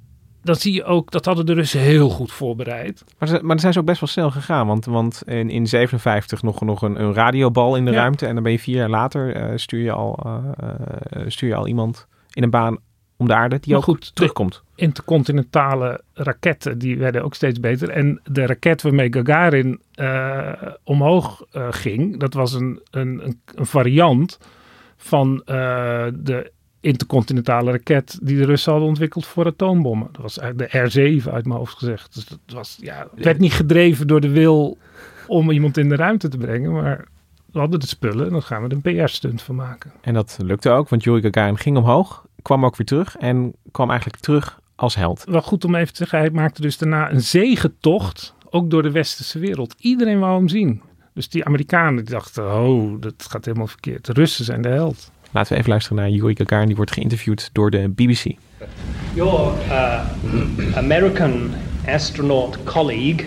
dan 0.42 0.54
zie 0.56 0.72
je 0.72 0.84
ook, 0.84 1.10
dat 1.10 1.24
hadden 1.24 1.46
de 1.46 1.52
Russen 1.54 1.80
heel 1.80 2.08
goed 2.08 2.32
voorbereid. 2.32 3.04
Maar, 3.18 3.28
ze, 3.28 3.34
maar 3.34 3.48
dan 3.48 3.58
zijn 3.58 3.72
ze 3.72 3.78
ook 3.78 3.84
best 3.84 4.00
wel 4.00 4.08
snel 4.08 4.30
gegaan. 4.30 4.66
Want, 4.66 4.84
want 4.84 5.22
in, 5.26 5.50
in 5.50 5.66
57 5.66 6.42
nog, 6.42 6.60
nog 6.60 6.82
een, 6.82 7.02
een 7.02 7.14
radiobal 7.14 7.76
in 7.76 7.84
de 7.84 7.90
Ja. 7.90 7.96
ruimte. 7.96 8.26
En 8.26 8.34
dan 8.34 8.42
ben 8.42 8.52
je 8.52 8.58
vier 8.58 8.76
jaar 8.76 8.88
later 8.88 9.34
eh, 9.34 9.52
stuur, 9.56 9.82
je 9.82 9.92
al, 9.92 10.18
eh, 10.24 10.70
eh, 11.10 11.22
stuur 11.26 11.48
je 11.48 11.54
al 11.54 11.66
iemand 11.66 12.06
in 12.32 12.42
een 12.42 12.50
baan 12.50 12.78
om 13.16 13.28
de 13.28 13.34
aarde 13.34 13.58
die 13.58 13.68
Maar 13.68 13.78
ook 13.78 13.84
goed, 13.84 14.14
terugkomt. 14.14 14.62
intercontinentale 14.74 16.02
raketten, 16.14 16.78
die 16.78 16.98
werden 16.98 17.24
ook 17.24 17.34
steeds 17.34 17.60
beter. 17.60 17.88
En 17.90 18.20
de 18.24 18.46
raket 18.46 18.82
waarmee 18.82 19.12
Gagarin 19.12 19.80
omhoog 20.84 21.42
ging, 21.70 22.20
dat 22.20 22.34
was 22.34 22.52
een, 22.52 22.80
een, 22.90 23.40
een, 23.54 23.66
variant 23.66 24.38
van 24.96 25.42
de 26.14 26.52
intercontinentale 26.82 27.70
raket 27.70 28.18
die 28.22 28.36
de 28.36 28.44
Russen 28.44 28.70
hadden 28.70 28.90
ontwikkeld 28.90 29.26
voor 29.26 29.46
atoombommen. 29.46 30.08
Dat 30.12 30.22
was 30.22 30.38
eigenlijk 30.38 30.72
de 30.72 31.20
R7 31.20 31.32
uit 31.32 31.46
mijn 31.46 31.58
hoofd 31.58 31.78
gezegd. 31.78 32.14
Dus 32.14 32.26
dat 32.26 32.38
was, 32.46 32.78
ja, 32.80 33.06
het 33.14 33.24
werd 33.24 33.38
niet 33.38 33.52
gedreven 33.52 34.06
door 34.06 34.20
de 34.20 34.30
wil 34.30 34.78
om 35.26 35.50
iemand 35.50 35.76
in 35.76 35.88
de 35.88 35.96
ruimte 35.96 36.28
te 36.28 36.36
brengen, 36.36 36.72
maar 36.72 37.04
we 37.52 37.58
hadden 37.58 37.80
de 37.80 37.86
spullen 37.86 38.26
en 38.26 38.32
dan 38.32 38.42
gaan 38.42 38.62
we 38.62 38.68
er 38.68 38.78
een 38.82 39.04
PR-stunt 39.04 39.42
van 39.42 39.54
maken. 39.54 39.92
En 40.00 40.14
dat 40.14 40.38
lukte 40.42 40.70
ook, 40.70 40.88
want 40.88 41.04
Yuri 41.04 41.20
Gagarin 41.20 41.58
ging 41.58 41.76
omhoog, 41.76 42.26
kwam 42.42 42.64
ook 42.64 42.76
weer 42.76 42.86
terug 42.86 43.16
en 43.16 43.54
kwam 43.70 43.90
eigenlijk 43.90 44.22
terug 44.22 44.60
als 44.74 44.94
held. 44.94 45.24
wel 45.28 45.42
goed 45.42 45.64
om 45.64 45.74
even 45.74 45.92
te 45.92 45.98
zeggen, 45.98 46.18
hij 46.18 46.30
maakte 46.30 46.60
dus 46.60 46.78
daarna 46.78 47.10
een 47.10 47.22
zegentocht, 47.22 48.34
ook 48.50 48.70
door 48.70 48.82
de 48.82 48.90
westerse 48.90 49.38
wereld. 49.38 49.74
Iedereen 49.78 50.18
wou 50.18 50.36
hem 50.36 50.48
zien. 50.48 50.82
Dus 51.14 51.28
die 51.28 51.44
Amerikanen 51.44 52.04
die 52.04 52.14
dachten, 52.14 52.44
oh, 52.44 53.00
dat 53.00 53.26
gaat 53.28 53.44
helemaal 53.44 53.66
verkeerd. 53.66 54.06
De 54.06 54.12
Russen 54.12 54.44
zijn 54.44 54.62
de 54.62 54.68
held. 54.68 55.10
Laten 55.31 55.51
we 55.53 55.57
even 55.57 55.69
luisteren 55.69 55.97
naar 55.97 56.09
Yuri 56.09 56.35
Gagarin. 56.35 56.67
Die 56.67 56.75
wordt 56.75 56.91
geïnterviewd 56.91 57.49
door 57.53 57.71
de 57.71 57.89
BBC. 57.89 58.23
Your 59.13 59.53
uh, 59.69 59.99
American 60.75 61.51
astronaut 61.87 62.63
colleague 62.63 63.25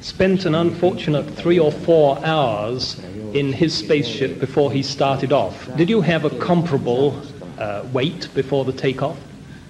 spent 0.00 0.46
an 0.46 0.54
unfortunate 0.54 1.34
three 1.34 1.62
or 1.62 1.72
four 1.72 2.18
hours 2.24 2.96
in 3.32 3.52
his 3.52 3.76
spaceship 3.76 4.38
before 4.38 4.72
he 4.72 4.82
started 4.82 5.32
off. 5.32 5.68
Did 5.76 5.88
you 5.88 6.02
have 6.02 6.26
a 6.26 6.30
comparable 6.38 7.12
uh, 7.58 7.80
wait 7.92 8.28
before 8.34 8.72
the 8.72 8.72
takeoff? 8.72 9.16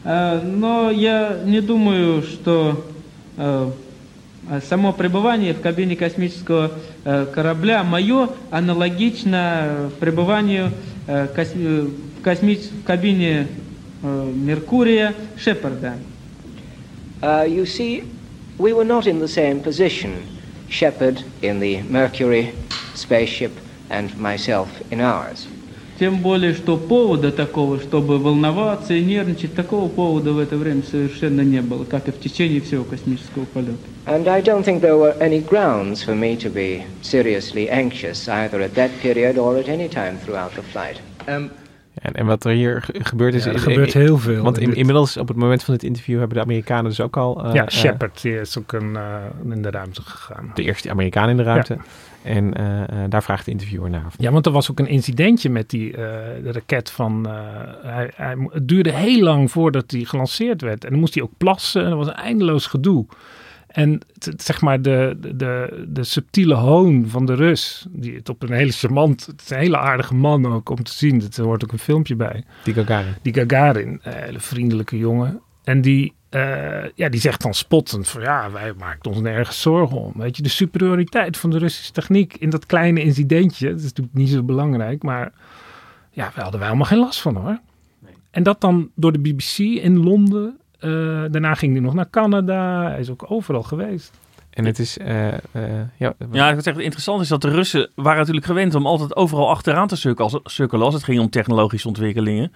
Э, 0.04 0.40
Но 0.42 0.90
я 0.90 1.36
не 1.44 1.60
думаю, 1.60 2.22
что 2.22 2.84
э, 3.36 3.42
э, 3.42 3.70
само 4.67 4.93
пребывание 4.93 5.53
в 5.53 5.61
кабине 5.61 5.95
космического 5.95 6.71
э, 7.05 7.25
корабля 7.33 7.83
мое 7.83 8.29
аналогично 8.49 9.91
пребыванию 9.99 10.71
э, 11.07 11.27
э, 11.35 11.87
в, 12.19 12.23
косми- 12.25 12.81
в 12.81 12.83
кабине 12.83 13.47
э, 14.03 14.31
Меркурия 14.35 15.13
Шепарда. 15.37 15.95
Uh, 17.21 17.45
you 17.47 17.67
see, 17.67 18.03
we 18.57 18.73
were 18.73 18.83
not 18.83 19.05
in 19.05 19.19
the 19.19 19.27
same 19.27 19.61
position. 19.61 20.27
Shepard 20.69 21.23
in 21.43 21.59
the 21.59 21.83
Mercury 21.83 22.51
spaceship 22.95 23.51
and 23.91 24.17
myself 24.17 24.69
in 24.91 25.01
ours. 25.01 25.45
Тем 26.01 26.17
более, 26.17 26.55
что 26.55 26.77
повода 26.77 27.31
такого, 27.31 27.79
чтобы 27.79 28.17
волноваться 28.17 28.95
и 28.95 29.05
нервничать, 29.05 29.53
такого 29.53 29.87
повода 29.87 30.31
в 30.31 30.39
это 30.39 30.57
время 30.57 30.81
совершенно 30.81 31.41
не 31.41 31.61
было, 31.61 31.83
как 31.83 32.07
и 32.07 32.11
в 32.11 32.19
течение 32.19 32.59
всего 32.59 32.83
космического 32.83 33.45
полета. 33.45 33.77
And 34.07 34.27
I 34.27 34.41
don't 34.41 34.63
think 34.63 34.81
there 34.81 34.97
were 34.97 35.15
any 35.19 35.47
grounds 35.47 36.01
for 36.03 36.15
me 36.15 36.35
to 36.37 36.49
be 36.49 36.83
seriously 37.03 37.69
anxious 37.69 38.27
either 38.27 38.61
at 38.61 38.73
that 38.73 38.89
period 39.03 39.37
or 39.37 39.59
at 39.59 39.69
any 39.69 39.87
time 39.87 40.17
throughout 40.17 40.55
the 40.55 40.63
flight. 40.63 40.97
En, 41.93 42.13
en 42.13 42.25
wat 42.25 42.45
er 42.45 42.51
hier 42.51 42.81
ge- 42.81 42.93
gebeurd 43.03 43.33
is... 43.33 43.43
Ja, 43.43 43.49
er 43.49 43.55
is- 43.55 43.61
gebeurt 43.63 43.93
heel 43.93 44.17
veel 44.17 44.43
Want 44.43 44.55
in 44.57 44.63
in- 44.63 44.69
dit. 44.69 44.77
inmiddels, 44.77 45.17
op 45.17 45.27
het 45.27 45.37
moment 45.37 45.63
van 45.63 45.73
dit 45.73 45.83
interview, 45.83 46.17
hebben 46.19 46.37
de 46.37 46.43
Amerikanen 46.43 46.83
dus 46.85 47.01
ook 47.01 47.17
al... 47.17 47.45
eh, 47.45 47.53
ja, 47.53 47.65
eh, 47.65 47.71
Shepard 47.71 48.21
die 48.21 48.39
is 48.39 48.57
ook 48.57 48.71
een, 48.71 48.95
eh, 48.95 49.15
in 49.51 49.61
de 49.61 49.69
ruimte 49.69 50.01
gegaan. 50.01 50.51
de 50.53 50.63
eerste 50.63 50.89
Amerikaan 50.89 51.29
in 51.29 51.37
de 51.37 51.43
ruimte. 51.43 51.77
En 52.23 52.53
daar 53.09 53.23
vraagt 53.23 53.45
de 53.45 53.51
interviewer 53.51 53.89
naar. 53.89 54.05
Ja, 54.17 54.31
want 54.31 54.45
er 54.45 54.51
was 54.51 54.71
ook 54.71 54.79
een 54.79 54.87
incidentje 54.87 55.49
met 55.49 55.69
die 55.69 55.95
raket 56.43 56.89
van... 56.91 57.27
hij, 57.81 58.11
hij, 58.15 58.35
het 58.51 58.67
duurde 58.67 58.91
heel 58.91 59.23
lang 59.23 59.51
voordat 59.51 59.91
hij 59.91 60.03
gelanceerd 60.03 60.61
werd. 60.61 60.83
En 60.83 60.89
dan 60.89 60.99
moest 60.99 61.13
hij 61.13 61.23
ook 61.23 61.31
plassen 61.37 61.83
en 61.83 61.89
dat 61.89 61.97
was 61.97 62.07
een 62.07 62.13
eindeloos 62.13 62.67
gedoe. 62.67 63.05
En 63.71 64.01
zeg 64.37 64.61
maar 64.61 64.81
de, 64.81 65.17
de- 65.35 65.85
de, 65.87 66.03
subtiele 66.03 66.53
hoon 66.53 67.07
van 67.07 67.25
de 67.25 67.33
Rus, 67.33 67.85
die 67.89 68.15
het 68.15 68.29
op 68.29 68.43
een 68.43 68.51
hele 68.51 68.71
charmant... 68.71 69.25
Het 69.25 69.41
is 69.41 69.49
een 69.49 69.57
hele 69.57 69.77
aardige 69.77 70.15
man 70.15 70.53
ook 70.53 70.69
om 70.69 70.83
te 70.83 70.91
zien. 70.93 71.23
Er 71.35 71.43
hoort 71.43 71.63
ook 71.63 71.71
een 71.71 71.79
filmpje 71.79 72.15
bij. 72.15 72.43
Die 72.63 72.73
Gagarin. 72.73 73.13
Die 73.21 73.33
Gagarin, 73.33 73.99
een 74.03 74.13
hele 74.13 74.39
vriendelijke 74.39 74.97
jongen. 74.97 75.41
En 75.63 75.81
die, 75.81 76.13
eh, 76.29 76.83
ja, 76.95 77.09
die 77.09 77.19
zegt 77.19 77.41
dan 77.41 77.53
spottend 77.53 78.07
van 78.07 78.21
ja, 78.21 78.51
wij 78.51 78.73
maken 78.77 79.11
ons 79.11 79.21
nergens 79.21 79.61
zorgen 79.61 79.97
om. 79.97 80.13
Weet 80.15 80.37
je, 80.37 80.43
de 80.43 80.49
superioriteit 80.49 81.37
van 81.37 81.49
de 81.49 81.57
Russische 81.57 81.91
techniek 81.91 82.37
in 82.37 82.49
dat 82.49 82.65
kleine 82.65 83.03
incidentje, 83.03 83.69
dat 83.69 83.77
is 83.77 83.83
natuurlijk 83.83 84.15
niet 84.15 84.29
zo 84.29 84.43
belangrijk, 84.43 85.03
maar 85.03 85.31
ja, 86.11 86.23
daar 86.23 86.43
hadden 86.43 86.59
wij 86.59 86.67
helemaal 86.69 86.87
geen 86.89 86.99
last 86.99 87.21
van 87.21 87.35
hoor. 87.35 87.59
En 88.31 88.43
dat 88.43 88.61
dan 88.61 88.89
door 88.95 89.11
de 89.11 89.19
BBC 89.19 89.57
in 89.57 89.97
Londen. 90.03 90.59
Eh, 90.81 90.89
daarna 91.31 91.53
ging 91.53 91.71
hij 91.71 91.81
nog 91.81 91.93
naar 91.93 92.09
Canada. 92.09 92.89
Hij 92.89 92.99
is 92.99 93.09
ook 93.09 93.25
overal 93.31 93.63
geweest. 93.63 94.11
En 94.49 94.65
het 94.65 94.79
is... 94.79 94.97
eh, 94.97 95.27
eh, 95.27 95.37
ja, 95.97 96.13
Ja, 96.31 96.49
ik 96.49 96.61
zeggen, 96.63 96.83
interessant 96.83 97.21
is 97.21 97.27
dat 97.27 97.41
de 97.41 97.49
Russen 97.49 97.89
waren 97.95 98.19
natuurlijk 98.19 98.45
gewend 98.45 98.75
om 98.75 98.85
altijd 98.85 99.15
overal 99.15 99.49
achteraan 99.49 99.87
te 99.87 99.95
als, 100.23 100.39
sukkelen 100.43 100.85
als 100.85 100.93
het 100.93 101.03
ging 101.03 101.19
om 101.19 101.29
technologische 101.29 101.87
ontwikkelingen. 101.87 102.51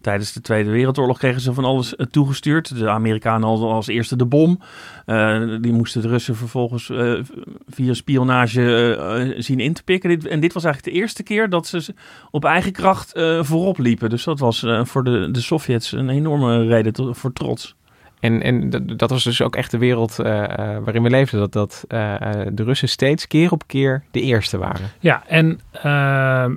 Tijdens 0.00 0.32
de 0.32 0.40
Tweede 0.40 0.70
Wereldoorlog 0.70 1.18
kregen 1.18 1.40
ze 1.40 1.52
van 1.54 1.64
alles 1.64 1.96
eh, 1.96 2.06
toegestuurd. 2.06 2.78
De 2.78 2.88
Amerikanen 2.88 3.48
hadden 3.48 3.68
als 3.68 3.86
eerste 3.86 4.16
de 4.16 4.24
bom. 4.26 4.60
Eh, 5.06 5.42
die 5.60 5.72
moesten 5.72 6.02
de 6.02 6.08
Russen 6.08 6.36
vervolgens 6.36 6.90
eh, 6.90 7.12
via 7.68 7.94
spionage 7.94 9.34
zien 9.38 9.60
in 9.60 9.72
te 9.72 9.82
pikken. 9.82 10.20
En 10.30 10.40
dit 10.40 10.52
was 10.52 10.64
eigenlijk 10.64 10.94
de 10.94 11.00
eerste 11.00 11.22
keer 11.22 11.48
dat 11.48 11.66
ze 11.66 11.94
op 12.30 12.44
eigen 12.44 12.72
kracht 12.72 13.12
eh, 13.12 13.42
voorop 13.42 13.78
liepen. 13.78 14.10
Dus 14.10 14.24
dat 14.24 14.38
was 14.38 14.62
eh, 14.62 14.84
voor 14.84 15.04
de, 15.04 15.30
de 15.30 15.40
Sovjets 15.40 15.92
een 15.92 16.08
enorme 16.08 16.66
reden 16.66 16.92
tot- 16.92 17.16
voor 17.18 17.32
trots. 17.32 17.76
En, 18.20 18.42
en 18.42 18.70
dat, 18.96 19.10
was 19.10 19.24
dus 19.24 19.42
ook 19.42 19.56
echt 19.56 19.70
de 19.70 19.78
wereld 19.78 20.16
waarin 20.16 21.02
we 21.02 21.10
leefden. 21.10 21.40
Dat, 21.40 21.52
dat 21.52 21.84
de 22.52 22.64
Russen 22.64 22.88
steeds 22.88 23.26
keer 23.26 23.50
op 23.52 23.66
keer 23.66 24.02
de 24.10 24.20
eerste 24.20 24.58
waren. 24.58 24.90
Ja, 25.00 25.22
en 25.26 25.60
ehm, 25.72 26.54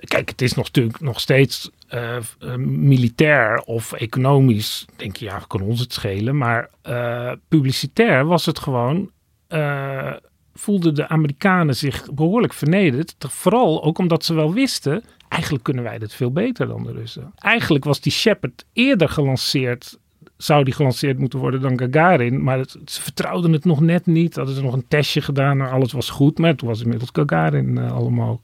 kijk, 0.00 0.28
het 0.28 0.42
is 0.42 0.54
nog, 0.54 0.64
natuurlijk 0.64 1.00
nog 1.00 1.20
steeds 1.20 1.70
eh, 1.88 2.16
eh, 2.16 2.22
militair 2.56 3.60
of 3.60 3.92
economisch. 3.92 4.86
Denk 4.96 5.16
je, 5.16 5.24
ja, 5.24 5.42
kan 5.46 5.60
ons 5.60 5.80
het 5.80 5.92
schelen. 5.92 6.36
Maar 6.36 6.70
eh, 6.82 7.32
publicitair 7.48 8.24
was 8.24 8.46
het 8.46 8.58
gewoon. 8.58 9.10
eh, 9.48 10.12
voelden 10.54 10.94
de 10.94 11.08
Amerikanen 11.08 11.76
zich 11.76 12.12
behoorlijk 12.12 12.52
vernederd. 12.52 13.14
Vooral 13.18 13.84
ook 13.84 13.98
omdat 13.98 14.24
ze 14.24 14.34
wel 14.34 14.52
wisten. 14.52 15.02
Eigenlijk 15.28 15.64
kunnen 15.64 15.84
wij 15.84 15.98
dit 15.98 16.14
veel 16.14 16.30
beter 16.32 16.66
dan 16.66 16.82
de 16.82 16.92
Russen. 16.92 17.32
Eigenlijk 17.36 17.84
was 17.84 18.00
die 18.00 18.12
Shepard 18.12 18.64
eerder 18.72 19.08
gelanceerd. 19.08 19.98
Zou 20.36 20.64
die 20.64 20.74
gelanceerd 20.74 21.18
moeten 21.18 21.38
worden 21.38 21.60
dan 21.60 21.78
Gagarin. 21.78 22.42
Maar 22.42 22.58
het- 22.58 22.76
ze 22.84 23.02
vertrouwden 23.02 23.52
het 23.52 23.64
nog 23.64 23.80
net 23.80 24.06
niet. 24.06 24.36
Hadden 24.36 24.54
ze 24.54 24.62
nog 24.62 24.72
een 24.72 24.88
testje 24.88 25.20
gedaan. 25.20 25.60
en 25.60 25.70
Alles 25.70 25.92
was 25.92 26.10
goed. 26.10 26.38
Maar 26.38 26.54
toen 26.56 26.68
was 26.68 26.80
inmiddels 26.82 27.10
Gagarin 27.12 27.78
allemaal. 27.78 28.40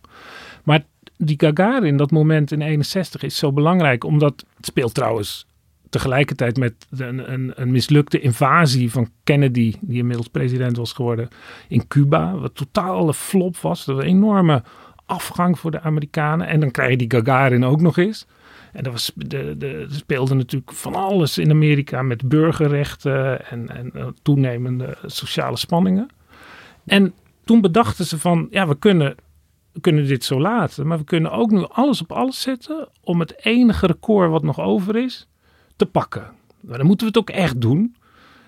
Maar 0.64 0.84
die 1.18 1.36
Gagarin, 1.38 1.96
dat 1.96 2.10
moment 2.10 2.52
in 2.52 2.62
61, 2.62 3.22
is 3.22 3.36
zo 3.36 3.52
belangrijk. 3.52 4.04
Omdat 4.04 4.44
het 4.56 4.66
speelt 4.66 4.94
trouwens 4.94 5.46
tegelijkertijd 5.90 6.56
met 6.56 6.86
een, 6.90 7.32
een, 7.32 7.52
een 7.54 7.70
mislukte 7.70 8.20
invasie 8.20 8.90
van 8.90 9.10
Kennedy, 9.24 9.74
die 9.80 9.98
inmiddels 9.98 10.28
president 10.28 10.76
was 10.76 10.92
geworden, 10.92 11.28
in 11.68 11.88
Cuba. 11.88 12.34
Wat 12.34 12.54
totaal 12.54 13.08
een 13.08 13.14
flop 13.14 13.56
was. 13.56 13.84
Dat 13.84 13.94
was 13.96 14.04
een 14.04 14.10
enorme 14.10 14.62
afgang 15.06 15.58
voor 15.58 15.70
de 15.70 15.80
Amerikanen. 15.80 16.46
En 16.46 16.60
dan 16.60 16.70
krijg 16.70 16.90
je 16.90 17.06
die 17.06 17.10
Gagarin 17.10 17.64
ook 17.64 17.80
nog 17.80 17.96
eens. 17.96 18.26
En 18.72 18.84
er, 18.84 18.90
was, 18.90 19.12
de, 19.14 19.54
de, 19.58 19.86
speelde 19.90 20.34
natuurlijk 20.34 20.72
van 20.72 20.94
alles 20.94 21.38
in 21.38 21.50
Amerika 21.50 22.02
met 22.02 22.28
burgerrechten 22.28 23.46
en, 23.50 23.68
en 23.76 23.90
eh, 23.94 24.06
toenemende 24.22 24.96
sociale 25.06 25.56
spanningen. 25.56 26.08
En 26.84 27.14
toen 27.44 27.60
bedachten 27.60 28.04
ze 28.04 28.18
van, 28.18 28.46
ja, 28.50 28.68
we 28.68 28.78
kunnen, 28.78 29.14
we 29.76 29.82
kunnen 29.82 30.06
dit 30.06 30.24
zo 30.24 30.40
laten, 30.40 30.86
maar 30.86 30.98
we 30.98 31.04
kunnen 31.04 31.30
ook 31.30 31.50
nu 31.50 31.64
alles 31.68 32.00
op 32.00 32.12
alles 32.12 32.40
zetten 32.40 32.88
om 33.00 33.20
het 33.20 33.44
enige 33.44 33.86
record 33.86 34.30
wat 34.30 34.42
nog 34.42 34.60
over 34.60 34.96
is, 34.96 35.28
te 35.76 35.86
pakken. 35.86 36.30
Maar 36.60 36.78
dan 36.78 36.86
moeten 36.86 37.06
we 37.06 37.18
het 37.18 37.22
ook 37.22 37.36
echt 37.36 37.60
doen. 37.60 37.96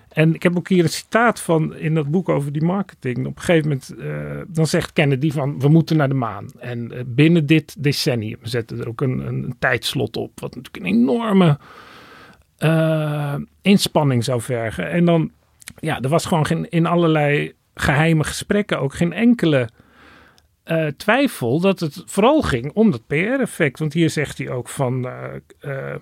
En 0.09 0.33
ik 0.33 0.43
heb 0.43 0.57
ook 0.57 0.67
hier 0.67 0.83
een 0.83 0.89
citaat 0.89 1.39
van 1.39 1.75
in 1.75 1.93
dat 1.93 2.11
boek 2.11 2.29
over 2.29 2.51
die 2.51 2.63
marketing. 2.63 3.17
Op 3.17 3.35
een 3.35 3.41
gegeven 3.41 3.69
moment, 3.69 3.95
eh, 3.97 4.41
dan 4.47 4.67
zegt 4.67 4.93
Kennedy 4.93 5.31
van, 5.31 5.59
we 5.59 5.67
moeten 5.67 5.97
naar 5.97 6.09
de 6.09 6.13
maan. 6.13 6.45
En 6.59 6.91
eh, 6.91 7.03
binnen 7.05 7.45
dit 7.45 7.83
decennium, 7.83 8.37
we 8.41 8.49
zetten 8.49 8.79
er 8.79 8.87
ook 8.87 9.01
een, 9.01 9.27
een, 9.27 9.55
tijdslot 9.59 10.17
op, 10.17 10.39
wat 10.39 10.55
natuurlijk 10.55 10.85
een 10.85 10.93
enorme 10.93 11.59
eh, 12.57 13.35
inspanning 13.61 14.23
zou 14.23 14.41
vergen. 14.41 14.89
En 14.89 15.05
dan, 15.05 15.31
ja, 15.79 16.01
er 16.01 16.09
was 16.09 16.25
gewoon 16.25 16.45
geen, 16.45 16.69
in 16.69 16.85
allerlei 16.85 17.53
geheime 17.73 18.23
gesprekken 18.23 18.79
ook 18.79 18.93
geen 18.93 19.13
enkele 19.13 19.69
eh, 20.69 20.87
twijfel 20.87 21.59
dat 21.59 21.79
het 21.79 22.03
vooral 22.05 22.41
ging 22.41 22.71
om 22.73 22.91
dat 22.91 23.07
PR-effect. 23.07 23.79
Want 23.79 23.93
hier 23.93 24.09
zegt 24.09 24.37
hij 24.37 24.49
ook 24.49 24.69
van, 24.69 25.07
eh, 25.07 25.35
eh, 25.59 25.95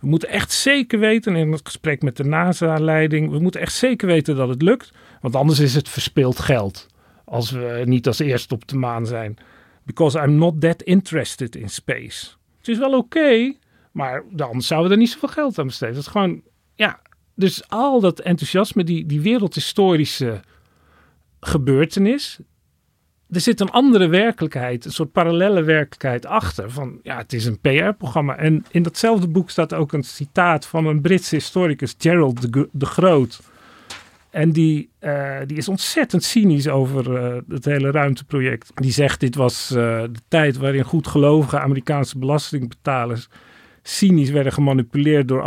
we 0.00 0.06
moeten 0.06 0.28
echt 0.28 0.52
zeker 0.52 0.98
weten, 0.98 1.36
in 1.36 1.52
het 1.52 1.60
gesprek 1.64 2.02
met 2.02 2.16
de 2.16 2.24
NASA-leiding, 2.24 3.30
we 3.30 3.38
moeten 3.38 3.60
echt 3.60 3.74
zeker 3.74 4.06
weten 4.06 4.36
dat 4.36 4.48
het 4.48 4.62
lukt. 4.62 4.92
Want 5.20 5.34
anders 5.34 5.58
is 5.58 5.74
het 5.74 5.88
verspild 5.88 6.38
geld. 6.38 6.86
Als 7.24 7.50
we 7.50 7.82
niet 7.84 8.06
als 8.06 8.18
eerste 8.18 8.54
op 8.54 8.68
de 8.68 8.76
maan 8.76 9.06
zijn. 9.06 9.36
Because 9.82 10.18
I'm 10.18 10.34
not 10.34 10.60
that 10.60 10.82
interested 10.82 11.56
in 11.56 11.68
space. 11.68 12.26
Het 12.58 12.68
is 12.68 12.78
wel 12.78 12.96
oké, 12.96 13.54
maar 13.92 14.22
dan 14.30 14.62
zouden 14.62 14.88
we 14.88 14.94
er 14.94 15.00
niet 15.00 15.10
zoveel 15.10 15.28
geld 15.28 15.58
aan 15.58 15.66
besteden. 15.66 15.94
Dat 15.94 16.04
is 16.04 16.10
gewoon, 16.10 16.42
ja. 16.74 17.00
Dus 17.34 17.68
al 17.68 18.00
dat 18.00 18.20
enthousiasme, 18.20 18.84
die, 18.84 19.06
die 19.06 19.20
wereldhistorische 19.20 20.40
gebeurtenis. 21.40 22.40
Er 23.30 23.40
zit 23.40 23.60
een 23.60 23.70
andere 23.70 24.08
werkelijkheid, 24.08 24.84
een 24.84 24.92
soort 24.92 25.12
parallelle 25.12 25.62
werkelijkheid 25.62 26.26
achter. 26.26 26.70
Van 26.70 27.00
ja, 27.02 27.16
het 27.16 27.32
is 27.32 27.44
een 27.44 27.60
PR-programma. 27.60 28.36
En 28.36 28.64
in 28.70 28.82
datzelfde 28.82 29.28
boek 29.28 29.50
staat 29.50 29.74
ook 29.74 29.92
een 29.92 30.02
citaat 30.02 30.66
van 30.66 30.86
een 30.86 31.00
Britse 31.00 31.34
historicus, 31.34 31.94
Gerald 31.98 32.52
de, 32.52 32.68
de 32.72 32.86
Groot. 32.86 33.40
En 34.30 34.50
die, 34.50 34.90
eh, 34.98 35.38
die 35.46 35.56
is 35.56 35.68
ontzettend 35.68 36.24
cynisch 36.24 36.68
over 36.68 37.16
eh, 37.16 37.36
het 37.48 37.64
hele 37.64 37.90
ruimteproject. 37.90 38.72
Die 38.74 38.92
zegt: 38.92 39.20
Dit 39.20 39.34
was 39.34 39.70
eh, 39.70 39.76
de 40.02 40.20
tijd 40.28 40.56
waarin 40.56 40.84
goedgelovige 40.84 41.60
Amerikaanse 41.60 42.18
belastingbetalers 42.18 43.28
cynisch 43.82 44.30
werden 44.30 44.52
gemanipuleerd 44.52 45.28
door 45.28 45.42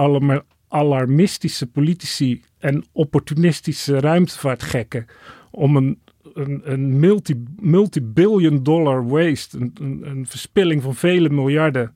alarmistische 0.67 1.67
politici 1.67 2.41
en 2.57 2.85
opportunistische 2.91 3.99
ruimtevaartgekken 3.99 5.05
om 5.51 5.75
een, 5.75 5.99
een, 6.33 6.61
een 6.63 6.99
multi, 6.99 7.43
multi-billion 7.59 8.63
dollar 8.63 9.07
waste, 9.07 9.57
een, 9.57 9.73
een, 9.81 10.01
een 10.09 10.27
verspilling 10.27 10.81
van 10.81 10.95
vele 10.95 11.29
miljarden, 11.29 11.93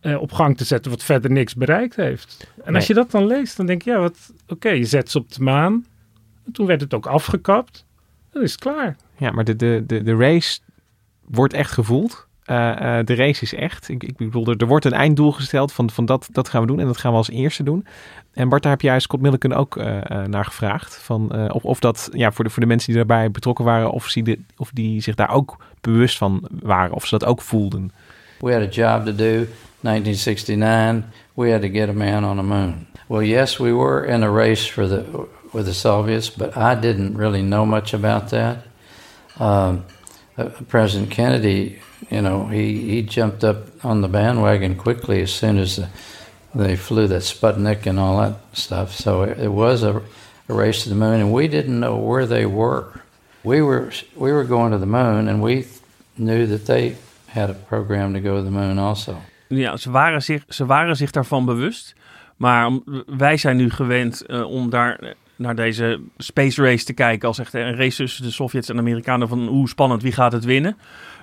eh, 0.00 0.20
op 0.20 0.32
gang 0.32 0.56
te 0.56 0.64
zetten 0.64 0.90
wat 0.90 1.04
verder 1.04 1.30
niks 1.30 1.54
bereikt 1.54 1.96
heeft. 1.96 2.52
En 2.64 2.74
als 2.74 2.86
je 2.86 2.94
dat 2.94 3.10
dan 3.10 3.26
leest, 3.26 3.56
dan 3.56 3.66
denk 3.66 3.82
je, 3.82 3.90
ja, 3.90 3.98
wat, 3.98 4.32
oké, 4.46 4.68
je 4.68 4.84
zet 4.84 5.10
ze 5.10 5.18
op 5.18 5.32
de 5.32 5.42
maan. 5.42 5.86
En 6.44 6.52
toen 6.52 6.66
werd 6.66 6.80
het 6.80 6.94
ook 6.94 7.06
afgekapt. 7.06 7.86
Dan 8.30 8.42
is 8.42 8.52
het 8.52 8.60
klaar. 8.60 8.96
Ja, 9.16 9.30
maar 9.30 9.44
de, 9.44 9.56
de, 9.56 9.84
de, 9.86 10.02
de 10.02 10.16
race 10.16 10.60
wordt 11.24 11.54
echt 11.54 11.72
gevoeld. 11.72 12.27
Uh, 12.50 12.56
uh, 12.56 12.98
de 13.04 13.14
race 13.14 13.42
is 13.42 13.54
echt. 13.54 13.88
Ik, 13.88 14.02
ik 14.02 14.16
bedoel, 14.16 14.46
er, 14.46 14.56
er, 14.56 14.66
wordt 14.66 14.84
een 14.84 14.92
einddoel 14.92 15.32
gesteld 15.32 15.72
van, 15.72 15.90
van 15.90 16.06
dat, 16.06 16.28
dat 16.32 16.48
gaan 16.48 16.60
we 16.60 16.66
doen 16.66 16.80
en 16.80 16.86
dat 16.86 16.96
gaan 16.96 17.10
we 17.10 17.16
als 17.16 17.30
eerste 17.30 17.62
doen. 17.62 17.86
En 18.32 18.48
Bart, 18.48 18.62
daar 18.62 18.72
heb 18.72 18.80
jij 18.80 19.00
Scott 19.00 19.22
Milliken 19.22 19.52
ook 19.52 19.76
uh, 19.76 19.84
naar 20.24 20.44
gevraagd. 20.44 20.96
Van, 20.96 21.50
of, 21.52 21.64
of 21.64 21.80
dat 21.80 22.08
ja, 22.12 22.32
voor, 22.32 22.44
de, 22.44 22.50
voor 22.50 22.62
de 22.62 22.68
mensen 22.68 22.92
die 22.92 22.96
daarbij 22.96 23.30
betrokken 23.30 23.64
waren, 23.64 23.90
of, 23.90 24.12
de, 24.12 24.38
of 24.56 24.70
die 24.72 25.00
zich 25.00 25.14
daar 25.14 25.30
ook 25.30 25.56
bewust 25.80 26.18
van 26.18 26.48
waren, 26.62 26.92
of 26.92 27.06
ze 27.06 27.18
dat 27.18 27.28
ook 27.28 27.40
voelden. 27.40 27.92
We 28.40 28.52
had 28.52 28.62
a 28.62 28.68
job 28.68 29.06
to 29.06 29.14
do. 29.14 29.46
1969, 29.80 31.04
we 31.34 31.50
had 31.50 31.62
to 31.62 31.68
get 31.68 31.88
a 31.88 31.92
man 31.92 32.24
on 32.24 32.36
the 32.36 32.42
moon. 32.42 32.86
Well, 33.06 33.22
yes, 33.22 33.56
we 33.58 33.72
were 33.72 34.06
in 34.06 34.22
a 34.22 34.30
race 34.30 34.72
for 34.72 34.88
the 34.88 35.04
with 35.52 35.64
the 35.64 35.72
Soviets, 35.72 36.30
but 36.30 36.56
I 36.56 36.74
didn't 36.74 37.16
really 37.16 37.42
know 37.42 37.64
much 37.64 37.94
about 37.94 38.28
that. 38.28 38.58
Um, 39.40 39.84
President 40.68 41.10
Kennedy 41.10 41.78
you 42.10 42.22
know, 42.22 42.46
he, 42.46 42.80
he 42.90 43.02
jumped 43.02 43.44
up 43.44 43.84
on 43.84 44.00
the 44.00 44.08
bandwagon 44.08 44.76
quickly 44.76 45.22
as 45.22 45.32
soon 45.32 45.58
as 45.58 45.76
the, 45.76 45.88
they 46.54 46.76
flew 46.76 47.06
that 47.08 47.22
Sputnik 47.22 47.86
and 47.86 47.98
all 47.98 48.18
that 48.18 48.36
stuff. 48.52 48.94
So 48.94 49.22
it, 49.22 49.38
it 49.38 49.52
was 49.52 49.82
a, 49.82 50.02
a, 50.48 50.54
race 50.54 50.82
to 50.84 50.88
the 50.88 50.94
moon, 50.94 51.20
and 51.20 51.32
we 51.32 51.48
didn't 51.48 51.78
know 51.80 51.96
where 51.96 52.26
they 52.26 52.46
were. 52.46 53.02
We 53.44 53.62
were 53.62 53.90
we 54.16 54.32
were 54.32 54.44
going 54.44 54.72
to 54.72 54.78
the 54.78 54.86
moon, 54.86 55.28
and 55.28 55.42
we 55.42 55.66
knew 56.16 56.46
that 56.46 56.66
they 56.66 56.96
had 57.26 57.50
a 57.50 57.54
program 57.54 58.14
to 58.14 58.20
go 58.20 58.36
to 58.36 58.42
the 58.42 58.50
moon 58.50 58.78
also. 58.78 59.16
Ja, 59.48 59.76
ze 59.76 59.90
waren 59.90 60.22
zich, 60.22 60.44
ze 60.48 60.66
waren 60.66 60.96
zich 60.96 61.10
daarvan 61.10 61.44
bewust. 61.44 61.94
Maar 62.36 62.70
wij 63.06 63.36
zijn 63.36 63.56
nu 63.56 63.70
gewend 63.70 64.24
uh, 64.26 64.50
om 64.50 64.70
daar 64.70 65.14
naar 65.36 65.54
deze 65.54 66.00
space 66.16 66.62
race 66.62 66.84
te 66.84 66.92
kijken 66.92 67.28
als 67.28 67.38
echt 67.38 67.54
een 67.54 67.76
race 67.76 67.96
tussen 67.96 68.24
de 68.24 68.30
Sovjets 68.30 68.68
en 68.68 68.74
de 68.74 68.80
Amerikanen 68.80 69.28
van 69.28 69.46
hoe 69.46 69.68
spannend, 69.68 70.02
wie 70.02 70.12
gaat 70.12 70.32
het 70.32 70.44
winnen. 70.44 70.76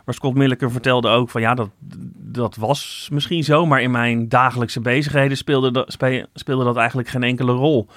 Maar 0.06 0.15
Scott 0.15 0.36
Milliken 0.36 0.72
vertelde 0.72 1.10
ook 1.10 1.30
van 1.30 1.41
ja, 1.41 1.54
dat, 1.54 1.70
dat 2.15 2.56
was 2.56 3.10
misschien 3.12 3.44
zo, 3.44 3.65
maar 3.65 3.82
in 3.82 3.91
mijn 3.91 4.30
dagelijkse 4.30 4.82
bezigheden 4.82 5.38
speelde 5.38 5.72
dat, 5.72 5.98
speelde 6.34 6.63
dat 6.63 6.78
eigenlijk 6.78 7.08
geen 7.08 7.24
enkele 7.24 7.52
rol. 7.52 7.88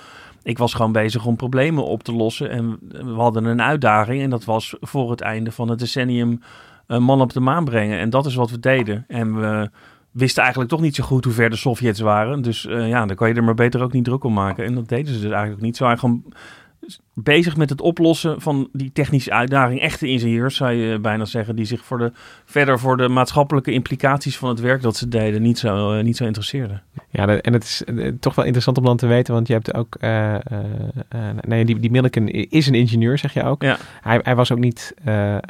Ik 0.43 0.59
was 0.59 0.75
gewoon 0.75 0.93
bezig 0.93 1.27
om 1.27 1.37
problemen 1.37 1.85
op 1.85 2.03
te 2.03 2.13
lossen 2.13 2.51
en 2.51 2.79
we 2.81 3.21
hadden 3.21 3.45
een 3.45 3.63
uitdaging 3.63 4.23
en 4.23 4.31
dat 4.31 4.45
was 4.45 4.77
voor 4.81 5.11
het 5.11 5.21
einde 5.21 5.53
van 5.53 5.69
het 5.69 5.79
decennium 5.79 6.41
een 6.87 7.03
man 7.03 7.21
op 7.21 7.33
de 7.33 7.41
maan 7.41 7.65
brengen. 7.65 7.99
En 7.99 8.11
dat 8.11 8.27
is 8.27 8.35
wat 8.35 8.51
we 8.51 8.59
deden. 8.59 9.05
En 9.09 9.41
we 9.41 9.71
wisten 10.11 10.43
eigenlijk 10.43 10.73
toch 10.73 10.81
niet 10.81 10.95
zo 10.95 11.05
goed 11.05 11.25
hoe 11.25 11.33
ver 11.33 11.51
de 11.51 11.57
Sovjets 11.57 12.01
waren. 12.01 12.43
Dus 12.43 12.65
uh, 12.65 12.89
ja, 12.89 13.07
dan 13.07 13.17
kan 13.17 13.29
je 13.29 13.35
er 13.35 13.45
maar 13.45 13.55
beter 13.55 13.83
ook 13.83 13.93
niet 13.93 14.05
druk 14.05 14.25
om 14.25 14.33
maken. 14.33 14.65
En 14.65 14.75
dat 14.75 14.89
deden 14.89 15.15
ze 15.15 15.21
dus 15.21 15.31
eigenlijk 15.31 15.63
niet. 15.63 15.77
Zo 15.77 15.85
eigenlijk 15.85 16.21
gewoon 16.21 16.33
bezig 17.23 17.57
met 17.57 17.71
het 17.71 17.81
oplossen 17.81 18.41
van 18.41 18.69
die 18.73 18.93
technische 18.93 19.33
uitdaging. 19.33 19.81
Echte 19.81 20.09
ingenieurs, 20.09 20.57
zou 20.57 20.73
je 20.73 20.99
bijna 20.99 21.25
zeggen, 21.25 21.57
die 21.57 21.65
zich 21.65 21.85
voor 21.85 21.99
de, 21.99 22.13
verder 22.45 22.79
voor 22.79 22.97
de 22.97 23.09
maatschappelijke 23.09 23.73
implicaties 23.73 24.37
van 24.37 24.49
het 24.49 24.61
werk 24.61 24.83
dat 24.83 24.97
ze 24.97 25.09
deden 25.09 25.43
niet 25.43 25.59
zo, 25.59 25.97
uh, 25.97 26.03
niet 26.05 26.17
zo 26.17 26.25
interesseerden. 26.25 26.83
Ja, 27.11 27.27
en 27.27 27.53
het 27.53 27.65
is 27.65 27.83
uh, 27.87 28.13
toch 28.21 28.35
wel 28.35 28.45
interessant 28.45 28.79
om 28.79 28.85
dan 28.85 28.97
te 28.97 29.07
weten, 29.07 29.35
want 29.35 29.47
je 29.47 29.53
hebt 29.53 29.75
ook, 29.75 29.97
uh, 30.01 30.35
nee, 31.47 31.65
die, 31.65 31.79
die 31.79 31.91
Milliken 31.91 32.29
is 32.51 32.67
een 32.67 32.75
ingenieur, 32.75 33.19
zeg 33.19 33.35
je 33.35 33.45
ook. 33.45 33.63
Ja. 33.63 33.77
Hij, 34.01 34.21
hij 34.23 34.37
was 34.37 34.53
ook 34.53 34.59
niet, 34.59 34.95
nou 35.05 35.41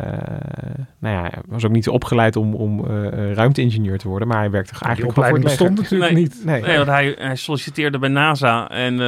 ja, 1.01 1.21
hij 1.21 1.33
was 1.47 1.65
ook 1.65 1.73
niet 1.73 1.89
opgeleid 1.89 2.37
om, 2.37 2.55
om 2.55 2.87
ruimteingenieur 3.33 3.99
te 3.99 4.09
worden, 4.09 4.29
maar 4.29 4.39
hij 4.39 4.51
werkte 4.51 4.73
eigenlijk 4.73 5.15
die 5.15 5.25
opleiding 5.25 5.45
bestond 5.45 5.79
natuurlijk 5.79 6.13
nee, 6.13 6.23
niet. 6.23 6.45
Nee, 6.45 6.63
nee, 6.63 6.77
want 6.77 6.89
hij, 6.89 7.15
hij 7.19 7.37
solliciteerde 7.37 7.99
bij 7.99 8.09
NASA 8.09 8.71
en 8.71 8.99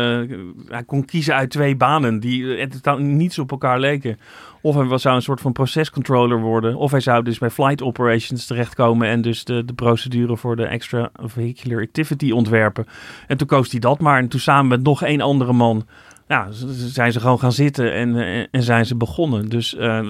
hij 0.69 0.85
kon 0.87 1.05
kiezen 1.05 1.35
uit 1.35 1.51
twee 1.51 1.77
banen 1.77 2.21
die 2.21 2.50
niets 2.99 3.39
op 3.39 3.51
elkaar 3.51 3.81
leken. 3.81 4.19
Of 4.61 4.75
hij 4.75 4.99
zou 4.99 5.17
een 5.17 5.23
soort 5.23 5.41
van 5.41 5.53
procescontroller 5.53 6.41
worden. 6.41 6.75
Of 6.75 6.91
hij 6.91 7.01
zou 7.01 7.25
dus 7.25 7.39
bij 7.39 7.51
flight 7.51 7.83
operations 7.83 8.47
terechtkomen 8.47 9.09
en 9.09 9.23
dus 9.23 9.45
de, 9.45 9.65
de 9.65 9.73
procedure 9.73 10.37
voor 10.37 10.57
de 10.57 10.65
extra 10.65 11.11
vehicular 11.15 11.83
activity 11.83 12.31
ontwerpen. 12.31 12.87
En 13.27 13.37
toen 13.37 13.47
koos 13.47 13.71
hij 13.71 13.81
dat 13.81 14.01
maar. 14.01 14.19
En 14.19 14.29
toen 14.29 14.41
samen 14.41 14.69
met 14.69 14.83
nog 14.83 15.03
één 15.03 15.21
andere 15.21 15.53
man, 15.53 15.87
ja, 16.29 16.49
zijn 16.71 17.13
ze 17.13 17.21
gewoon 17.21 17.39
gaan 17.39 17.53
zitten 17.53 17.95
en, 17.95 18.17
en 18.51 18.63
zijn 18.63 18.87
ze 18.87 18.97
begonnen. 18.97 19.49
Dus 19.49 19.75
uh, 19.75 20.09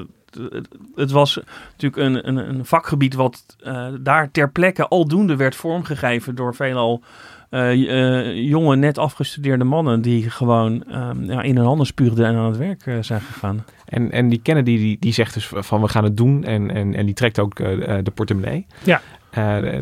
het 0.94 1.10
was 1.10 1.40
natuurlijk 1.70 2.02
een, 2.02 2.28
een, 2.28 2.48
een 2.48 2.64
vakgebied 2.64 3.14
wat 3.14 3.56
uh, 3.66 3.86
daar 4.00 4.30
ter 4.30 4.50
plekke 4.50 4.88
aldoende 4.88 5.36
werd 5.36 5.56
vormgegeven 5.56 6.34
door 6.34 6.54
veelal 6.54 7.02
jonge, 7.50 8.76
net 8.76 8.98
afgestudeerde 8.98 9.64
mannen 9.64 10.02
die 10.02 10.30
gewoon 10.30 10.84
um, 10.94 11.24
ja, 11.24 11.42
in 11.42 11.56
hun 11.56 11.66
handen 11.66 11.86
spuugden 11.86 12.26
en 12.26 12.36
aan 12.36 12.46
het 12.46 12.56
werk 12.56 12.86
uh, 12.86 13.02
zijn 13.02 13.20
gegaan. 13.20 13.64
En, 13.84 14.10
en 14.10 14.28
die 14.28 14.40
Kennedy 14.42 14.76
die, 14.76 14.96
die 15.00 15.12
zegt 15.12 15.34
dus 15.34 15.46
van 15.54 15.80
we 15.80 15.88
gaan 15.88 16.04
het 16.04 16.16
doen 16.16 16.44
en, 16.44 16.70
en, 16.70 16.94
en 16.94 17.06
die 17.06 17.14
trekt 17.14 17.38
ook 17.38 17.56
de 17.56 18.12
portemonnee. 18.14 18.66
Ja. 18.84 19.00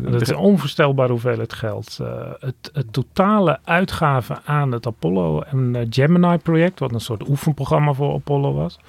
dat 0.01 0.21
is 0.21 0.29
een 0.29 0.37
onvoorstelbare 0.37 1.11
hoeveelheid 1.11 1.53
geld. 1.53 1.99
het, 2.39 2.69
het 2.73 2.93
totale 2.93 3.59
uitgaven 3.63 4.41
aan 4.45 4.71
het 4.71 4.87
Apollo 4.87 5.41
en 5.41 5.87
Gemini 5.89 6.37
project, 6.37 6.79
wat 6.79 6.93
een 6.93 6.99
soort 6.99 7.29
oefenprogramma 7.29 7.93
voor 7.93 8.13
Apollo 8.13 8.53
was, 8.53 8.79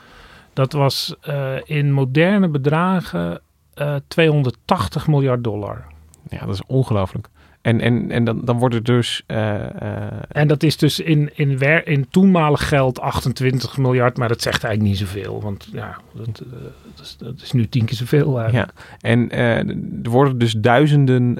dat 0.52 0.72
was 0.72 1.14
in 1.64 1.92
moderne 1.92 2.48
bedragen 2.48 3.40
280 4.08 5.06
miljard 5.06 5.44
dollar. 5.44 5.84
Ja, 6.28 6.46
dat 6.46 6.54
is 6.54 6.62
ongelooflijk. 6.66 7.28
En, 7.62 7.80
en, 7.80 8.10
en 8.10 8.24
dan, 8.24 8.40
dan 8.44 8.58
wordt 8.58 8.74
het 8.74 8.84
dus. 8.84 9.22
Uh, 9.26 9.36
uh, 9.36 9.62
en 10.28 10.48
dat 10.48 10.62
is 10.62 10.76
dus 10.76 11.00
in, 11.00 11.30
in, 11.34 11.58
wer, 11.58 11.86
in 11.86 12.06
toenmalig 12.10 12.68
geld 12.68 13.00
28 13.00 13.76
miljard, 13.76 14.16
maar 14.16 14.28
dat 14.28 14.42
zegt 14.42 14.64
eigenlijk 14.64 14.98
niet 14.98 15.08
zoveel. 15.08 15.42
Want 15.42 15.68
ja, 15.72 15.96
dat, 16.12 16.42
uh, 16.46 16.52
dat, 16.94 17.04
is, 17.06 17.16
dat 17.18 17.40
is, 17.42 17.52
nu 17.52 17.68
tien 17.68 17.84
keer 17.84 17.96
zoveel. 17.96 18.40
Eigenlijk. 18.40 18.72
Ja, 18.76 19.08
en 19.08 19.32
er 20.02 20.10
worden 20.10 20.38
dus 20.38 20.52
duizenden 20.52 21.38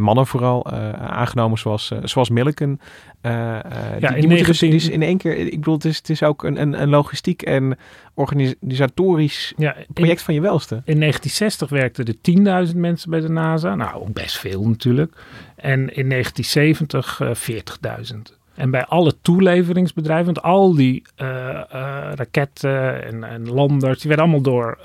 mannen 0.00 0.26
vooral 0.26 0.70
aangenomen, 0.96 1.58
zoals, 1.58 1.92
zoals 2.02 2.30
Milliken. 2.30 2.80
ja, 3.22 3.62
die, 3.98 4.08
die 4.08 4.22
in, 4.22 4.28
19... 4.28 4.70
dus, 4.70 4.88
in 4.88 5.02
één 5.02 5.18
keer. 5.18 5.36
Ik 5.36 5.50
bedoel, 5.58 5.74
het 5.74 5.84
is, 5.84 5.96
het 5.96 6.10
is 6.10 6.22
ook 6.22 6.44
een, 6.44 6.60
een, 6.60 6.82
een 6.82 6.88
logistiek 6.88 7.42
en 7.42 7.78
organisatorisch 8.14 9.52
ja, 9.56 9.76
project 9.92 10.22
van 10.22 10.34
je 10.34 10.40
welste. 10.40 10.74
In 10.74 10.98
1960 10.98 11.68
werkten 11.68 12.04
er 12.04 12.68
10.000 12.68 12.76
mensen 12.76 13.10
bij 13.10 13.20
de 13.20 13.28
NASA. 13.28 13.74
Nou, 13.74 14.10
best 14.10 14.38
veel 14.38 14.68
natuurlijk. 14.68 15.14
En 15.62 15.94
in 15.94 16.08
1970 16.08 17.20
uh, 17.20 17.34
40.000. 18.12 18.16
En 18.54 18.70
bij 18.70 18.84
alle 18.84 19.14
toeleveringsbedrijven, 19.22 20.24
want 20.24 20.42
al 20.42 20.74
die 20.74 21.02
uh, 21.22 21.28
uh, 21.28 21.62
raketten 22.14 23.04
en, 23.22 23.48
landers, 23.48 23.98
die 23.98 24.08
werden 24.08 24.26
allemaal 24.26 24.52
door 24.52 24.78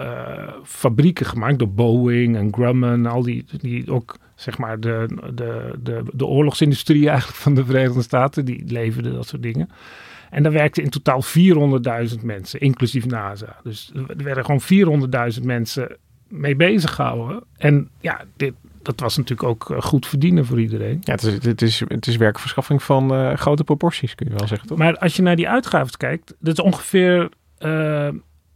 fabrieken 0.63 1.25
gemaakt, 1.25 1.59
door 1.59 1.71
Boeing 1.71 2.35
en 2.35 2.53
Grumman, 2.53 3.05
al 3.05 3.21
die, 3.21 3.45
die 3.61 3.91
ook 3.91 4.17
zeg 4.35 4.57
maar 4.57 4.79
de, 4.79 5.07
de, 5.33 5.73
de, 5.83 6.03
de 6.13 6.25
oorlogsindustrie 6.25 7.09
eigenlijk 7.09 7.39
van 7.39 7.55
de 7.55 7.65
Verenigde 7.65 8.01
Staten, 8.01 8.45
die 8.45 8.63
leverden 8.65 9.13
dat 9.13 9.27
soort 9.27 9.41
dingen. 9.41 9.69
En 10.29 10.43
daar 10.43 10.51
werkten 10.51 10.83
in 10.83 10.89
totaal 10.89 11.23
400.000 12.17 12.23
mensen, 12.23 12.59
inclusief 12.59 13.05
NASA. 13.05 13.55
Dus 13.63 13.91
er 13.93 14.23
werden 14.23 14.45
gewoon 14.45 15.01
400.000 15.37 15.43
mensen 15.43 15.97
mee 16.27 16.55
bezig 16.55 16.95
gehouden. 16.95 17.43
En 17.57 17.89
ja, 17.99 18.21
dit, 18.35 18.53
dat 18.87 18.99
was 18.99 19.17
natuurlijk 19.17 19.49
ook 19.49 19.69
eh, 19.69 19.81
goed 19.81 20.07
verdienen 20.07 20.45
voor 20.45 20.59
iedereen. 20.59 20.97
Ja, 21.01 21.11
het 21.11 21.23
is, 21.23 21.43
het 21.43 21.61
is, 21.61 21.79
het 21.87 22.07
is 22.07 22.17
werkverschaffing 22.17 22.83
van 22.83 23.13
uh, 23.13 23.33
grote 23.33 23.63
proporties, 23.63 24.15
kun 24.15 24.27
je 24.29 24.35
wel 24.35 24.47
zeggen, 24.47 24.67
toch? 24.67 24.77
Maar 24.77 24.97
als 24.97 25.15
je 25.15 25.21
naar 25.21 25.35
die 25.35 25.49
uitgaven 25.49 25.97
kijkt, 25.97 26.35
dat 26.39 26.57
is 26.57 26.63
ongeveer... 26.63 27.29
Uh, 27.59 28.09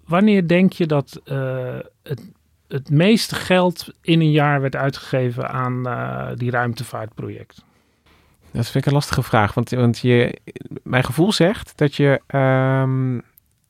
wanneer 0.05 0.47
denk 0.47 0.73
je 0.73 0.85
dat 0.85 1.21
uh, 1.25 1.79
het, 2.03 2.29
het 2.67 2.89
meeste 2.89 3.35
geld 3.35 3.93
in 4.01 4.19
een 4.19 4.31
jaar 4.31 4.61
werd 4.61 4.75
uitgegeven 4.75 5.49
aan 5.49 5.83
die 6.37 6.51
ruimtevaartproject? 6.51 7.63
Dat 8.51 8.65
vind 8.65 8.75
ik 8.75 8.85
een 8.85 8.97
lastige 8.97 9.23
vraag. 9.23 9.53
Want, 9.53 9.69
want 9.69 9.99
je, 9.99 10.39
mijn 10.83 11.03
gevoel 11.03 11.31
zegt 11.31 11.77
dat 11.77 11.95
je 11.95 12.21
um, 12.81 13.21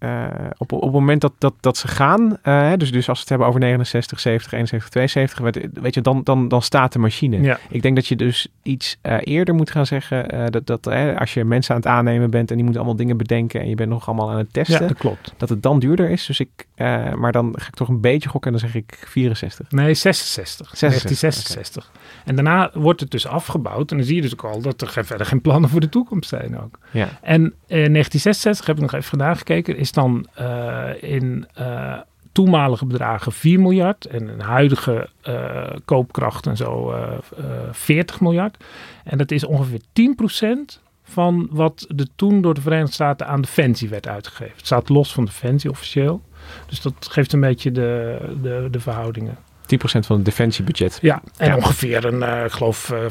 uh, 0.03 0.27
op, 0.57 0.71
op 0.71 0.81
het 0.81 0.91
moment 0.91 1.21
dat, 1.21 1.33
dat, 1.37 1.53
dat 1.59 1.77
ze 1.77 1.87
gaan, 1.87 2.37
uh, 2.43 2.71
dus, 2.77 2.91
dus 2.91 3.09
als 3.09 3.17
we 3.17 3.21
het 3.21 3.29
hebben 3.29 3.47
over 3.47 3.59
69, 3.59 4.19
70, 4.19 4.51
71, 4.51 4.89
72, 4.89 5.39
weet 5.81 5.93
je, 5.93 6.01
dan, 6.01 6.23
dan, 6.23 6.47
dan 6.47 6.61
staat 6.61 6.93
de 6.93 6.99
machine. 6.99 7.41
Ja. 7.41 7.59
Ik 7.69 7.81
denk 7.81 7.95
dat 7.95 8.07
je 8.07 8.15
dus 8.15 8.47
iets 8.63 8.97
uh, 9.03 9.17
eerder 9.19 9.55
moet 9.55 9.71
gaan 9.71 9.85
zeggen, 9.85 10.51
dat, 10.51 10.67
dat 10.67 10.87
als 11.17 11.33
je 11.33 11.45
mensen 11.45 11.75
aan 11.75 11.81
het 11.81 11.89
aannemen 11.89 12.30
bent 12.30 12.49
en 12.49 12.55
die 12.55 12.63
moeten 12.63 12.82
allemaal 12.82 12.99
dingen 12.99 13.17
bedenken 13.17 13.61
en 13.61 13.69
je 13.69 13.76
bent 13.76 13.89
nog 13.89 14.07
allemaal 14.07 14.32
aan 14.32 14.38
het 14.38 14.53
testen, 14.53 14.82
ja, 14.82 14.88
dat, 14.88 14.97
klopt. 14.97 15.34
dat 15.38 15.49
het 15.49 15.63
dan 15.63 15.80
duurder 15.80 16.09
is. 16.09 16.26
Dus 16.26 16.39
ik, 16.39 16.67
maar 17.15 17.32
dan 17.32 17.53
ga 17.57 17.67
ik 17.67 17.76
toch 17.76 17.88
een 17.88 18.01
beetje 18.01 18.30
gokken 18.30 18.53
en 18.53 18.57
dan 18.59 18.69
zeg 18.69 18.82
ik 18.82 19.03
64. 19.07 19.71
Nee, 19.71 19.93
66. 19.93 20.78
66. 20.78 21.19
1966. 21.19 21.89
Okay. 21.89 22.01
En 22.26 22.36
daarna 22.36 22.71
wordt 22.73 22.99
het 22.99 23.11
dus 23.11 23.28
afgebouwd 23.28 23.91
en 23.91 23.97
dan 23.97 24.05
zie 24.05 24.15
je 24.15 24.21
dus 24.21 24.34
ook 24.34 24.43
al 24.43 24.61
dat 24.61 24.82
er 24.82 25.05
verder 25.05 25.26
geen 25.26 25.41
plannen 25.41 25.69
voor 25.69 25.80
de 25.80 25.89
toekomst 25.89 26.30
zijn 26.30 26.59
ook. 26.59 26.80
Ja. 26.91 27.09
En 27.21 27.41
in 27.41 27.93
1966 27.93 28.65
heb 28.65 28.76
ik 28.76 28.82
nog 28.82 28.93
even 28.93 29.09
gedaan 29.09 29.38
gekeken, 29.38 29.78
is 29.78 29.90
dan 29.91 30.27
uh, 30.39 30.89
in 30.99 31.47
uh, 31.59 31.97
toenmalige 32.31 32.85
bedragen 32.85 33.31
4 33.31 33.59
miljard 33.59 34.05
en 34.05 34.27
een 34.27 34.41
huidige 34.41 35.09
uh, 35.27 35.69
koopkracht 35.85 36.47
en 36.47 36.57
zo 36.57 36.93
uh, 36.93 37.11
uh, 37.39 37.45
40 37.71 38.19
miljard. 38.19 38.63
En 39.03 39.17
dat 39.17 39.31
is 39.31 39.43
ongeveer 39.43 39.79
10% 39.79 40.79
van 41.03 41.47
wat 41.51 41.85
er 41.97 42.07
toen 42.15 42.41
door 42.41 42.53
de 42.53 42.61
Verenigde 42.61 42.93
Staten 42.93 43.27
aan 43.27 43.41
defensie 43.41 43.89
werd 43.89 44.07
uitgegeven. 44.07 44.55
Het 44.55 44.65
staat 44.65 44.89
los 44.89 45.13
van 45.13 45.25
defensie 45.25 45.69
officieel. 45.69 46.21
Dus 46.65 46.81
dat 46.81 46.93
geeft 46.99 47.33
een 47.33 47.39
beetje 47.39 47.71
de, 47.71 48.17
de, 48.41 48.67
de 48.71 48.79
verhoudingen. 48.79 49.37
10% 49.37 49.77
van 49.99 50.15
het 50.15 50.25
defensiebudget. 50.25 50.99
Ja, 51.01 51.21
en 51.37 51.47
ja. 51.47 51.55
ongeveer 51.55 52.05
een, 52.05 52.45
ik 52.45 52.51
geloof, 52.51 52.91
uh, 52.91 52.99
4% 52.99 53.07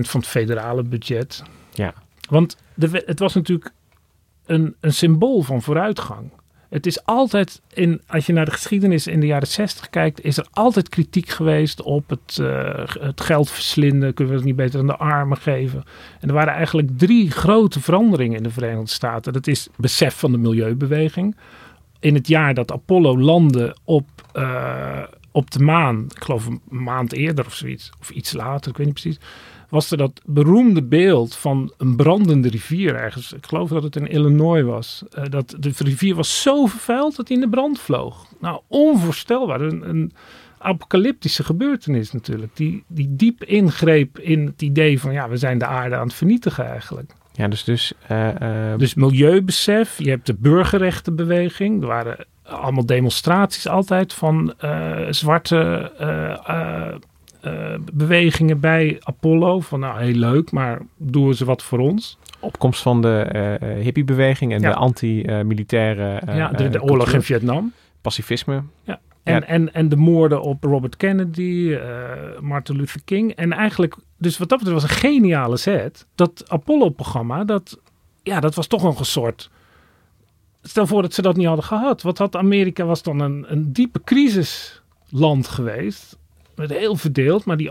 van 0.00 0.20
het 0.20 0.26
federale 0.26 0.82
budget. 0.82 1.42
Ja. 1.72 1.94
Want 2.28 2.56
de, 2.74 3.02
het 3.06 3.18
was 3.18 3.34
natuurlijk 3.34 3.70
een, 4.48 4.74
een 4.80 4.92
symbool 4.92 5.42
van 5.42 5.62
vooruitgang. 5.62 6.30
Het 6.68 6.86
is 6.86 7.04
altijd, 7.04 7.60
in, 7.72 8.00
als 8.06 8.26
je 8.26 8.32
naar 8.32 8.44
de 8.44 8.50
geschiedenis 8.50 9.06
in 9.06 9.20
de 9.20 9.26
jaren 9.26 9.48
60 9.48 9.90
kijkt, 9.90 10.24
is 10.24 10.36
er 10.36 10.46
altijd 10.50 10.88
kritiek 10.88 11.28
geweest 11.28 11.82
op 11.82 12.08
het, 12.08 12.38
uh, 12.40 12.86
het 13.00 13.20
geld 13.20 13.50
verslinden. 13.50 14.14
Kunnen 14.14 14.32
we 14.34 14.38
het 14.38 14.48
niet 14.48 14.56
beter 14.56 14.80
aan 14.80 14.86
de 14.86 14.96
armen 14.96 15.36
geven? 15.36 15.84
En 16.20 16.28
er 16.28 16.34
waren 16.34 16.52
eigenlijk 16.52 16.98
drie 16.98 17.30
grote 17.30 17.80
veranderingen 17.80 18.36
in 18.36 18.42
de 18.42 18.50
Verenigde 18.50 18.90
Staten. 18.90 19.32
Dat 19.32 19.46
is 19.46 19.68
besef 19.76 20.18
van 20.18 20.32
de 20.32 20.38
milieubeweging. 20.38 21.36
In 22.00 22.14
het 22.14 22.28
jaar 22.28 22.54
dat 22.54 22.72
Apollo 22.72 23.18
landde 23.18 23.76
op, 23.84 24.08
uh, 24.34 25.02
op 25.32 25.50
de 25.50 25.60
maan, 25.60 26.04
ik 26.14 26.22
geloof 26.22 26.46
een 26.46 26.60
maand 26.68 27.12
eerder 27.12 27.46
of 27.46 27.54
zoiets, 27.54 27.90
of 28.00 28.10
iets 28.10 28.32
later, 28.32 28.70
ik 28.70 28.76
weet 28.76 28.86
niet 28.86 29.00
precies 29.00 29.18
was 29.68 29.90
er 29.90 29.96
dat 29.96 30.20
beroemde 30.24 30.82
beeld 30.82 31.36
van 31.36 31.72
een 31.76 31.96
brandende 31.96 32.48
rivier 32.48 32.94
ergens. 32.94 33.32
Ik 33.32 33.46
geloof 33.46 33.68
dat 33.68 33.82
het 33.82 33.96
in 33.96 34.08
Illinois 34.08 34.62
was. 34.62 35.02
Uh, 35.18 35.24
dat 35.24 35.54
de 35.58 35.72
rivier 35.76 36.14
was 36.14 36.42
zo 36.42 36.66
vervuild 36.66 37.16
dat 37.16 37.28
hij 37.28 37.36
in 37.36 37.42
de 37.42 37.48
brand 37.48 37.80
vloog. 37.80 38.26
Nou, 38.40 38.60
onvoorstelbaar. 38.66 39.60
Een, 39.60 39.88
een 39.88 40.12
apocalyptische 40.58 41.44
gebeurtenis 41.44 42.12
natuurlijk. 42.12 42.56
Die, 42.56 42.84
die 42.86 43.16
diep 43.16 43.44
ingreep 43.44 44.18
in 44.18 44.46
het 44.46 44.62
idee 44.62 45.00
van 45.00 45.12
ja, 45.12 45.28
we 45.28 45.36
zijn 45.36 45.58
de 45.58 45.66
aarde 45.66 45.96
aan 45.96 46.06
het 46.06 46.14
vernietigen 46.14 46.66
eigenlijk. 46.66 47.12
Ja, 47.32 47.48
dus, 47.48 47.64
dus, 47.64 47.92
uh, 48.10 48.28
uh... 48.42 48.78
dus 48.78 48.94
milieubesef. 48.94 49.98
Je 49.98 50.10
hebt 50.10 50.26
de 50.26 50.34
burgerrechtenbeweging. 50.34 51.80
Er 51.80 51.88
waren 51.88 52.26
allemaal 52.42 52.86
demonstraties 52.86 53.68
altijd 53.68 54.12
van 54.12 54.54
zwarte 55.10 55.92
uh, 57.44 57.74
bewegingen 57.92 58.60
bij 58.60 58.96
Apollo. 59.02 59.60
Van 59.60 59.80
nou, 59.80 60.02
heel 60.02 60.14
leuk, 60.14 60.50
maar 60.50 60.80
doen 60.96 61.34
ze 61.34 61.44
wat 61.44 61.62
voor 61.62 61.78
ons. 61.78 62.18
Opkomst 62.40 62.82
van 62.82 63.02
de 63.02 63.58
uh, 63.62 63.82
hippiebeweging 63.82 64.52
en 64.52 64.60
ja. 64.60 64.68
de 64.70 64.76
anti-militaire... 64.76 66.22
Uh, 66.28 66.36
ja, 66.36 66.48
de, 66.48 66.68
de 66.68 66.82
oorlog 66.82 67.12
in 67.12 67.22
Vietnam. 67.22 67.72
Pacifisme. 68.00 68.62
Ja. 68.82 69.00
En, 69.22 69.34
ja. 69.34 69.42
en, 69.42 69.74
en 69.74 69.88
de 69.88 69.96
moorden 69.96 70.42
op 70.42 70.64
Robert 70.64 70.96
Kennedy, 70.96 71.76
Martin 72.40 72.76
Luther 72.76 73.00
King. 73.04 73.32
En 73.32 73.52
eigenlijk, 73.52 73.96
dus 74.16 74.38
wat 74.38 74.48
dat 74.48 74.58
betreft 74.58 74.82
was 74.82 74.90
een 74.90 74.96
geniale 74.96 75.56
set. 75.56 76.06
Dat 76.14 76.44
Apollo-programma, 76.48 77.44
dat, 77.44 77.78
ja, 78.22 78.40
dat 78.40 78.54
was 78.54 78.66
toch 78.66 78.82
nog 78.82 78.98
een 78.98 79.04
soort... 79.04 79.50
Stel 80.62 80.86
voor 80.86 81.02
dat 81.02 81.14
ze 81.14 81.22
dat 81.22 81.36
niet 81.36 81.46
hadden 81.46 81.64
gehad. 81.64 82.02
Wat 82.02 82.18
had 82.18 82.36
Amerika, 82.36 82.84
was 82.84 83.02
dan 83.02 83.20
een, 83.20 83.44
een 83.48 83.72
diepe 83.72 84.00
crisisland 84.04 85.48
geweest 85.48 86.17
heel 86.66 86.96
verdeeld. 86.96 87.44
Maar 87.44 87.56
die, 87.56 87.70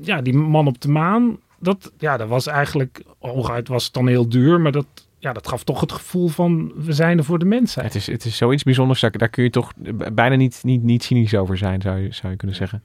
ja, 0.00 0.22
die 0.22 0.34
man 0.34 0.66
op 0.66 0.80
de 0.80 0.88
maan, 0.88 1.38
dat, 1.58 1.92
ja, 1.98 2.16
dat 2.16 2.28
was 2.28 2.46
eigenlijk, 2.46 3.02
hooguit 3.18 3.68
was 3.68 3.84
het 3.84 3.92
dan 3.92 4.06
heel 4.06 4.28
duur, 4.28 4.60
maar 4.60 4.72
dat, 4.72 4.86
ja, 5.18 5.32
dat 5.32 5.48
gaf 5.48 5.64
toch 5.64 5.80
het 5.80 5.92
gevoel 5.92 6.28
van 6.28 6.72
we 6.76 6.92
zijn 6.92 7.18
er 7.18 7.24
voor 7.24 7.38
de 7.38 7.44
mensheid. 7.44 7.86
Het 7.86 7.94
is, 7.94 8.06
het 8.06 8.24
is 8.24 8.36
zoiets 8.36 8.62
bijzonders, 8.62 9.00
daar, 9.00 9.28
kun 9.28 9.44
je 9.44 9.50
toch 9.50 9.72
bijna 10.12 10.34
niet, 10.34 10.60
niet, 10.62 10.82
niet 10.82 11.02
cynisch 11.02 11.34
over 11.34 11.56
zijn, 11.56 11.80
zou 11.80 11.98
je, 11.98 12.12
zou 12.12 12.32
je 12.32 12.38
kunnen 12.38 12.56
zeggen. 12.56 12.82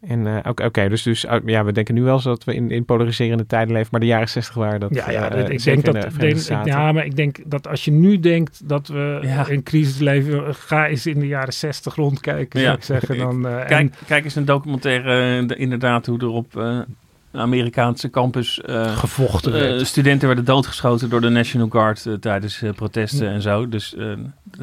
En 0.00 0.26
uh, 0.26 0.36
oké, 0.36 0.64
okay, 0.64 0.88
dus, 0.88 1.02
dus 1.02 1.26
ja, 1.44 1.64
we 1.64 1.72
denken 1.72 1.94
nu 1.94 2.02
wel 2.02 2.14
eens 2.14 2.24
dat 2.24 2.44
we 2.44 2.54
in, 2.54 2.70
in 2.70 2.84
polariserende 2.84 3.46
tijden 3.46 3.72
leven, 3.72 3.88
maar 3.90 4.00
de 4.00 4.06
jaren 4.06 4.28
60 4.28 4.54
waren 4.54 4.80
dat. 4.80 4.94
Ja, 4.94 5.10
ja 5.10 5.36
uh, 5.36 5.48
ik 5.48 5.62
denk 5.62 5.84
dat. 5.84 5.94
De 5.94 6.60
ja, 6.64 6.92
maar 6.92 7.04
ik 7.04 7.16
denk 7.16 7.38
dat 7.44 7.68
als 7.68 7.84
je 7.84 7.90
nu 7.90 8.20
denkt 8.20 8.68
dat 8.68 8.88
we 8.88 9.18
ja. 9.22 9.48
in 9.48 9.62
crisis 9.62 9.98
leven, 9.98 10.54
ga 10.54 10.86
eens 10.86 11.06
in 11.06 11.18
de 11.18 11.26
jaren 11.26 11.52
60 11.52 11.94
rondkijken, 11.94 12.60
ja. 12.60 12.66
zou 12.66 12.76
ik 12.76 12.82
zeggen. 12.82 13.18
Dan, 13.18 13.46
uh, 13.46 13.56
kijk, 13.56 13.70
en, 13.70 13.92
kijk 14.06 14.24
eens 14.24 14.34
een 14.34 14.44
documentaire, 14.44 15.46
inderdaad, 15.56 16.06
hoe 16.06 16.18
er 16.18 16.84
Amerikaanse 17.32 18.10
campus 18.10 18.60
uh, 18.66 18.96
gevochten 18.96 19.78
uh, 19.78 19.84
studenten 19.84 20.26
werden 20.26 20.44
doodgeschoten 20.44 21.10
door 21.10 21.20
de 21.20 21.28
National 21.28 21.68
Guard 21.68 22.04
uh, 22.04 22.14
tijdens 22.14 22.62
protesten 22.74 23.26
ja. 23.26 23.32
en 23.32 23.42
zo. 23.42 23.68
Dus, 23.68 23.94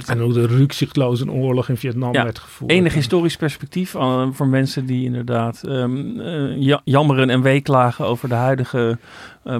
en 0.05 0.19
hoe 0.19 0.33
de 0.33 0.47
rukzichtloos 0.47 1.21
een 1.21 1.31
oorlog 1.31 1.69
in 1.69 1.77
Vietnam 1.77 2.13
ja, 2.13 2.23
werd 2.23 2.39
gevoerd. 2.39 2.71
Enig 2.71 2.93
historisch 2.93 3.37
perspectief 3.37 3.91
voor 4.31 4.47
mensen 4.47 4.85
die 4.85 5.05
inderdaad 5.05 5.63
um, 5.67 6.21
jammeren 6.83 7.29
en 7.29 7.41
weeklagen 7.41 8.05
over 8.05 8.29
de 8.29 8.35
huidige 8.35 8.97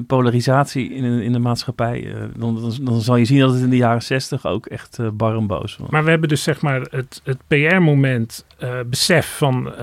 polarisatie 0.08 0.94
in, 0.94 1.04
in 1.04 1.32
de 1.32 1.40
maatschappij. 1.40 2.16
Dan, 2.36 2.62
dan, 2.62 2.74
dan, 2.82 3.02
zal 3.02 3.16
je 3.16 3.26
zien 3.26 3.40
dat 3.40 3.54
het 3.54 3.62
in 3.62 3.70
de 3.70 3.78
jaren 3.78 4.02
zestig 4.02 4.46
ook 4.46 4.66
echt 4.66 5.00
bar 5.14 5.36
en 5.36 5.48
boos 5.48 5.78
was. 5.78 5.90
Maar 5.90 6.04
we 6.04 6.10
hebben 6.10 6.30
dus 6.30 6.44
zeg 6.44 6.62
maar 6.62 6.82
het, 6.90 7.22
het 7.24 7.38
PR-moment 7.48 8.46
besef 8.86 9.38
van 9.38 9.74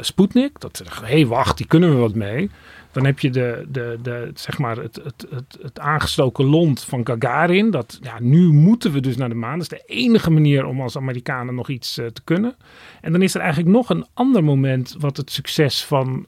Sputnik. 0.00 0.60
Dat 0.60 0.82
hé 1.00 1.06
hey, 1.06 1.26
wacht, 1.26 1.56
die 1.56 1.66
kunnen 1.66 1.90
we 1.90 1.96
wat 1.96 2.14
mee. 2.14 2.50
Dan 2.92 3.04
heb 3.04 3.18
je 3.20 3.30
de, 3.30 3.66
de, 3.68 3.98
de, 4.02 4.30
zeg 4.34 4.58
maar 4.58 4.76
het, 4.76 5.00
het, 5.04 5.26
het, 5.30 5.58
het 5.62 5.78
aangestoken 5.78 6.44
lont 6.44 6.84
van 6.84 7.06
Gagarin. 7.06 7.70
Dat 7.70 7.98
ja, 8.02 8.16
nu 8.20 8.52
moeten 8.52 8.92
we 8.92 9.00
dus 9.00 9.16
naar 9.16 9.28
de 9.28 9.34
maan. 9.34 9.58
Dat 9.58 9.72
is 9.72 9.78
de 9.78 9.94
enige 9.94 10.30
manier 10.30 10.66
om 10.66 10.80
als 10.80 10.96
Amerikanen 10.96 11.54
nog 11.54 11.68
iets 11.68 11.94
te 11.94 12.20
kunnen. 12.24 12.56
En 13.00 13.12
dan 13.12 13.22
is 13.22 13.34
er 13.34 13.40
eigenlijk 13.40 13.70
nog 13.70 13.90
een 13.90 14.06
ander 14.14 14.44
moment 14.44 14.96
wat 14.98 15.16
het 15.16 15.30
succes 15.30 15.84
van 15.84 16.26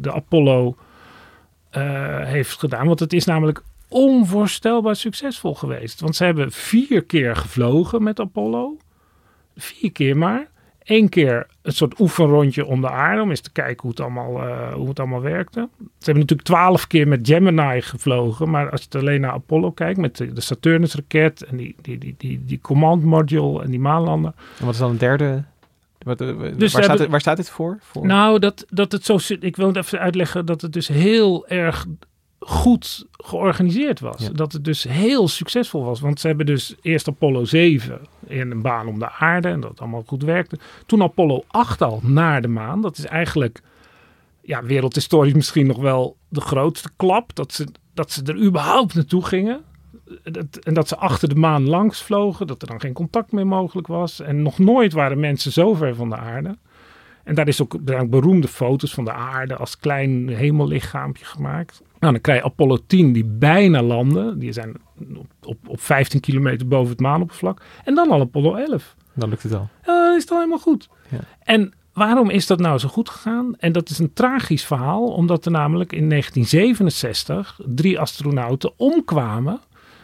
de 0.00 0.12
Apollo 0.12 0.76
heeft 2.24 2.58
gedaan. 2.58 2.86
Want 2.86 3.00
het 3.00 3.12
is 3.12 3.24
namelijk 3.24 3.62
onvoorstelbaar 3.88 4.96
succesvol 4.96 5.54
geweest. 5.54 6.00
Want 6.00 6.16
ze 6.16 6.24
hebben 6.24 6.52
vier 6.52 7.04
keer 7.04 7.36
gevlogen 7.36 8.02
met 8.02 8.20
Apollo. 8.20 8.76
Vier 9.56 9.92
keer 9.92 10.16
maar. 10.16 10.50
Eén 10.82 11.08
keer 11.08 11.46
een 11.62 11.72
soort 11.72 12.00
oefenrondje 12.00 12.66
om 12.66 12.80
de 12.80 12.90
aarde. 12.90 13.22
Om 13.22 13.30
eens 13.30 13.40
te 13.40 13.52
kijken 13.52 13.80
hoe 13.80 13.90
het 13.90 14.00
allemaal, 14.00 14.46
uh, 14.46 14.72
hoe 14.72 14.88
het 14.88 14.98
allemaal 14.98 15.20
werkte. 15.20 15.68
Ze 15.78 15.84
hebben 16.04 16.22
natuurlijk 16.22 16.48
twaalf 16.48 16.86
keer 16.86 17.08
met 17.08 17.28
Gemini 17.28 17.80
gevlogen. 17.80 18.50
Maar 18.50 18.70
als 18.70 18.86
je 18.90 18.98
alleen 18.98 19.20
naar 19.20 19.30
Apollo 19.30 19.70
kijkt. 19.70 19.98
Met 19.98 20.16
de, 20.16 20.32
de 20.32 20.40
Saturnus-raket. 20.40 21.42
En 21.42 21.56
die, 21.56 21.76
die, 21.80 21.98
die, 21.98 22.14
die, 22.18 22.44
die 22.44 22.60
command 22.60 23.04
module. 23.04 23.62
En 23.62 23.70
die 23.70 23.80
maanlander. 23.80 24.32
En 24.58 24.64
wat 24.64 24.74
is 24.74 24.80
dan 24.80 24.90
een 24.90 24.98
derde... 24.98 25.44
Wat, 26.02 26.18
dus 26.18 26.72
waar, 26.72 26.82
staat 26.82 26.98
het, 26.98 27.10
waar 27.10 27.20
staat 27.20 27.36
dit 27.36 27.50
voor? 27.50 27.78
voor? 27.80 28.06
Nou, 28.06 28.38
dat, 28.38 28.64
dat 28.68 28.92
het 28.92 29.04
zo... 29.04 29.18
Ik 29.40 29.56
wil 29.56 29.66
het 29.66 29.76
even 29.76 29.98
uitleggen 29.98 30.46
dat 30.46 30.60
het 30.60 30.72
dus 30.72 30.88
heel 30.88 31.46
erg 31.46 31.86
goed 32.38 33.06
georganiseerd 33.12 34.00
was. 34.00 34.20
Ja. 34.22 34.28
Dat 34.28 34.52
het 34.52 34.64
dus 34.64 34.82
heel 34.82 35.28
succesvol 35.28 35.84
was. 35.84 36.00
Want 36.00 36.20
ze 36.20 36.26
hebben 36.26 36.46
dus 36.46 36.74
eerst 36.80 37.08
Apollo 37.08 37.44
7 37.44 38.00
in 38.26 38.50
een 38.50 38.62
baan 38.62 38.86
om 38.86 38.98
de 38.98 39.10
aarde 39.10 39.48
en 39.48 39.60
dat 39.60 39.80
allemaal 39.80 40.02
goed 40.06 40.22
werkte. 40.22 40.58
Toen 40.86 41.02
Apollo 41.02 41.44
8 41.46 41.82
al 41.82 42.00
naar 42.02 42.42
de 42.42 42.48
maan. 42.48 42.82
Dat 42.82 42.98
is 42.98 43.04
eigenlijk 43.04 43.62
ja, 44.40 44.62
wereldhistorisch 44.62 45.32
misschien 45.32 45.66
nog 45.66 45.78
wel 45.78 46.16
de 46.28 46.40
grootste 46.40 46.90
klap. 46.96 47.34
Dat 47.34 47.52
ze, 47.52 47.66
dat 47.94 48.10
ze 48.10 48.22
er 48.22 48.42
überhaupt 48.42 48.94
naartoe 48.94 49.24
gingen. 49.24 49.64
Dat, 50.22 50.56
en 50.56 50.74
dat 50.74 50.88
ze 50.88 50.96
achter 50.96 51.28
de 51.28 51.34
maan 51.34 51.68
langs 51.68 52.02
vlogen. 52.02 52.46
Dat 52.46 52.62
er 52.62 52.68
dan 52.68 52.80
geen 52.80 52.92
contact 52.92 53.32
meer 53.32 53.46
mogelijk 53.46 53.86
was. 53.86 54.20
En 54.20 54.42
nog 54.42 54.58
nooit 54.58 54.92
waren 54.92 55.20
mensen 55.20 55.52
zo 55.52 55.74
ver 55.74 55.94
van 55.94 56.08
de 56.08 56.16
aarde. 56.16 56.56
En 57.24 57.34
daar 57.34 57.48
is 57.48 57.62
ook, 57.62 57.74
ook 57.74 58.10
beroemde 58.10 58.48
foto's 58.48 58.94
van 58.94 59.04
de 59.04 59.12
aarde 59.12 59.56
als 59.56 59.78
klein 59.78 60.28
hemellichaampje 60.28 61.24
gemaakt. 61.24 61.82
Nou, 61.98 62.12
dan 62.12 62.22
krijg 62.22 62.38
je 62.38 62.44
Apollo 62.44 62.78
10 62.86 63.12
die 63.12 63.24
bijna 63.24 63.82
landen. 63.82 64.38
Die 64.38 64.52
zijn 64.52 64.76
op, 65.14 65.26
op, 65.42 65.56
op 65.66 65.80
15 65.80 66.20
kilometer 66.20 66.68
boven 66.68 66.90
het 66.90 67.00
maanoppervlak. 67.00 67.62
En 67.84 67.94
dan 67.94 68.10
al 68.10 68.20
Apollo 68.20 68.54
11. 68.54 68.94
Dan 69.14 69.28
lukt 69.28 69.42
het 69.42 69.54
al. 69.54 69.68
Uh, 69.86 70.14
is 70.16 70.22
het 70.22 70.30
al 70.30 70.36
helemaal 70.36 70.58
goed. 70.58 70.88
Ja. 71.08 71.18
En 71.42 71.72
waarom 71.92 72.30
is 72.30 72.46
dat 72.46 72.58
nou 72.58 72.78
zo 72.78 72.88
goed 72.88 73.08
gegaan? 73.08 73.56
En 73.58 73.72
dat 73.72 73.90
is 73.90 73.98
een 73.98 74.12
tragisch 74.12 74.64
verhaal, 74.64 75.04
omdat 75.04 75.44
er 75.44 75.50
namelijk 75.50 75.92
in 75.92 76.08
1967 76.08 77.60
drie 77.66 78.00
astronauten 78.00 78.72
omkwamen 78.76 79.60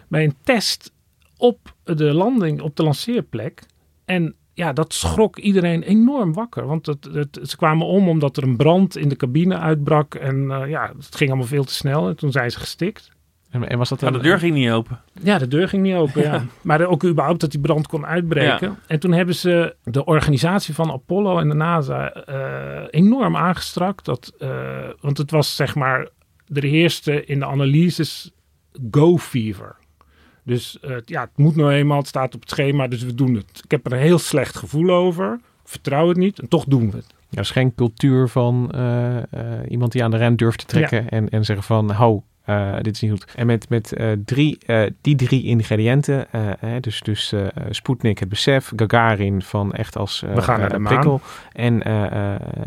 bij 0.09 0.25
een 0.25 0.37
test 0.43 0.93
op 1.37 1.75
de 1.85 2.13
landing, 2.13 2.61
op 2.61 2.77
de 2.77 2.83
lanceerplek. 2.83 3.67
En 4.05 4.35
ja, 4.55 4.73
dat 4.73 4.95
schrok 4.95 5.39
iedereen 5.39 5.83
enorm 5.83 6.33
wakker. 6.33 6.67
Want 6.67 6.87
het, 6.87 7.09
het, 7.13 7.39
ze 7.43 7.57
kwamen 7.57 7.87
om 7.87 8.09
omdat 8.09 8.37
er 8.37 8.43
een 8.43 8.57
brand 8.57 8.97
in 8.97 9.09
de 9.09 9.17
cabine 9.17 9.59
uitbrak. 9.59 10.15
En 10.15 10.37
uh, 10.37 10.69
ja, 10.69 10.93
het 10.97 11.17
ging 11.17 11.31
allemaal 11.31 11.49
veel 11.49 11.65
te 11.65 11.75
snel. 11.75 12.09
En 12.09 12.17
toen 12.17 12.33
zijn 12.33 12.51
ze 12.51 12.59
gestikt. 12.59 13.11
En, 13.51 13.69
en 13.69 13.79
was 13.79 13.89
dat 13.89 14.01
ja, 14.01 14.11
de 14.11 14.19
deur 14.19 14.39
ging 14.39 14.55
niet 14.55 14.71
open. 14.71 15.01
Ja, 15.23 15.39
de 15.39 15.49
deur 15.49 15.69
ging 15.69 15.83
niet 15.83 15.95
open, 15.95 16.23
ja. 16.31 16.45
Maar 16.61 16.87
ook 16.87 17.05
überhaupt 17.05 17.41
dat 17.41 17.51
die 17.51 17.61
brand 17.61 17.87
kon 17.87 18.07
uitbreken. 18.07 18.69
Ja. 18.69 18.79
En 18.87 19.01
toen 19.01 19.13
hebben 19.13 19.35
ze 19.35 19.77
de 19.85 20.05
organisatie 20.05 20.75
van 20.75 20.93
Apollo 20.93 21.39
en 21.39 21.49
de 21.49 21.55
NASA 21.55 22.25
uh, 22.29 22.87
enorm 22.91 23.37
aangestrakt. 23.37 24.05
Dat, 24.05 24.33
uh, 24.39 24.49
want 25.01 25.19
het 25.19 25.31
was 25.31 25.57
zeg 25.57 25.75
maar, 25.75 26.09
er 26.55 26.63
heerste 26.63 27.25
in 27.25 27.39
de 27.39 27.47
analyses 27.47 28.31
go 28.91 29.19
fever. 29.19 29.77
Dus 30.49 30.81
eh, 30.81 30.97
ja, 31.05 31.21
het 31.21 31.37
moet 31.37 31.57
nou 31.57 31.73
eenmaal, 31.73 31.99
het 31.99 32.07
staat 32.07 32.35
op 32.35 32.41
het 32.41 32.51
schema, 32.51 32.89
dus 32.89 33.03
we 33.03 33.15
doen 33.15 33.35
het. 33.35 33.61
Ik 33.65 33.71
heb 33.71 33.87
er 33.87 33.93
een 33.93 33.99
heel 33.99 34.19
slecht 34.19 34.57
gevoel 34.57 34.91
over, 34.91 35.41
vertrouw 35.65 36.09
het 36.09 36.17
niet 36.17 36.39
en 36.39 36.49
toch 36.49 36.65
doen 36.65 36.91
we 36.91 36.97
het. 36.97 37.15
Er 37.31 37.39
is 37.39 37.51
geen 37.51 37.75
cultuur 37.75 38.29
van 38.29 38.71
eh, 38.71 39.17
eh, 39.17 39.23
iemand 39.69 39.93
die 39.93 40.05
aan 40.05 40.11
de 40.11 40.17
rem 40.17 40.37
durft 40.37 40.59
te 40.59 40.67
trekken 40.67 41.09
en, 41.09 41.29
en 41.29 41.45
zeggen 41.45 41.65
van, 41.65 41.93
ho, 41.93 42.23
uh, 42.49 42.77
dit 42.81 42.95
is 42.95 43.01
niet 43.01 43.11
goed. 43.11 43.25
En 43.35 43.47
met, 43.47 43.69
met 43.69 43.95
uh, 43.99 44.13
drie, 44.25 44.59
uh, 44.67 44.83
die 45.01 45.17
drie 45.17 45.45
ingrediënten, 45.45 46.27
hè, 46.59 46.81
dus, 46.81 47.01
dus 47.01 47.35
Sputnik, 47.71 48.19
het 48.19 48.29
besef, 48.29 48.73
Gagarin 48.77 49.43
van 49.43 49.73
echt 49.73 49.97
als 49.97 50.25
We 50.35 50.43
gaan 50.43 50.61
naar 50.61 50.69
de 50.69 50.81
prikkel 50.83 51.21
en 51.53 51.89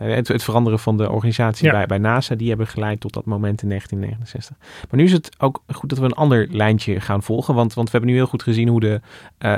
het, 0.01 0.27
het, 0.27 0.43
veranderen 0.43 0.79
van 0.79 0.97
de 0.97 1.09
organisatie 1.09 1.65
ja. 1.65 1.71
bij, 1.71 1.85
bij 1.85 1.97
NASA, 1.97 2.35
die 2.35 2.49
hebben 2.49 2.67
geleid 2.67 2.99
tot 2.99 3.13
dat 3.13 3.25
moment 3.25 3.61
in 3.61 3.67
1969. 3.67 4.57
Maar 4.89 4.99
nu 4.99 5.05
is 5.05 5.11
het 5.11 5.29
ook 5.37 5.63
goed 5.67 5.89
dat 5.89 5.99
we 5.99 6.05
een 6.05 6.13
ander 6.13 6.47
lijntje 6.49 6.99
gaan 6.99 7.23
volgen, 7.23 7.55
want, 7.55 7.73
want 7.73 7.85
we 7.85 7.97
hebben 7.97 8.09
nu 8.09 8.15
heel 8.15 8.27
goed 8.29 8.43
gezien 8.43 8.67
hoe 8.67 8.79
de 8.79 9.01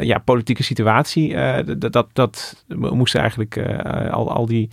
ja, 0.02 0.18
politieke 0.18 0.64
situatie, 0.64 1.36
dat, 1.78 1.94
dat, 1.94 2.08
dat 2.14 2.64
moesten 2.68 3.20
eigenlijk 3.20 3.58
al, 4.12 4.32
al 4.32 4.46
die 4.46 4.70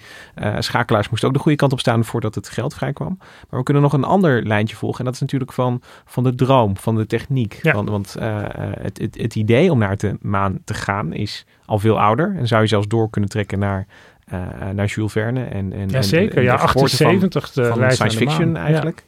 schakelaars 0.58 1.08
moesten 1.08 1.28
ook 1.28 1.34
de 1.34 1.40
goede 1.40 1.58
kant 1.58 1.72
op 1.72 1.80
staan 1.80 2.04
voordat 2.04 2.34
het 2.34 2.48
geld 2.48 2.74
vrij 2.74 2.92
kwam. 2.92 3.18
Maar 3.18 3.58
we 3.58 3.62
kunnen 3.64 3.82
nog 3.82 3.92
een 3.92 4.04
ander 4.04 4.46
lijntje 4.46 4.76
volgen 4.76 4.98
en 4.98 5.04
dat 5.04 5.14
is 5.14 5.20
natuurlijk 5.20 5.39
van, 5.46 5.82
van 6.04 6.24
de 6.24 6.34
droom, 6.34 6.76
van 6.76 6.96
de 6.96 7.06
techniek. 7.06 7.58
Ja. 7.62 7.72
Want, 7.72 7.88
want 7.88 8.16
uh, 8.20 8.38
het, 8.80 8.98
het, 8.98 9.16
het, 9.20 9.34
idee 9.34 9.70
om 9.70 9.78
naar 9.78 9.96
de 9.96 10.16
maan 10.20 10.58
te 10.64 10.74
gaan 10.74 11.12
is 11.12 11.46
al 11.64 11.78
veel 11.78 12.00
ouder. 12.00 12.36
En 12.36 12.46
zou 12.46 12.62
je 12.62 12.68
zelfs 12.68 12.88
door 12.88 13.10
kunnen 13.10 13.30
trekken 13.30 13.58
naar, 13.58 13.86
uh, 14.32 14.70
naar 14.74 14.86
Jules 14.86 15.12
Verne. 15.12 15.44
En, 15.44 15.72
en, 15.72 15.88
ja, 15.88 16.02
zeker. 16.02 16.36
En, 16.36 16.42
ja, 16.42 16.54
78 16.54 17.52
van, 17.52 17.62
de 17.62 17.68
van 17.68 17.92
science 17.92 18.16
fiction 18.16 18.56
eigenlijk. 18.56 19.04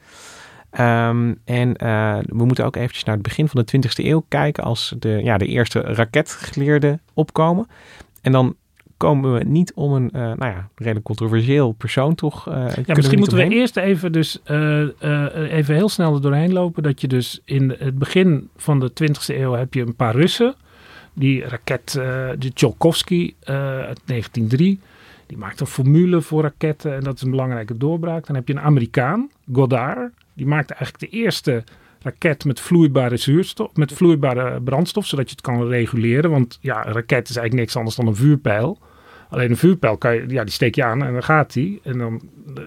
Ja. 0.72 1.08
Um, 1.08 1.38
en 1.44 1.68
uh, 1.68 2.18
we 2.26 2.44
moeten 2.44 2.64
ook 2.64 2.76
eventjes 2.76 3.04
naar 3.04 3.14
het 3.14 3.22
begin 3.22 3.48
van 3.48 3.64
de 3.64 3.76
20e 3.76 4.04
eeuw 4.04 4.24
kijken 4.28 4.64
als 4.64 4.94
de, 4.98 5.20
ja, 5.22 5.38
de 5.38 5.46
eerste 5.46 5.80
raketgeleerden 5.80 7.00
opkomen. 7.14 7.66
En 8.20 8.32
dan 8.32 8.56
komen 9.02 9.32
we 9.32 9.44
niet 9.44 9.72
om 9.74 9.92
een 9.92 10.10
uh, 10.14 10.20
nou 10.20 10.44
ja, 10.44 10.68
redelijk 10.74 11.04
controversieel 11.04 11.72
persoon 11.72 12.14
toch. 12.14 12.48
Uh, 12.48 12.54
ja, 12.86 12.94
misschien 12.94 13.18
moeten 13.18 13.36
we 13.36 13.48
eerst 13.48 13.76
even, 13.76 14.12
dus, 14.12 14.40
uh, 14.50 14.86
even 15.50 15.74
heel 15.74 15.88
snel 15.88 16.14
er 16.14 16.20
doorheen 16.20 16.52
lopen. 16.52 16.82
Dat 16.82 17.00
je 17.00 17.08
dus 17.08 17.40
in 17.44 17.74
het 17.78 17.98
begin 17.98 18.48
van 18.56 18.80
de 18.80 18.90
20e 19.02 19.26
eeuw 19.26 19.52
heb 19.52 19.74
je 19.74 19.80
een 19.80 19.96
paar 19.96 20.14
Russen. 20.14 20.54
Die 21.14 21.44
raket, 21.44 21.92
de 22.38 22.50
Tchaikovsky 22.54 23.34
uit 23.44 24.00
1903. 24.04 24.80
Die 25.26 25.38
maakt 25.38 25.60
een 25.60 25.66
formule 25.66 26.20
voor 26.20 26.42
raketten 26.42 26.94
en 26.94 27.00
dat 27.00 27.14
is 27.14 27.22
een 27.22 27.30
belangrijke 27.30 27.76
doorbraak. 27.76 28.26
Dan 28.26 28.36
heb 28.36 28.48
je 28.48 28.54
een 28.54 28.60
Amerikaan, 28.60 29.30
Goddard. 29.52 30.12
Die 30.34 30.46
maakte 30.46 30.74
eigenlijk 30.74 31.12
de 31.12 31.18
eerste 31.18 31.64
raket 32.02 32.44
met 32.44 32.60
vloeibare 32.60 33.16
zuurstof, 33.16 33.76
met 33.76 33.92
vloeibare 33.92 34.60
brandstof, 34.60 35.06
zodat 35.06 35.24
je 35.24 35.34
het 35.34 35.44
kan 35.44 35.66
reguleren. 35.68 36.30
Want 36.30 36.58
ja, 36.60 36.86
een 36.86 36.92
raket 36.92 37.28
is 37.28 37.36
eigenlijk 37.36 37.54
niks 37.54 37.76
anders 37.76 37.96
dan 37.96 38.06
een 38.06 38.16
vuurpijl. 38.16 38.78
Alleen 39.32 39.50
een 39.50 39.56
vuurpijl 39.56 39.96
kan 39.96 40.14
je, 40.14 40.24
ja, 40.28 40.44
die 40.44 40.52
steek 40.52 40.74
je 40.74 40.84
aan 40.84 41.02
en 41.02 41.12
dan 41.12 41.22
gaat 41.22 41.52
die. 41.52 41.80
En 41.82 41.98
dan 41.98 42.22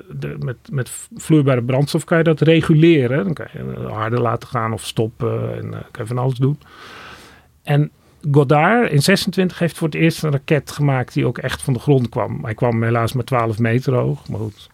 de, 0.09 0.35
met, 0.39 0.57
met 0.71 0.91
vloeibare 1.15 1.63
brandstof 1.63 2.03
kan 2.03 2.17
je 2.17 2.23
dat 2.23 2.41
reguleren. 2.41 3.23
Dan 3.23 3.33
kan 3.33 3.47
je 3.53 3.87
harder 3.87 4.21
laten 4.21 4.47
gaan 4.47 4.73
of 4.73 4.85
stoppen 4.85 5.55
en 5.55 5.65
uh, 5.65 5.71
kan 5.71 6.03
je 6.03 6.05
van 6.05 6.17
alles 6.17 6.37
doen. 6.37 6.59
En 7.63 7.91
Goddard 8.31 8.91
in 8.91 9.01
26 9.01 9.59
heeft 9.59 9.77
voor 9.77 9.87
het 9.87 9.97
eerst 9.97 10.23
een 10.23 10.31
raket 10.31 10.71
gemaakt 10.71 11.13
die 11.13 11.25
ook 11.25 11.37
echt 11.37 11.61
van 11.61 11.73
de 11.73 11.79
grond 11.79 12.09
kwam. 12.09 12.43
Hij 12.43 12.53
kwam 12.53 12.83
helaas 12.83 13.13
maar 13.13 13.23
12 13.23 13.59
meter 13.59 13.93
hoog, 13.93 14.29
maar 14.29 14.39
goed. 14.39 14.69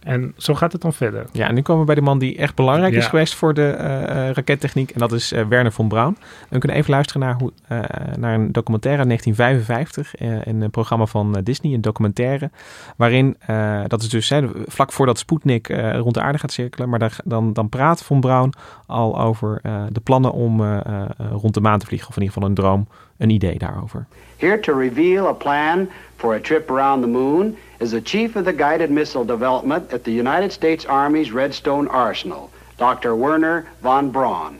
En 0.00 0.34
zo 0.36 0.54
gaat 0.54 0.72
het 0.72 0.80
dan 0.80 0.92
verder. 0.92 1.26
Ja, 1.32 1.48
en 1.48 1.54
nu 1.54 1.62
komen 1.62 1.80
we 1.80 1.86
bij 1.86 1.94
de 1.94 2.00
man 2.00 2.18
die 2.18 2.36
echt 2.36 2.54
belangrijk 2.54 2.92
Ja. 2.92 2.98
is 2.98 3.06
geweest 3.06 3.34
voor 3.34 3.54
de 3.54 3.76
uh, 3.78 3.86
uh, 3.86 4.30
rakettechniek. 4.30 4.90
En 4.90 4.98
dat 4.98 5.12
is 5.12 5.32
uh, 5.32 5.46
Werner 5.46 5.72
von 5.72 5.88
Braun. 5.88 6.16
En 6.16 6.46
we 6.48 6.58
kunnen 6.58 6.76
even 6.78 6.90
luisteren 6.90 7.22
naar, 7.22 7.34
hoe, 7.34 7.52
uh, 7.68 7.78
naar 8.16 8.34
een 8.34 8.52
documentaire 8.52 9.00
uit 9.00 9.08
1955. 9.08 10.20
Uh, 10.20 10.46
in 10.46 10.60
een 10.60 10.70
programma 10.70 11.06
van 11.06 11.40
Disney, 11.42 11.74
een 11.74 11.80
documentaire. 11.80 12.50
Waarin, 12.96 13.36
dat 13.86 14.02
is 14.02 14.08
dus 14.08 14.28
hè, 14.28 14.48
vlak 14.66 14.92
voordat 14.92 15.18
Sputnik 15.18 15.68
rond 15.92 16.14
de 16.14 16.20
aarde 16.20 16.38
gaat 16.38 16.52
cirkelen. 16.52 16.88
Maar 16.88 16.98
daar, 16.98 17.16
dan, 17.24 17.52
dan 17.52 17.68
praat 17.68 18.02
von 18.02 18.20
Braun 18.20 18.52
al 18.86 19.20
over 19.20 19.60
de 19.92 20.00
plannen 20.02 20.32
om 20.32 20.62
rond 21.30 21.54
de 21.54 21.60
maan 21.60 21.78
te 21.78 21.86
vliegen. 21.86 22.08
Of 22.08 22.16
in 22.16 22.22
ieder 22.22 22.34
geval 22.34 22.48
een 22.48 22.54
droom, 22.54 22.88
een 23.20 23.30
idee 23.30 23.58
daarover. 23.58 24.06
Here 24.36 24.60
to 24.60 24.72
reveal 24.72 25.26
a 25.26 25.34
plan 25.34 25.88
for 26.16 26.34
a 26.34 26.40
trip 26.40 26.70
around 26.70 27.02
the 27.02 27.08
moon 27.08 27.56
is 27.78 27.90
the 27.90 28.02
chief 28.02 28.36
of 28.36 28.44
the 28.44 28.52
guided 28.52 28.90
missile 28.90 29.24
development 29.24 29.92
at 29.92 30.04
the 30.04 30.12
United 30.12 30.52
States 30.52 30.86
Army's 30.86 31.30
Redstone 31.30 31.88
Arsenal, 31.88 32.50
Dr. 32.76 33.14
Werner 33.14 33.66
von 33.82 34.10
Braun. 34.10 34.56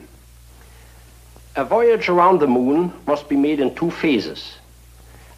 A 1.57 1.65
voyage 1.65 2.09
around 2.09 2.39
the 2.39 2.47
moon 2.47 2.93
must 3.07 3.29
be 3.29 3.37
made 3.37 3.61
in 3.61 3.75
two 3.75 3.91
phases. 3.91 4.59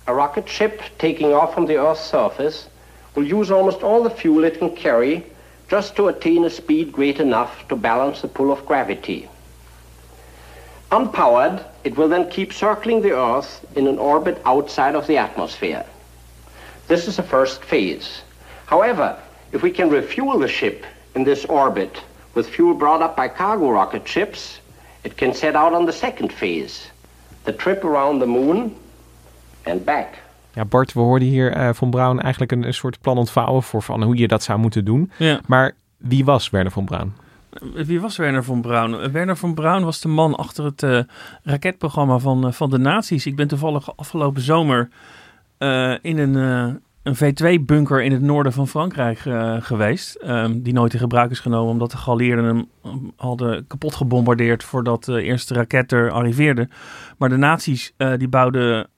A 0.06 0.14
rocket 0.14 0.48
ship 0.48 0.82
taking 0.98 1.32
off 1.32 1.54
from 1.54 1.66
the 1.66 1.78
Earth's 1.78 2.10
surface 2.10 2.68
will 3.14 3.24
use 3.24 3.50
almost 3.50 3.82
all 3.82 4.02
the 4.02 4.10
fuel 4.10 4.44
it 4.44 4.58
can 4.58 4.74
carry 4.74 5.24
just 5.68 5.94
to 5.96 6.08
attain 6.08 6.44
a 6.44 6.50
speed 6.50 6.92
great 6.92 7.20
enough 7.20 7.66
to 7.68 7.76
balance 7.76 8.20
the 8.20 8.28
pull 8.28 8.50
of 8.50 8.66
gravity. 8.66 9.28
Unpowered, 10.90 11.64
it 11.84 11.96
will 11.96 12.08
then 12.08 12.28
keep 12.30 12.52
circling 12.52 13.02
the 13.02 13.12
Earth 13.12 13.64
in 13.76 13.86
an 13.86 13.98
orbit 13.98 14.40
outside 14.44 14.94
of 14.94 15.06
the 15.06 15.16
atmosphere. 15.16 15.84
This 16.88 17.08
is 17.08 17.16
the 17.16 17.22
first 17.22 17.64
phase. 17.64 18.22
However, 18.66 19.16
if 19.52 19.62
we 19.62 19.70
can 19.70 19.90
refuel 19.90 20.38
the 20.38 20.48
ship 20.48 20.84
in 21.14 21.24
this 21.24 21.44
orbit 21.44 22.02
with 22.34 22.48
fuel 22.48 22.74
brought 22.74 23.02
up 23.02 23.16
by 23.16 23.28
cargo 23.28 23.70
rocket 23.70 24.08
ships, 24.08 24.60
it 25.04 25.16
can 25.16 25.34
set 25.34 25.54
out 25.54 25.72
on 25.72 25.86
the 25.86 25.92
second 25.92 26.32
phase, 26.32 26.90
the 27.44 27.52
trip 27.52 27.84
around 27.84 28.20
the 28.20 28.26
moon 28.26 28.74
and 29.66 29.84
back. 29.84 30.18
Ja, 30.54 30.64
Bart, 30.64 30.92
we 30.92 31.00
hoorden 31.00 31.28
hier 31.28 31.56
uh, 31.56 31.68
van 31.72 31.90
Braun 31.90 32.20
eigenlijk 32.20 32.52
een, 32.52 32.66
een, 32.66 32.74
soort 32.74 33.00
plan 33.00 33.18
ontvouwen 33.18 33.62
voor 33.62 33.82
van 33.82 34.02
hoe 34.02 34.16
je 34.16 34.28
dat 34.28 34.42
zou 34.42 34.58
moeten 34.58 34.84
doen. 34.84 35.10
Ja. 35.16 35.40
Maar 35.46 35.72
wie 35.96 36.24
was 36.24 36.50
Werner 36.50 36.72
von 36.72 36.84
Braun? 36.84 37.14
Wie 37.60 38.00
was 38.00 38.16
Werner 38.16 38.42
von 38.42 38.62
Braun? 38.62 39.12
Werner 39.12 39.36
von 39.36 39.54
Braun 39.54 39.84
was 39.84 40.00
de 40.00 40.08
man 40.08 40.34
achter 40.34 40.64
het 40.64 40.82
uh, 40.82 41.00
raketprogramma 41.42 42.18
van, 42.18 42.46
uh, 42.46 42.52
van 42.52 42.70
de 42.70 42.78
nazi's. 42.78 43.26
Ik 43.26 43.36
ben 43.36 43.48
toevallig 43.48 43.96
afgelopen 43.96 44.42
zomer 44.42 44.88
uh, 45.58 45.94
in 46.02 46.18
een, 46.18 46.34
een 47.02 47.16
V2-bunker 47.16 48.02
in 48.02 48.12
het 48.12 48.22
noorden 48.22 48.52
van 48.52 48.68
Frankrijk 48.68 49.18
geweest. 49.64 50.18
Um, 50.26 50.62
die 50.62 50.72
nooit 50.72 50.92
in 50.92 50.98
gebruik 50.98 51.30
is 51.30 51.40
genomen 51.40 51.72
omdat 51.72 51.90
de 51.90 51.96
geallieerden 51.96 52.44
hem 52.44 52.68
hadden 53.16 53.66
kapot 53.66 53.94
gebombardeerd 53.94 54.64
voordat 54.64 55.04
de 55.04 55.22
eerste 55.22 55.54
raket 55.54 55.92
er 55.92 56.10
arriveerde. 56.10 56.68
Maar 57.18 57.28
de 57.28 57.36
nazi's 57.36 57.94
die 58.16 58.28
bouwden 58.28 58.88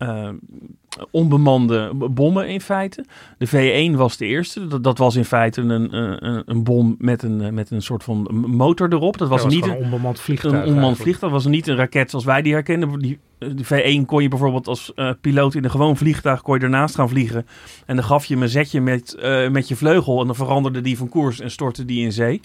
onbemande 1.10 1.90
bommen 1.94 2.48
in 2.48 2.60
feite. 2.60 3.04
De 3.38 3.48
V1 3.48 3.96
was 3.96 4.16
de 4.16 4.26
eerste. 4.26 4.66
Dat, 4.66 4.84
dat 4.84 4.98
was 4.98 5.16
in 5.16 5.24
feite 5.24 5.60
een, 5.60 5.96
een, 5.96 6.42
een 6.46 6.64
bom 6.64 6.94
met 6.98 7.22
een, 7.22 7.54
met 7.54 7.70
een 7.70 7.82
soort 7.82 8.04
van 8.04 8.46
motor 8.46 8.92
erop. 8.92 9.18
Dat 9.18 9.28
was, 9.28 9.42
was 9.42 9.54
niet 9.54 9.66
een 9.66 9.76
onbemand 9.76 10.20
vliegtuig. 10.20 10.54
Een 10.54 10.64
onbemand 10.64 10.96
vliegtuig. 10.96 11.32
Dat 11.32 11.42
was 11.42 11.52
niet 11.52 11.66
een 11.66 11.76
raket 11.76 12.10
zoals 12.10 12.24
wij 12.24 12.42
die 12.42 12.52
herkennen. 12.52 12.98
Die, 12.98 13.18
de 13.38 13.64
V1 13.64 14.06
kon 14.06 14.22
je 14.22 14.28
bijvoorbeeld 14.28 14.68
als 14.68 14.92
uh, 14.96 15.10
piloot 15.20 15.54
in 15.54 15.64
een 15.64 15.70
gewoon 15.70 15.96
vliegtuig 15.96 16.42
kon 16.42 16.58
je 16.58 16.64
ernaast 16.64 16.94
gaan 16.94 17.08
vliegen. 17.08 17.46
En 17.86 17.96
dan 17.96 18.04
gaf 18.04 18.24
je 18.24 18.34
hem 18.34 18.42
een 18.42 18.48
zetje 18.48 18.80
met, 18.80 19.16
uh, 19.18 19.48
met 19.48 19.68
je 19.68 19.76
vleugel. 19.76 20.20
En 20.20 20.26
dan 20.26 20.36
veranderde 20.36 20.80
die 20.80 20.96
van 20.96 21.08
koers 21.08 21.40
en 21.40 21.50
stortte 21.50 21.84
die 21.84 22.04
in 22.04 22.12
zee. 22.12 22.40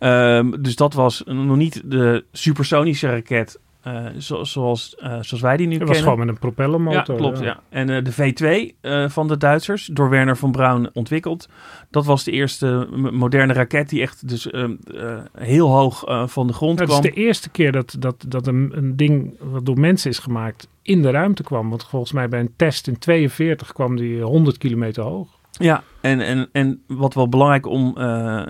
Um, 0.00 0.62
dus 0.62 0.76
dat 0.76 0.94
was 0.94 1.22
nog 1.26 1.56
niet 1.56 1.82
de 1.84 2.24
supersonische 2.32 3.08
raket 3.08 3.60
uh, 3.86 4.06
zo, 4.18 4.44
zoals, 4.44 4.96
uh, 4.98 5.06
zoals 5.08 5.40
wij 5.40 5.56
die 5.56 5.66
nu 5.66 5.72
Het 5.72 5.82
kennen. 5.82 5.86
was 5.86 5.98
gewoon 5.98 6.18
met 6.18 6.28
een 6.28 6.38
propellermotor. 6.38 7.14
Ja, 7.14 7.20
klopt. 7.20 7.38
Ja. 7.38 7.44
ja. 7.44 7.60
En 7.68 7.90
uh, 7.90 8.04
de 8.04 8.12
V2 8.12 8.76
van 9.10 9.28
de 9.28 9.36
Duitsers, 9.36 9.86
door 9.92 10.10
Werner 10.10 10.36
von 10.36 10.52
Braun 10.52 10.90
ontwikkeld. 10.92 11.48
Dat 11.90 12.06
was 12.06 12.24
de 12.24 12.30
eerste 12.30 12.88
moderne 13.12 13.52
raket 13.52 13.88
die 13.88 14.00
echt 14.00 14.28
dus 14.28 14.48
heel 15.32 15.68
hoog 15.68 16.04
van 16.30 16.46
de 16.46 16.52
grond 16.52 16.80
kwam. 16.80 16.96
Het 16.96 17.04
is 17.04 17.14
de 17.14 17.20
eerste 17.20 17.50
keer 17.50 17.72
dat, 17.72 17.96
dat, 17.98 18.24
dat 18.28 18.46
een, 18.46 18.72
een 18.74 18.96
ding 18.96 19.36
wat 19.40 19.66
door 19.66 19.80
mensen 19.80 20.10
is 20.10 20.18
gemaakt 20.18 20.68
in 20.82 21.02
de 21.02 21.10
ruimte 21.10 21.42
kwam. 21.42 21.70
Want 21.70 21.84
volgens 21.84 22.12
mij 22.12 22.28
bij 22.28 22.40
een 22.40 22.52
test 22.56 22.88
in 22.88 22.98
42 22.98 23.72
kwam 23.72 23.96
die 23.96 24.22
100 24.22 24.58
kilometer 24.58 25.02
hoog. 25.02 25.28
Ja, 25.50 25.82
en, 26.00 26.20
en, 26.20 26.48
en 26.52 26.82
wat 26.86 27.14
wel 27.14 27.28
belangrijk 27.28 27.66
om, 27.66 27.98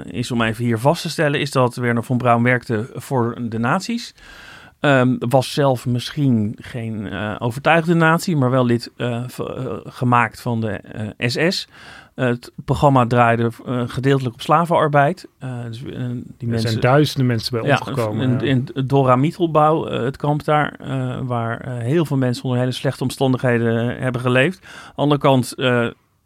is 0.04 0.30
om 0.30 0.42
even 0.42 0.64
hier 0.64 0.78
vast 0.78 1.02
te 1.02 1.10
stellen, 1.10 1.40
is 1.40 1.50
dat 1.50 1.76
Werner 1.76 2.04
von 2.04 2.18
Braun 2.18 2.42
werkte 2.42 2.90
voor 2.94 3.38
de 3.48 3.58
nazi's. 3.58 4.14
Um, 4.80 5.16
was 5.18 5.52
zelf 5.52 5.86
misschien 5.86 6.56
geen 6.60 7.06
uh, 7.06 7.36
overtuigde 7.38 7.94
nazi, 7.94 8.36
maar 8.36 8.50
wel 8.50 8.64
lid 8.64 8.90
uh, 8.96 9.24
gemaakt 9.84 10.40
van 10.40 10.60
de 10.60 10.80
SS. 11.18 11.68
het 12.14 12.52
programma 12.64 13.06
draaide 13.06 13.50
gedeeltelijk 13.86 14.34
op 14.34 14.40
slavenarbeid. 14.40 15.28
dus, 15.66 15.82
die 15.82 15.94
er 15.94 16.22
mensen, 16.38 16.68
zijn 16.68 16.80
duizenden 16.80 17.26
mensen 17.26 17.60
bij 17.60 17.68
ja, 17.68 17.78
omgekomen. 17.78 18.22
In, 18.22 18.40
in, 18.40 18.68
in 18.74 18.86
Dora 18.86 19.16
Mietelbouw, 19.16 19.86
het 19.86 20.16
kamp 20.16 20.44
daar, 20.44 20.76
waar 21.24 21.70
heel 21.70 22.04
veel 22.04 22.16
mensen 22.16 22.44
onder 22.44 22.58
hele 22.58 22.72
slechte 22.72 23.02
omstandigheden 23.02 23.98
hebben 24.02 24.20
geleefd. 24.20 24.64
Aan 24.64 24.92
de 24.94 25.02
andere 25.02 25.20
kant 25.20 25.54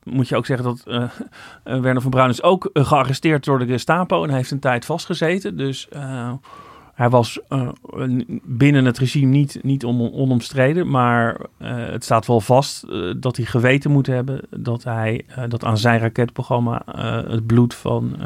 moet 0.02 0.28
je 0.28 0.36
ook 0.36 0.46
zeggen 0.46 0.64
dat 0.66 0.82
uh, 0.86 1.80
Werner 1.80 2.02
van 2.02 2.10
Braun 2.10 2.30
is 2.30 2.42
ook 2.42 2.70
gearresteerd 2.72 3.44
door 3.44 3.58
de 3.58 3.66
Gestapo 3.66 4.22
en 4.22 4.28
hij 4.28 4.38
heeft 4.38 4.50
een 4.50 4.58
tijd 4.58 4.84
vastgezeten. 4.84 5.56
Dus 5.56 5.88
hij 7.02 7.10
was 7.10 7.40
uh, 7.48 7.68
binnen 8.44 8.84
het 8.84 8.98
regime 8.98 9.30
niet, 9.30 9.58
niet 9.62 9.84
on, 9.84 10.12
onomstreden, 10.12 10.90
maar 10.90 11.40
uh, 11.40 11.46
het 11.74 12.04
staat 12.04 12.26
wel 12.26 12.40
vast 12.40 12.84
uh, 12.88 13.14
dat 13.16 13.36
hij 13.36 13.44
geweten 13.44 13.90
moet 13.90 14.06
hebben 14.06 14.40
dat 14.50 14.84
hij 14.84 15.24
dat 15.48 15.64
aan 15.64 15.78
zijn 15.78 16.00
raketprogramma 16.00 16.82
het 17.28 17.46
bloed 17.46 17.74
van 17.74 18.16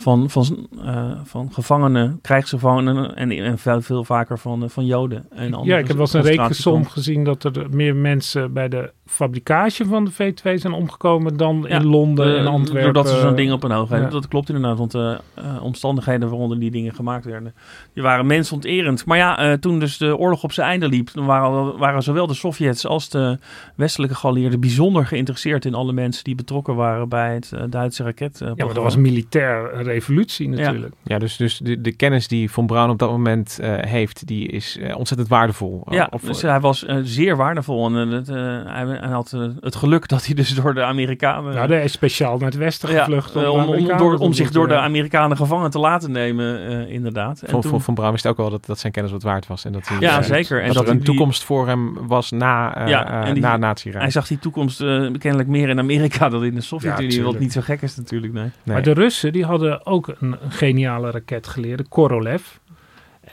van, 0.00 0.30
van, 0.30 0.68
uh, 0.84 1.10
van 1.24 1.52
gevangenen, 1.52 2.18
krijgsgevangenen 2.22 3.16
en, 3.16 3.30
en 3.30 3.58
veel, 3.58 3.80
veel 3.80 4.04
vaker 4.04 4.38
van, 4.38 4.70
van 4.70 4.86
Joden. 4.86 5.26
En 5.30 5.58
ja, 5.62 5.78
ik 5.78 5.86
heb 5.86 5.96
wel 5.96 6.06
eens 6.06 6.12
een 6.12 6.22
rekensom 6.22 6.86
gezien 6.86 7.24
dat 7.24 7.44
er 7.44 7.66
meer 7.70 7.96
mensen 7.96 8.52
bij 8.52 8.68
de 8.68 8.92
fabricage 9.10 9.84
van 9.84 10.04
de 10.04 10.12
V2 10.12 10.54
zijn 10.54 10.72
omgekomen 10.72 11.36
dan 11.36 11.68
in 11.68 11.84
Londen 11.84 12.38
en 12.38 12.46
Antwerpen. 12.46 12.82
Doordat 12.82 13.08
ze 13.08 13.20
zo'n 13.20 13.34
ding 13.34 13.52
op 13.52 13.62
een 13.62 13.70
hoog 13.70 13.88
hebben. 13.88 14.06
Ja. 14.06 14.12
Dat 14.12 14.28
klopt 14.28 14.48
inderdaad, 14.48 14.78
want 14.78 14.90
de 14.90 15.18
uh, 15.38 15.62
omstandigheden 15.62 16.28
waaronder 16.28 16.60
die 16.60 16.70
dingen 16.70 16.94
gemaakt 16.94 17.24
werden, 17.24 17.54
die 17.94 18.02
waren 18.02 18.26
mensonterend. 18.26 19.04
Maar 19.04 19.16
ja, 19.16 19.50
uh, 19.50 19.52
toen 19.52 19.78
dus 19.78 19.98
de 19.98 20.16
oorlog 20.16 20.42
op 20.42 20.52
zijn 20.52 20.68
einde 20.68 20.88
liep, 20.88 21.12
dan 21.12 21.26
waren, 21.26 21.78
waren 21.78 22.02
zowel 22.02 22.26
de 22.26 22.34
Sovjets 22.34 22.86
als 22.86 23.08
de 23.08 23.38
westelijke 23.76 24.14
geallieerden 24.14 24.60
bijzonder 24.60 25.06
geïnteresseerd 25.06 25.64
in 25.64 25.74
alle 25.74 25.92
mensen 25.92 26.24
die 26.24 26.34
betrokken 26.34 26.74
waren 26.74 27.08
bij 27.08 27.34
het 27.34 27.52
Duitse 27.70 28.02
raket. 28.02 28.38
ja, 28.38 28.64
maar 28.64 28.74
dat 28.74 28.82
was 28.82 28.96
militair 28.96 29.88
revolutie 29.90 30.48
natuurlijk. 30.48 30.94
Ja, 31.02 31.14
ja 31.14 31.18
dus, 31.18 31.36
dus 31.36 31.58
de, 31.58 31.80
de 31.80 31.92
kennis 31.92 32.28
die 32.28 32.50
Von 32.50 32.66
Braun 32.66 32.90
op 32.90 32.98
dat 32.98 33.10
moment 33.10 33.58
heeft, 33.80 34.26
die 34.26 34.48
is 34.48 34.78
ontzettend 34.94 35.28
waardevol. 35.28 35.86
Ja, 35.88 36.08
of, 36.10 36.22
dus 36.22 36.42
hij 36.42 36.60
was 36.60 36.86
zeer 37.02 37.36
waardevol 37.36 37.86
en 37.86 38.08
het, 38.08 38.26
hij 38.26 38.98
hij 39.00 39.10
had 39.10 39.32
uh, 39.34 39.48
het 39.60 39.76
geluk 39.76 40.08
dat 40.08 40.26
hij 40.26 40.34
dus 40.34 40.54
door 40.54 40.74
de 40.74 40.82
Amerikanen... 40.82 41.54
Nou, 41.54 41.72
hij 41.72 41.84
is 41.84 41.92
speciaal 41.92 42.38
naar 42.38 42.48
het 42.48 42.56
westen 42.56 42.88
gevlucht. 42.88 43.34
Ja, 43.34 43.50
om, 43.50 43.68
om, 43.68 43.96
door, 43.96 44.16
om 44.16 44.32
zich 44.32 44.50
door 44.50 44.68
de 44.68 44.76
Amerikanen 44.76 45.36
gevangen 45.36 45.70
te 45.70 45.78
laten 45.78 46.12
nemen, 46.12 46.72
uh, 46.72 46.92
inderdaad. 46.92 47.42
En 47.42 47.50
voor, 47.50 47.62
toen... 47.62 47.80
Van 47.80 47.94
Braun 47.94 48.12
wist 48.12 48.26
ook 48.26 48.36
wel 48.36 48.50
dat, 48.50 48.66
dat 48.66 48.78
zijn 48.78 48.92
kennis 48.92 49.12
wat 49.12 49.22
waard 49.22 49.46
was. 49.46 49.64
En 49.64 49.72
dat 49.72 49.88
hij, 49.88 49.96
ja, 50.00 50.22
zeker. 50.22 50.60
En 50.60 50.66
dat, 50.66 50.76
dat 50.76 50.86
er 50.86 50.90
een 50.90 51.02
toekomst 51.02 51.44
voor 51.44 51.66
hem 51.66 52.06
was 52.06 52.30
na, 52.30 52.82
uh, 52.82 52.88
ja, 52.88 53.32
die, 53.32 53.42
na 53.42 53.56
nazi 53.56 53.90
Hij 53.90 54.10
zag 54.10 54.26
die 54.26 54.38
toekomst 54.38 54.78
kennelijk 55.18 55.48
meer 55.48 55.68
in 55.68 55.78
Amerika 55.78 56.28
dan 56.28 56.44
in 56.44 56.54
de 56.54 56.60
Sovjet-Unie. 56.60 57.18
Ja, 57.18 57.22
wat 57.22 57.38
niet 57.38 57.52
zo 57.52 57.60
gek 57.60 57.82
is 57.82 57.96
natuurlijk, 57.96 58.32
nee. 58.32 58.42
nee. 58.42 58.52
Maar 58.64 58.82
de 58.82 58.92
Russen, 58.92 59.32
die 59.32 59.44
hadden 59.44 59.79
ook 59.84 60.14
een, 60.20 60.36
geniale 60.48 61.10
raket 61.10 61.46
geleerd, 61.46 61.88
Korolev 61.88 62.42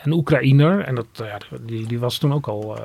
een 0.04 0.12
Oekraïner. 0.12 0.80
En 0.80 0.96
dat, 0.96 1.06
ja, 1.14 1.38
die, 1.62 1.88
die 1.88 2.00
was 2.00 2.18
toen 2.18 2.34
ook 2.34 2.48
al 2.48 2.78
uh, 2.78 2.84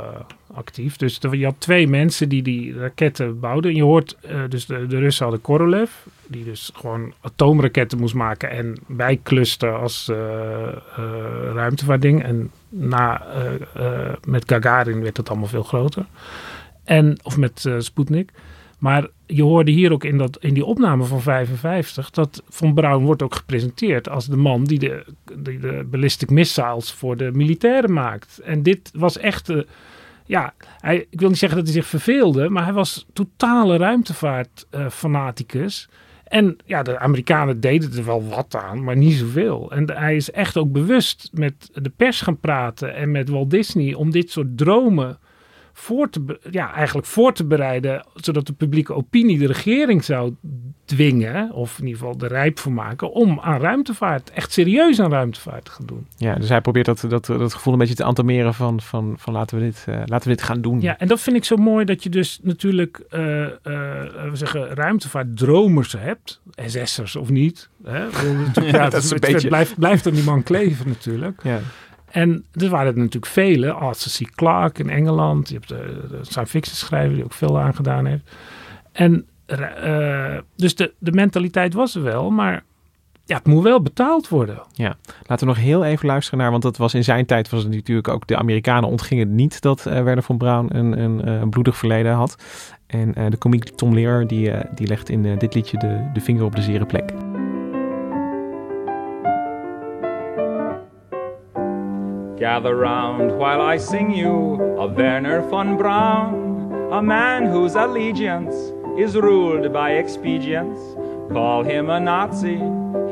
actief. 0.55 0.97
Dus 0.97 1.19
er, 1.21 1.37
je 1.37 1.45
had 1.45 1.55
twee 1.59 1.89
mensen 1.89 2.29
die 2.29 2.43
die 2.43 2.79
raketten 2.79 3.41
bouwden. 3.41 3.71
En 3.71 3.77
je 3.77 3.83
hoort, 3.83 4.17
uh, 4.25 4.41
dus 4.49 4.67
de, 4.67 4.87
de 4.87 4.99
Russen 4.99 5.25
hadden 5.25 5.43
Korolev. 5.43 5.91
Die 6.27 6.45
dus 6.45 6.71
gewoon 6.75 7.13
atoomraketten 7.21 7.99
moest 7.99 8.15
maken. 8.15 8.51
En 8.51 8.77
bijklusten 8.87 9.81
als 9.81 10.09
uh, 10.11 10.17
ruimtevaartding. 11.55 12.23
En 12.23 12.51
na, 12.69 13.27
met 14.27 14.45
Gagarin 14.47 15.03
werd 15.03 15.17
het 15.17 15.29
allemaal 15.29 15.49
veel 15.49 15.63
groter. 15.63 16.07
En, 16.85 17.19
of 17.23 17.37
met 17.37 17.69
Sputnik. 17.79 18.31
Maar 18.83 19.07
je 19.27 19.43
hoorde 19.43 19.71
hier 19.71 19.93
ook 19.93 20.05
in, 20.05 20.19
dat, 20.19 20.39
in 20.41 20.55
die 20.55 20.65
opname 20.65 21.05
van 21.05 21.21
55 21.21 22.11
dat 22.11 22.43
Von 22.49 22.75
Braun 22.75 23.05
wordt 23.05 23.23
ook 23.23 23.35
gepresenteerd 23.35 24.09
als 24.09 24.27
de 24.27 24.37
man 24.37 24.65
die 24.65 24.79
de, 24.79 25.05
die 25.37 25.59
de 25.59 25.87
ballistic 25.91 26.31
missiles 26.31 26.93
voor 26.93 27.17
de 27.17 27.31
militairen 27.33 27.93
maakt. 27.93 28.39
En 28.39 28.63
dit 28.63 28.91
was 28.95 29.19
echt, 29.19 29.51
uh, 29.51 29.63
ja, 30.27 30.55
hij, 30.81 31.07
ik 31.11 31.21
wil 31.21 31.29
niet 31.29 31.39
zeggen 31.39 31.59
dat 31.59 31.67
hij 31.67 31.77
zich 31.77 31.87
verveelde, 31.87 32.49
maar 32.49 32.65
hij 32.65 32.73
was 32.73 33.07
totale 33.13 33.77
ruimtevaartfanaticus. 33.77 35.89
Uh, 35.91 35.97
en 36.25 36.57
ja, 36.65 36.83
de 36.83 36.99
Amerikanen 36.99 37.61
deden 37.61 37.97
er 37.97 38.05
wel 38.05 38.29
wat 38.29 38.57
aan, 38.57 38.85
maar 38.85 38.97
niet 38.97 39.15
zoveel. 39.15 39.71
En 39.71 39.91
hij 39.91 40.17
is 40.17 40.31
echt 40.31 40.57
ook 40.57 40.73
bewust 40.73 41.31
met 41.33 41.71
de 41.73 41.93
pers 41.97 42.21
gaan 42.21 42.41
praten 42.41 42.95
en 42.95 43.11
met 43.11 43.29
Walt 43.29 43.51
Disney 43.51 43.95
om 43.95 44.11
dit 44.11 44.31
soort 44.31 44.59
dromen 44.59 45.19
voor 45.73 46.11
te, 46.11 46.39
ja, 46.51 46.75
eigenlijk 46.75 47.07
voor 47.07 47.33
te 47.33 47.45
bereiden, 47.45 48.07
zodat 48.15 48.47
de 48.47 48.53
publieke 48.53 48.95
opinie 48.95 49.39
de 49.39 49.47
regering 49.47 50.05
zou 50.05 50.35
dwingen, 50.85 51.53
of 51.53 51.79
in 51.79 51.87
ieder 51.87 51.99
geval 51.99 52.17
de 52.17 52.27
rijp 52.27 52.59
voor 52.59 52.73
maken, 52.73 53.13
om 53.13 53.41
aan 53.41 53.61
ruimtevaart, 53.61 54.31
echt 54.31 54.53
serieus 54.53 55.01
aan 55.01 55.11
ruimtevaart 55.11 55.65
te 55.65 55.71
gaan 55.71 55.87
doen. 55.87 56.07
Ja, 56.17 56.35
dus 56.35 56.49
hij 56.49 56.61
probeert 56.61 56.87
dat, 56.87 57.05
dat, 57.09 57.27
dat 57.27 57.55
gevoel 57.55 57.73
een 57.73 57.79
beetje 57.79 57.95
te 57.95 58.05
antameren 58.05 58.55
van, 58.55 58.81
van, 58.81 59.15
van 59.19 59.33
laten, 59.33 59.59
we 59.59 59.65
dit, 59.65 59.85
uh, 59.89 60.03
laten 60.07 60.29
we 60.29 60.35
dit 60.35 60.45
gaan 60.45 60.61
doen. 60.61 60.81
Ja, 60.81 60.99
en 60.99 61.09
dat 61.09 61.21
vind 61.21 61.37
ik 61.37 61.45
zo 61.45 61.57
mooi 61.57 61.85
dat 61.85 62.03
je 62.03 62.09
dus 62.09 62.39
natuurlijk, 62.43 63.05
uh, 63.11 63.21
uh, 63.21 63.49
we 63.63 64.31
zeggen, 64.33 64.75
ruimtevaartdromers 64.75 65.93
hebt, 65.93 66.41
SS'ers 66.55 67.17
of 67.17 67.31
niet. 67.31 67.69
Hè? 67.85 68.05
ja, 68.73 68.89
dat 68.89 69.03
is 69.03 69.11
een 69.11 69.17
het, 69.17 69.31
beetje... 69.31 69.49
blijft, 69.49 69.79
blijft 69.79 70.07
aan 70.07 70.13
die 70.13 70.25
man 70.25 70.43
kleven 70.43 70.89
natuurlijk. 70.89 71.41
Ja. 71.43 71.61
En 72.13 72.45
er 72.53 72.69
waren 72.69 72.93
er 72.93 72.99
natuurlijk 72.99 73.33
vele. 73.33 73.73
Arthur 73.73 74.27
C. 74.27 74.35
Clarke 74.35 74.83
in 74.83 74.91
Engeland. 74.91 75.49
Je 75.49 75.55
hebt 75.55 75.69
de, 75.69 76.07
de 76.11 76.47
fiction 76.47 76.77
schrijver 76.77 77.15
die 77.15 77.25
ook 77.25 77.33
veel 77.33 77.61
aangedaan 77.61 78.07
heeft. 78.07 78.31
En 78.93 79.27
uh, 79.47 80.39
dus 80.57 80.75
de, 80.75 80.93
de 80.99 81.13
mentaliteit 81.13 81.75
was 81.75 81.95
er 81.95 82.03
wel, 82.03 82.31
maar 82.31 82.65
ja, 83.25 83.37
het 83.37 83.47
moet 83.47 83.63
wel 83.63 83.83
betaald 83.83 84.29
worden. 84.29 84.63
Ja, 84.73 84.97
laten 85.27 85.47
we 85.47 85.53
nog 85.53 85.63
heel 85.63 85.85
even 85.85 86.07
luisteren 86.07 86.39
naar, 86.39 86.51
want 86.51 86.63
dat 86.63 86.77
was 86.77 86.95
in 86.95 87.05
zijn 87.05 87.27
tijd 87.27 87.51
was 87.51 87.63
het 87.63 87.73
natuurlijk 87.73 88.09
ook, 88.09 88.27
de 88.27 88.37
Amerikanen 88.37 88.89
ontgingen 88.89 89.35
niet 89.35 89.61
dat 89.61 89.87
uh, 89.87 90.03
Werner 90.03 90.23
von 90.23 90.39
Braun 90.39 90.77
een, 90.77 91.27
een, 91.27 91.51
bloedig 91.51 91.77
verleden 91.77 92.13
had. 92.13 92.37
En 92.87 93.31
de 93.31 93.37
komiek 93.37 93.65
Tom 93.65 93.95
Lear, 93.95 94.27
die, 94.27 94.53
die 94.75 94.87
legt 94.87 95.09
in 95.09 95.39
dit 95.39 95.55
liedje 95.55 95.79
de, 95.79 96.11
de 96.13 96.21
vinger 96.21 96.45
op 96.45 96.57
de 96.57 96.63
zere 96.63 96.87
plek. 96.87 97.13
Gather 102.43 102.75
round 102.75 103.39
while 103.39 103.61
I 103.63 103.77
sing 103.77 104.11
you 104.11 104.61
of 104.77 104.97
Werner 104.97 105.43
von 105.43 105.77
Braun, 105.77 106.91
a 106.93 107.01
man 107.01 107.47
whose 107.47 107.77
allegiance 107.77 108.73
is 108.99 109.15
ruled 109.15 109.73
by 109.73 109.93
expedience. 109.93 110.81
Call 111.31 111.63
him 111.63 111.89
a 111.89 112.01
Nazi, 112.01 112.57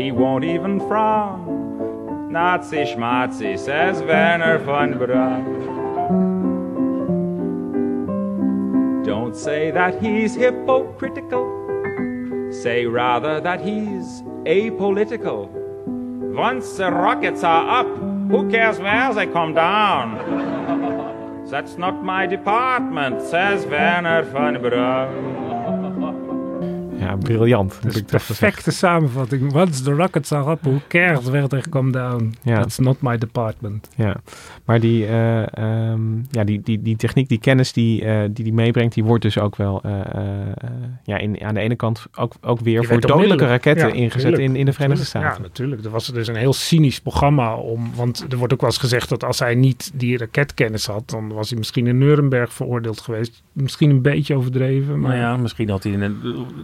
he 0.02 0.10
won't 0.10 0.42
even 0.44 0.80
frown. 0.80 2.32
Nazi 2.32 2.78
schmatzi, 2.78 3.56
says 3.56 4.02
Werner 4.02 4.58
von 4.58 4.98
Braun. 4.98 5.44
Don't 9.04 9.36
say 9.36 9.70
that 9.70 10.02
he's 10.02 10.34
hypocritical, 10.34 11.46
say 12.50 12.84
rather 12.84 13.40
that 13.40 13.60
he's 13.60 14.22
apolitical. 14.42 15.48
Once 16.34 16.72
the 16.78 16.90
rockets 16.90 17.44
are 17.44 17.80
up, 17.82 18.09
who 18.30 18.48
cares 18.50 18.78
where 18.78 19.12
they 19.12 19.26
come 19.26 19.54
down? 19.54 21.46
That's 21.50 21.76
not 21.76 22.04
my 22.04 22.26
department, 22.26 23.22
says 23.22 23.66
Werner 23.66 24.22
van 24.22 24.62
Braun. 24.62 25.39
Ja, 27.00 27.16
briljant. 27.16 27.78
Dat 27.82 27.94
is 27.94 28.02
perfecte 28.02 28.70
samenvatting. 28.70 29.54
Once 29.54 29.82
the 29.82 29.94
rockets 29.94 30.32
are 30.32 30.50
up, 30.50 30.62
who 30.62 30.80
cares 30.88 31.24
where 31.24 31.48
they 31.48 31.62
come 31.70 31.92
down? 31.92 32.34
Ja. 32.42 32.60
That's 32.60 32.78
not 32.78 33.00
my 33.00 33.18
department. 33.18 33.88
Ja, 33.96 34.16
maar 34.64 34.80
die, 34.80 35.06
uh, 35.06 35.42
um, 35.58 36.26
ja, 36.30 36.44
die, 36.44 36.60
die, 36.60 36.82
die 36.82 36.96
techniek, 36.96 37.28
die 37.28 37.38
kennis 37.38 37.72
die 37.72 38.04
uh, 38.04 38.20
die, 38.30 38.44
die 38.44 38.52
meebrengt, 38.52 38.94
die 38.94 39.04
wordt 39.04 39.22
dus 39.22 39.38
ook 39.38 39.56
wel 39.56 39.82
uh, 39.86 39.92
ja, 41.04 41.18
in, 41.18 41.42
aan 41.42 41.54
de 41.54 41.60
ene 41.60 41.76
kant 41.76 42.06
ook, 42.14 42.32
ook 42.40 42.60
weer 42.60 42.84
voor 42.84 43.00
dodelijke 43.00 43.46
raketten 43.46 43.88
ja, 43.88 43.94
ingezet 43.94 44.38
in, 44.38 44.56
in 44.56 44.64
de 44.64 44.72
Verenigde 44.72 45.04
Staten. 45.04 45.36
Ja, 45.36 45.38
natuurlijk. 45.42 45.84
Er 45.84 45.90
was 45.90 46.06
dus 46.06 46.28
een 46.28 46.36
heel 46.36 46.52
cynisch 46.52 47.00
programma 47.00 47.54
om, 47.54 47.90
want 47.94 48.26
er 48.28 48.36
wordt 48.36 48.52
ook 48.52 48.60
wel 48.60 48.70
eens 48.70 48.78
gezegd 48.78 49.08
dat 49.08 49.24
als 49.24 49.38
hij 49.38 49.54
niet 49.54 49.90
die 49.94 50.18
raketkennis 50.18 50.86
had, 50.86 51.10
dan 51.10 51.32
was 51.32 51.48
hij 51.48 51.58
misschien 51.58 51.86
in 51.86 51.98
Nuremberg 51.98 52.52
veroordeeld 52.52 53.00
geweest. 53.00 53.42
Misschien 53.62 53.90
een 53.90 54.02
beetje 54.02 54.34
overdreven. 54.34 55.00
Maar 55.00 55.10
nou 55.10 55.22
ja, 55.22 55.36
misschien 55.36 55.70
had 55.70 55.82
hij 55.82 55.96
net, 55.96 56.12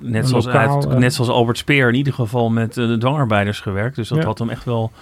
net 0.01 0.29
zoals, 0.29 0.45
lokaal, 0.45 0.89
uit, 0.89 0.99
net 0.99 1.15
zoals 1.15 1.31
Albert 1.31 1.59
Speer 1.59 1.89
in 1.89 1.95
ieder 1.95 2.13
geval 2.13 2.51
met 2.51 2.75
de 2.75 2.99
dwangarbeiders 2.99 3.61
gewerkt. 3.61 3.97
Dus 3.97 4.09
dat 4.09 4.25
had 4.25 4.39
hem 4.39 4.51
echt 4.51 4.65
wel 4.65 4.93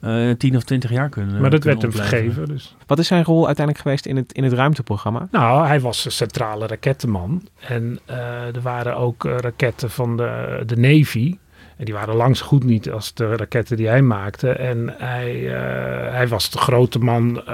uh, 0.00 0.30
10 0.30 0.56
of 0.56 0.62
20 0.62 0.90
jaar 0.90 1.08
kunnen. 1.08 1.40
Maar 1.40 1.50
dat 1.50 1.64
werd 1.64 1.82
hem 1.82 1.92
vergeven. 1.92 2.48
Dus. 2.48 2.76
Wat 2.86 2.98
is 2.98 3.06
zijn 3.06 3.24
rol 3.24 3.46
uiteindelijk 3.46 3.84
geweest 3.84 4.06
in 4.06 4.16
het, 4.16 4.32
in 4.32 4.44
het 4.44 4.52
ruimteprogramma? 4.52 5.28
Nou, 5.30 5.66
hij 5.66 5.80
was 5.80 6.04
een 6.04 6.10
centrale 6.10 6.66
rakettenman. 6.66 7.42
En 7.60 7.98
uh, 8.10 8.16
er 8.54 8.62
waren 8.62 8.96
ook 8.96 9.24
uh, 9.24 9.36
raketten 9.36 9.90
van 9.90 10.16
de, 10.16 10.62
de 10.66 10.76
Navy. 10.76 11.36
En 11.78 11.84
die 11.84 11.94
waren 11.94 12.14
langs 12.14 12.40
goed 12.40 12.64
niet 12.64 12.90
als 12.90 13.14
de 13.14 13.36
raketten 13.36 13.76
die 13.76 13.88
hij 13.88 14.02
maakte. 14.02 14.50
En 14.50 14.94
hij, 14.96 15.40
uh, 15.40 15.52
hij 16.12 16.28
was 16.28 16.50
de 16.50 16.58
grote 16.58 16.98
man 16.98 17.46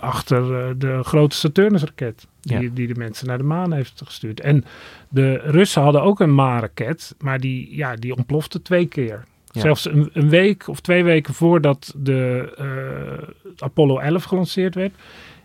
achter 0.00 0.74
de 0.78 1.00
grote 1.02 1.36
Saturnus-raket. 1.36 2.26
Die, 2.40 2.60
ja. 2.60 2.70
die 2.72 2.86
de 2.86 2.94
mensen 2.94 3.26
naar 3.26 3.38
de 3.38 3.44
maan 3.44 3.72
heeft 3.72 4.02
gestuurd. 4.04 4.40
En 4.40 4.64
de 5.08 5.34
Russen 5.34 5.82
hadden 5.82 6.02
ook 6.02 6.20
een 6.20 6.34
maan-raket. 6.34 7.14
Maar 7.18 7.40
die, 7.40 7.76
ja, 7.76 7.96
die 7.96 8.16
ontplofte 8.16 8.62
twee 8.62 8.86
keer. 8.86 9.24
Ja. 9.56 9.60
Zelfs 9.60 9.84
een, 9.84 10.10
een, 10.12 10.28
week 10.28 10.68
of 10.68 10.80
twee 10.80 11.04
weken 11.04 11.34
voordat 11.34 11.94
de 11.96 12.52
uh, 12.60 13.28
Apollo 13.58 13.98
11 13.98 14.24
gelanceerd 14.24 14.74
werd, 14.74 14.94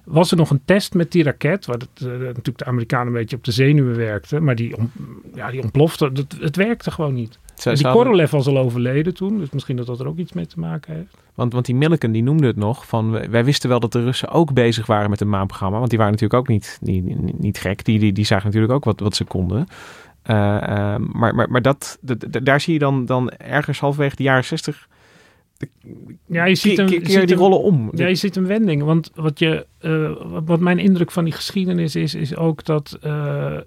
was 0.06 0.32
er 0.32 0.38
nog 0.38 0.50
een 0.50 0.62
test 0.66 0.94
met 0.94 1.12
die 1.12 1.24
raket, 1.24 1.66
waar 1.66 1.78
het, 1.78 2.06
eh, 2.08 2.08
natuurlijk 2.20 2.58
de 2.58 2.66
Amerikanen 2.66 3.08
een 3.08 3.14
beetje 3.14 3.36
op 3.36 3.44
de 3.44 3.52
zenuwen 3.52 3.96
werkte, 3.96 4.40
maar 4.40 4.56
die, 4.56 4.78
om, 4.78 4.92
ja, 5.36 5.52
die 5.52 5.62
ontplofte. 5.62 6.06
Het, 6.14 6.36
het 6.40 6.56
werkte 6.56 6.92
gewoon 6.92 7.14
niet. 7.14 7.40
Zij 7.56 7.74
die 7.74 7.82
zouden- 7.82 8.04
Korolev 8.04 8.32
was 8.32 8.48
al 8.48 8.58
overleden 8.58 9.14
toen, 9.14 9.38
dus 9.40 9.50
misschien 9.50 9.76
dat 9.76 9.86
dat 9.86 10.00
er 10.00 10.08
ook 10.08 10.18
iets 10.18 10.34
mee 10.34 10.46
te 10.48 10.60
maken 10.60 10.94
heeft. 10.96 11.18
Want, 11.36 11.54
want 11.54 11.66
die 11.66 11.76
Milliken 11.76 12.12
die 12.12 12.24
noemde 12.24 12.48
het 12.48 12.56
nog 12.56 12.88
van 12.88 13.30
wij- 13.30 13.46
wisten 13.46 13.70
wel 13.70 13.80
dat 13.80 13.92
de 13.92 14.04
Russen 14.04 14.30
ook 14.30 14.54
bezig 14.54 14.86
waren 14.86 15.10
met 15.10 15.22
een 15.22 15.30
maanprogramma. 15.30 15.78
Want 15.78 15.90
die 15.90 15.98
waren 16.00 16.14
natuurlijk 16.14 16.42
ook 16.42 16.48
niet, 16.48 16.78
niet, 16.82 17.40
niet, 17.40 17.58
gek. 17.60 17.86
Die, 17.86 18.00
die, 18.00 18.14
die 18.14 18.26
zagen 18.26 18.46
natuurlijk 18.46 18.74
ook 18.74 18.84
wat, 18.84 19.00
wat 19.00 19.16
ze 19.16 19.24
konden. 19.24 19.66
Eh, 20.22 20.56
eh, 20.96 21.00
maar 21.12 21.36
maar, 21.36 21.50
maar 21.52 21.62
dat, 21.62 21.98
daar 22.44 22.62
zie 22.62 22.74
je 22.74 22.80
dan, 22.80 23.06
dan 23.06 23.30
ergens 23.32 23.80
halverwege 23.80 24.16
de 24.16 24.24
jaren 24.24 24.44
zestig. 24.46 24.88
Ja, 26.28 26.46
je 26.46 26.56
ziet 26.56 26.78
een, 26.80 26.86
keer- 26.86 26.94
je 26.96 27.02
keer 27.02 27.20
ziet 27.20 27.28
die 27.28 27.38
rollen 27.38 27.62
om. 27.62 27.90
Ja, 27.96 28.08
je 28.08 28.16
ziet 28.16 28.36
een 28.36 28.48
wending. 28.48 28.84
Want 28.84 29.12
wat, 29.16 29.40
je, 29.40 29.66
eh, 29.80 30.12
wat- 30.46 30.60
mijn 30.60 30.80
indruk 30.80 31.12
van 31.12 31.24
die 31.24 31.34
geschiedenis 31.34 31.96
is, 31.96 32.16
is 32.16 32.36
ook 32.36 32.66
dat 32.66 32.98
eh, 33.02 33.12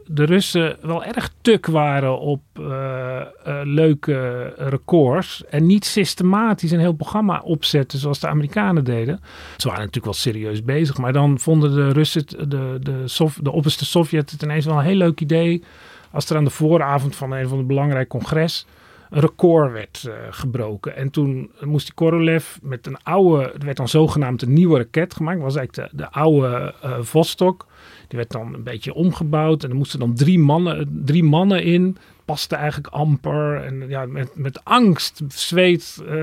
de 0.07 0.25
Russen 0.25 0.77
wel 0.83 1.05
erg 1.05 1.33
tuk 1.41 1.67
waren 1.67 2.19
op 2.21 2.41
eh, 2.55 3.21
leuke 3.65 4.53
records. 4.57 5.45
En 5.51 5.67
niet 5.67 5.85
systematisch 5.85 6.71
een 6.71 6.79
heel 6.79 6.93
programma 6.93 7.41
opzetten 7.45 7.99
zoals 7.99 8.21
de 8.21 8.29
Amerikanen 8.29 8.85
deden. 8.85 9.21
Ze 9.57 9.67
waren 9.69 9.85
natuurlijk 9.85 10.05
wel 10.05 10.15
serieus 10.15 10.65
bezig, 10.65 10.99
maar 10.99 11.13
dan 11.13 11.39
vonden 11.39 11.75
de 11.75 11.89
Russen, 11.93 12.27
de, 12.27 12.79
de, 12.81 13.03
Sov- 13.05 13.37
de 13.43 13.51
opperste 13.53 13.85
Sovjet 13.85 14.31
het 14.31 14.43
ineens 14.43 14.65
wel 14.65 14.79
een 14.79 14.85
heel 14.85 14.95
leuk 14.97 15.21
idee. 15.21 15.63
Als 16.11 16.31
er 16.31 16.37
aan 16.37 16.45
de 16.45 16.51
vooravond 16.51 17.17
van 17.17 17.33
een 17.33 17.49
van 17.49 17.59
de 17.59 17.65
belangrijk 17.65 18.09
congres 18.09 18.67
record 19.15 19.73
werd 19.73 20.05
eh, 20.09 20.15
gebroken. 20.31 20.97
En 20.97 21.11
toen 21.11 21.51
moest 21.61 21.87
die 21.87 21.95
Korolev 21.95 22.57
met 22.63 22.87
een 22.87 23.03
oude, 23.03 23.43
er 23.43 23.65
werd 23.65 23.77
dan 23.77 23.89
zogenaamd 23.89 24.43
een 24.43 24.53
nieuwe 24.53 24.79
raket 24.79 25.15
gemaakt. 25.15 25.37
Dat 25.37 25.47
was 25.47 25.57
eigenlijk 25.57 25.91
de, 25.91 25.97
de 25.97 26.11
oude 26.11 26.75
eh 26.83 26.99
Vostok. 27.01 27.67
Die 28.09 28.19
werd 28.19 28.31
dan 28.31 28.55
een 28.55 28.63
beetje 28.63 28.95
omgebouwd 28.95 29.65
en 29.65 29.71
er 29.71 29.77
moesten 29.77 29.99
dan 29.99 30.15
drie 30.15 30.39
mannen, 30.39 31.03
drie 31.05 31.25
mannen 31.25 31.63
in. 31.63 31.97
Paste 32.25 32.57
eigenlijk 32.57 32.95
amper. 32.95 33.65
En 33.65 33.89
ja, 33.89 34.07
met, 34.07 34.31
met 34.37 34.65
angst, 34.65 35.23
zweet, 35.29 36.03
eh, 36.09 36.17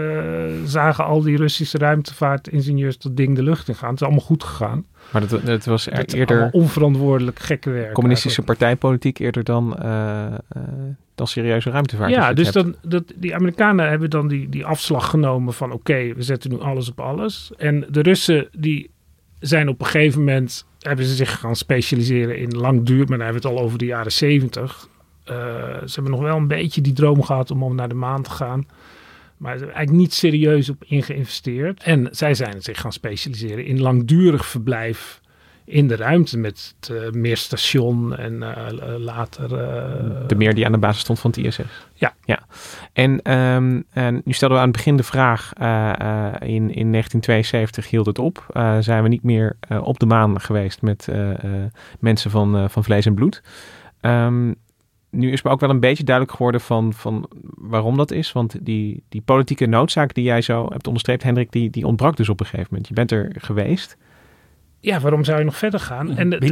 zagen 0.65 1.05
al 1.05 1.21
die 1.21 1.37
Russische 1.37 1.77
ruimtevaartingenieurs 1.77 2.97
dat 2.97 3.17
ding 3.17 3.35
de 3.35 3.43
lucht 3.43 3.67
in 3.67 3.75
gaan. 3.75 3.89
Het 3.89 3.99
is 3.99 4.05
allemaal 4.05 4.25
goed 4.25 4.43
gegaan. 4.43 4.85
Maar 5.11 5.27
dat, 5.27 5.45
dat 5.45 5.65
was 5.65 5.87
er 5.87 5.95
Dat 5.95 6.13
eerder 6.13 6.49
onverantwoordelijk 6.51 7.39
gekke 7.39 7.69
werk. 7.69 7.93
communistische 7.93 8.41
partijpolitiek 8.41 9.19
eerder 9.19 9.43
dan, 9.43 9.77
eh, 9.77 10.25
eh, 10.25 10.33
dan 11.15 11.27
serieuze 11.27 11.69
ruimtevaart. 11.69 12.11
Ja, 12.11 12.27
het 12.27 12.35
dus 12.35 12.51
dan, 12.51 12.75
dat, 12.81 13.03
die 13.15 13.35
Amerikanen 13.35 13.89
hebben 13.89 14.09
dan 14.09 14.27
die, 14.27 14.49
die 14.49 14.65
afslag 14.65 15.09
genomen 15.09 15.53
van 15.53 15.71
oké, 15.71 16.13
we 16.13 16.23
zetten 16.23 16.51
nu 16.51 16.59
alles 16.59 16.89
op 16.89 16.99
alles. 16.99 17.51
En 17.57 17.85
de 17.89 18.01
Russen 18.01 18.47
die 18.51 18.89
zijn 19.39 19.69
op 19.69 19.79
een 19.79 19.85
gegeven 19.85 20.19
moment, 20.19 20.65
hebben 20.79 21.05
ze 21.05 21.15
zich 21.15 21.39
gaan 21.39 21.55
specialiseren 21.55 22.37
in 22.37 22.57
langduur, 22.57 22.97
maar 23.07 23.17
dan 23.17 23.25
hebben 23.25 23.41
we 23.41 23.47
het 23.47 23.57
al 23.57 23.63
over 23.63 23.77
de 23.77 23.85
jaren 23.85 24.11
zeventig. 24.11 24.87
Eh, 25.23 25.35
ze 25.85 25.93
hebben 25.93 26.11
nog 26.11 26.21
wel 26.21 26.37
een 26.37 26.47
beetje 26.47 26.81
die 26.81 26.93
droom 26.93 27.23
gehad 27.23 27.51
om, 27.51 27.63
om 27.63 27.75
naar 27.75 27.89
de 27.89 27.95
maan 27.95 28.23
te 28.23 28.29
gaan. 28.29 28.67
Maar 29.41 29.57
eigenlijk 29.59 29.91
niet 29.91 30.13
serieus 30.13 30.69
op 30.69 30.83
ingeïnvesteerd. 30.83 31.83
En 31.83 32.07
zij 32.11 32.33
zijn 32.33 32.61
zich 32.61 32.79
gaan 32.79 32.91
specialiseren 32.93 33.65
in 33.65 33.81
langdurig 33.81 34.45
verblijf 34.45 35.21
in 35.65 35.87
de 35.87 35.95
ruimte 35.95 36.37
met 36.37 36.75
het 36.79 36.89
eh, 36.89 37.11
meerstation 37.11 38.15
en 38.15 38.43
eh, 38.43 38.97
later... 38.97 39.43
eh, 39.43 40.27
de 40.27 40.35
meer 40.35 40.53
die 40.53 40.65
aan 40.65 40.71
de 40.71 40.77
basis 40.77 41.01
stond 41.01 41.19
van 41.19 41.31
het 41.31 41.39
ISS. 41.39 41.61
Ja. 41.93 42.13
ja. 42.25 42.39
En, 42.93 43.21
ehm, 43.21 43.81
en 43.93 44.21
nu 44.25 44.33
stelden 44.33 44.57
we 44.57 44.63
aan 44.63 44.69
het 44.69 44.77
begin 44.77 44.97
de 44.97 45.03
vraag, 45.03 45.53
in, 46.39 46.73
in 46.73 46.91
1972 46.91 47.89
hield 47.89 48.05
het 48.05 48.19
op. 48.19 48.45
Zijn 48.79 49.03
we 49.03 49.09
niet 49.09 49.23
meer 49.23 49.57
op 49.83 49.99
de 49.99 50.05
maan 50.05 50.41
geweest 50.41 50.81
met 50.81 51.07
mensen 51.99 52.31
van, 52.31 52.69
van 52.69 52.83
vlees 52.83 53.05
en 53.05 53.13
bloed. 53.13 53.41
Ehm, 54.01 54.51
nu 55.11 55.31
is 55.31 55.41
me 55.41 55.49
ook 55.49 55.59
wel 55.59 55.69
een 55.69 55.79
beetje 55.79 56.03
duidelijk 56.03 56.35
geworden 56.35 56.61
van, 56.61 56.93
van 56.93 57.27
waarom 57.55 57.97
dat 57.97 58.11
is. 58.11 58.31
Want 58.31 58.65
die, 58.65 59.03
die 59.09 59.21
politieke 59.21 59.65
noodzaak 59.65 60.13
die 60.13 60.23
jij 60.23 60.41
zo 60.41 60.65
hebt 60.69 60.87
onderstreept, 60.87 61.23
Hendrik, 61.23 61.51
die, 61.51 61.69
die 61.69 61.87
ontbrak 61.87 62.17
dus 62.17 62.29
op 62.29 62.39
een 62.39 62.45
gegeven 62.45 62.67
moment. 62.69 62.87
Je 62.87 62.93
bent 62.93 63.11
er 63.11 63.31
geweest. 63.37 63.97
ja, 64.79 64.99
waarom 64.99 65.23
zou 65.23 65.39
je 65.39 65.45
nog 65.45 65.57
verder 65.57 65.79
gaan? 65.79 66.17
En 66.17 66.31
het, 66.31 66.43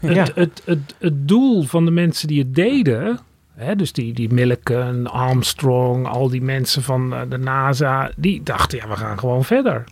het, 0.00 0.34
het, 0.34 0.62
het, 0.64 0.94
het 0.98 1.28
doel 1.28 1.62
van 1.62 1.84
de 1.84 1.90
mensen 1.90 2.28
die 2.28 2.38
het 2.38 2.54
deden, 2.54 3.18
hè, 3.54 3.76
dus 3.76 3.92
die, 3.92 4.12
die 4.12 4.32
Milliken, 4.32 5.06
Armstrong, 5.06 6.06
al 6.06 6.28
die 6.28 6.42
mensen 6.42 6.82
van 6.82 7.14
eh, 7.14 7.20
de 7.28 7.38
NASA, 7.38 8.10
die 8.16 8.42
dachten, 8.42 8.78
ja, 8.78 8.88
we 8.88 8.96
gaan 8.96 9.18
gewoon 9.18 9.44
verder. 9.44 9.84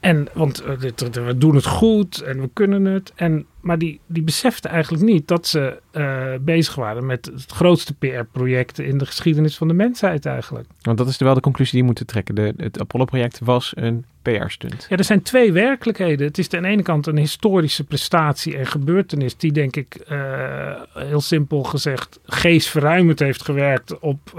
En, 0.00 0.28
want 0.32 0.62
eh, 0.62 0.76
we 1.24 1.38
doen 1.38 1.54
het 1.54 1.66
goed 1.66 2.20
en 2.20 2.40
we 2.40 2.50
kunnen 2.52 2.84
het. 2.84 3.12
En, 3.14 3.46
maar 3.60 3.78
die, 3.78 4.00
die 4.06 4.22
beseften 4.22 4.70
eigenlijk 4.70 5.02
niet 5.02 5.28
dat 5.28 5.46
ze 5.46 5.80
eh, 5.90 6.24
bezig 6.40 6.74
waren 6.74 7.06
met 7.06 7.26
het 7.26 7.50
grootste 7.52 7.94
PR-project 7.94 8.78
in 8.78 8.98
de 8.98 9.06
geschiedenis 9.06 9.56
van 9.56 9.68
de 9.68 9.74
mensheid 9.74 10.26
eigenlijk. 10.26 10.66
Want 10.82 10.98
dat 10.98 11.08
is 11.08 11.18
wel 11.18 11.34
de 11.34 11.40
conclusie 11.40 11.72
die 11.72 11.80
we 11.80 11.86
moeten 11.86 12.06
trekken. 12.06 12.34
De, 12.34 12.54
het 12.56 12.80
Apollo-project 12.80 13.38
was 13.38 13.72
een 13.76 14.04
PR-stunt. 14.22 14.86
Ja, 14.88 14.96
er 14.96 15.04
zijn 15.04 15.22
twee 15.22 15.52
werkelijkheden. 15.52 16.26
Het 16.26 16.38
is 16.38 16.50
aan 16.50 16.62
de 16.62 16.68
ene 16.68 16.82
kant 16.82 17.06
een 17.06 17.18
historische 17.18 17.84
prestatie 17.84 18.56
en 18.56 18.66
gebeurtenis 18.66 19.36
die, 19.36 19.52
denk 19.52 19.76
ik, 19.76 19.94
eh, 19.94 20.80
heel 20.94 21.20
simpel 21.20 21.62
gezegd, 21.62 22.20
geestverruimend 22.24 23.18
heeft 23.18 23.42
gewerkt 23.42 23.98
op 23.98 24.30